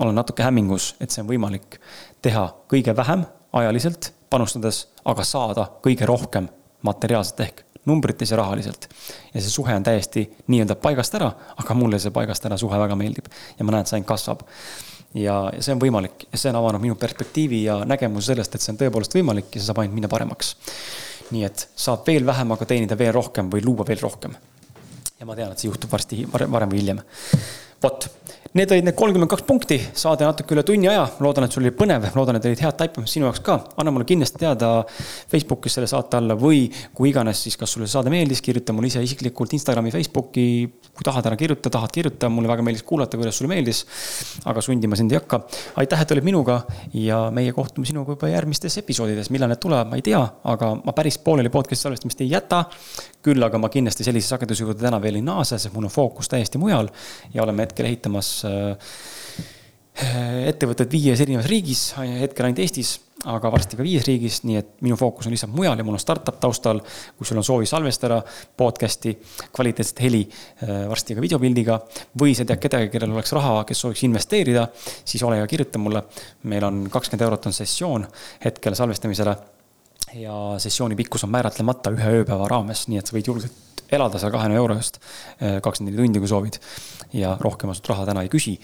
[0.00, 1.80] olen natuke hämmingus, et see on võimalik
[2.22, 6.48] teha kõige vähem ajaliselt panustades, aga saada kõige rohkem
[6.86, 8.88] materiaalselt ehk numbrites ja rahaliselt.
[9.34, 12.96] ja see suhe on täiesti nii-öelda paigast ära, aga mulle see paigast ära suhe väga
[12.96, 13.28] meeldib
[13.58, 14.44] ja ma näen, et see ainult kasvab
[15.14, 18.64] ja, ja see on võimalik ja see on avanud minu perspektiivi ja nägemuse sellest, et
[18.64, 20.54] see on tõepoolest võimalik ja see saab ainult minna paremaks.
[21.30, 24.36] nii et saab veel vähem, aga teenida veel rohkem või luua veel rohkem.
[25.18, 27.02] ja ma tean, et see juhtub varsti, varem või hiljem.
[27.82, 28.08] vot
[28.50, 31.70] Need olid need kolmkümmend kaks punkti, saade natuke üle tunni aja, loodan, et sul oli
[31.70, 33.54] põnev, loodan, et olid head taipamist sinu jaoks ka.
[33.78, 34.70] anna mulle kindlasti teada
[35.30, 38.90] Facebookis selle saate alla või kui iganes, siis kas sulle see saade meeldis, kirjuta mulle
[38.90, 40.46] ise isiklikult Instagrami, Facebooki.
[40.90, 43.84] kui tahad, ära kirjuta, tahad kirjuta, mulle väga meeldis kuulata, kuidas sulle meeldis.
[44.44, 45.44] aga sundima sind ei hakka.
[45.84, 50.02] aitäh, et olid minuga ja meie kohtume sinuga juba järgmistes episoodides, millal need tulevad, ma
[50.02, 52.64] ei tea, aga ma päris pooleli podcast'i salvestamist ei jäta.
[53.22, 56.26] küll aga ma kindlasti sellise sageduse juurde täna veel ei naase, sest mul on fookus
[56.28, 56.88] täiesti mujal
[57.34, 58.39] ja oleme hetkel ehitamas
[60.00, 62.94] Äh, ettevõtted viies erinevas riigis, hetkel ainult Eestis,
[63.28, 66.00] aga varsti ka viies riigis, nii et minu fookus on lihtsalt mujal ja mul on
[66.00, 66.80] startup taustal.
[67.18, 68.22] kui sul on soovi salvestada
[68.56, 69.12] podcast'i,
[69.52, 70.22] kvaliteetset heli,
[70.62, 71.80] äh, varsti ka videopildiga.
[72.22, 74.68] või sa tead kedagi, kellel oleks raha, kes sooviks investeerida,
[75.04, 76.02] siis ole hea, kirjuta mulle.
[76.44, 78.06] meil on kakskümmend eurot on sessioon
[78.44, 79.36] hetkel salvestamisele.
[80.14, 83.52] ja sessiooni pikkus on määratlemata ühe ööpäeva raames, nii et sa võid julgelt
[83.92, 85.00] elada seal kahekümne euro eest
[85.40, 86.58] eh, kakskümmend neli tundi, kui soovid.
[87.16, 88.56] Ja rohkem ma sult raha täna ei küsi,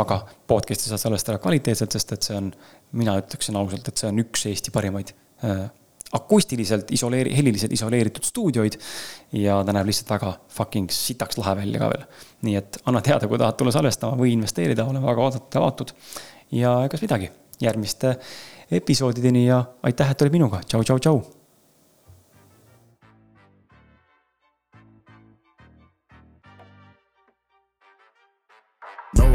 [0.00, 0.20] aga
[0.50, 2.50] podcast'i saad salvestada kvaliteetselt, sest et see on,
[2.98, 5.14] mina ütleksin ausalt, et see on üks Eesti parimaid
[5.44, 5.66] äh,
[6.14, 8.78] akustiliselt isoleeri-, heliliselt isoleeritud stuudioid.
[9.32, 12.04] ja ta näeb lihtsalt väga fucking sitaks lahe välja ka veel.
[12.46, 15.94] nii et anna teada, kui tahad tulla salvestama või investeerida, olen väga oodatud ja avatud.
[16.52, 18.18] ja egas midagi, järgmiste
[18.70, 21.43] episoodideni ja aitäh, et olid minuga, tšau, tšau, tšau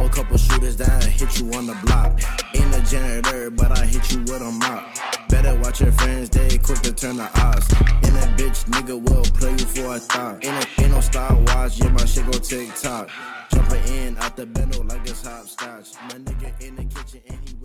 [0.10, 2.20] couple shooters that hit you on the block.
[2.56, 4.84] Ain't a janitor, but I hit you with a mop.
[5.30, 7.72] Better watch your friends, they quick to turn the odds.
[8.04, 10.44] And that bitch nigga will play you for a thought.
[10.44, 13.10] Ain't ain't no Star Wars, yeah, my shit go TikTok.
[13.54, 15.94] Jumping in out the bendo like it's hopscotch.
[16.04, 17.56] My nigga in the kitchen and he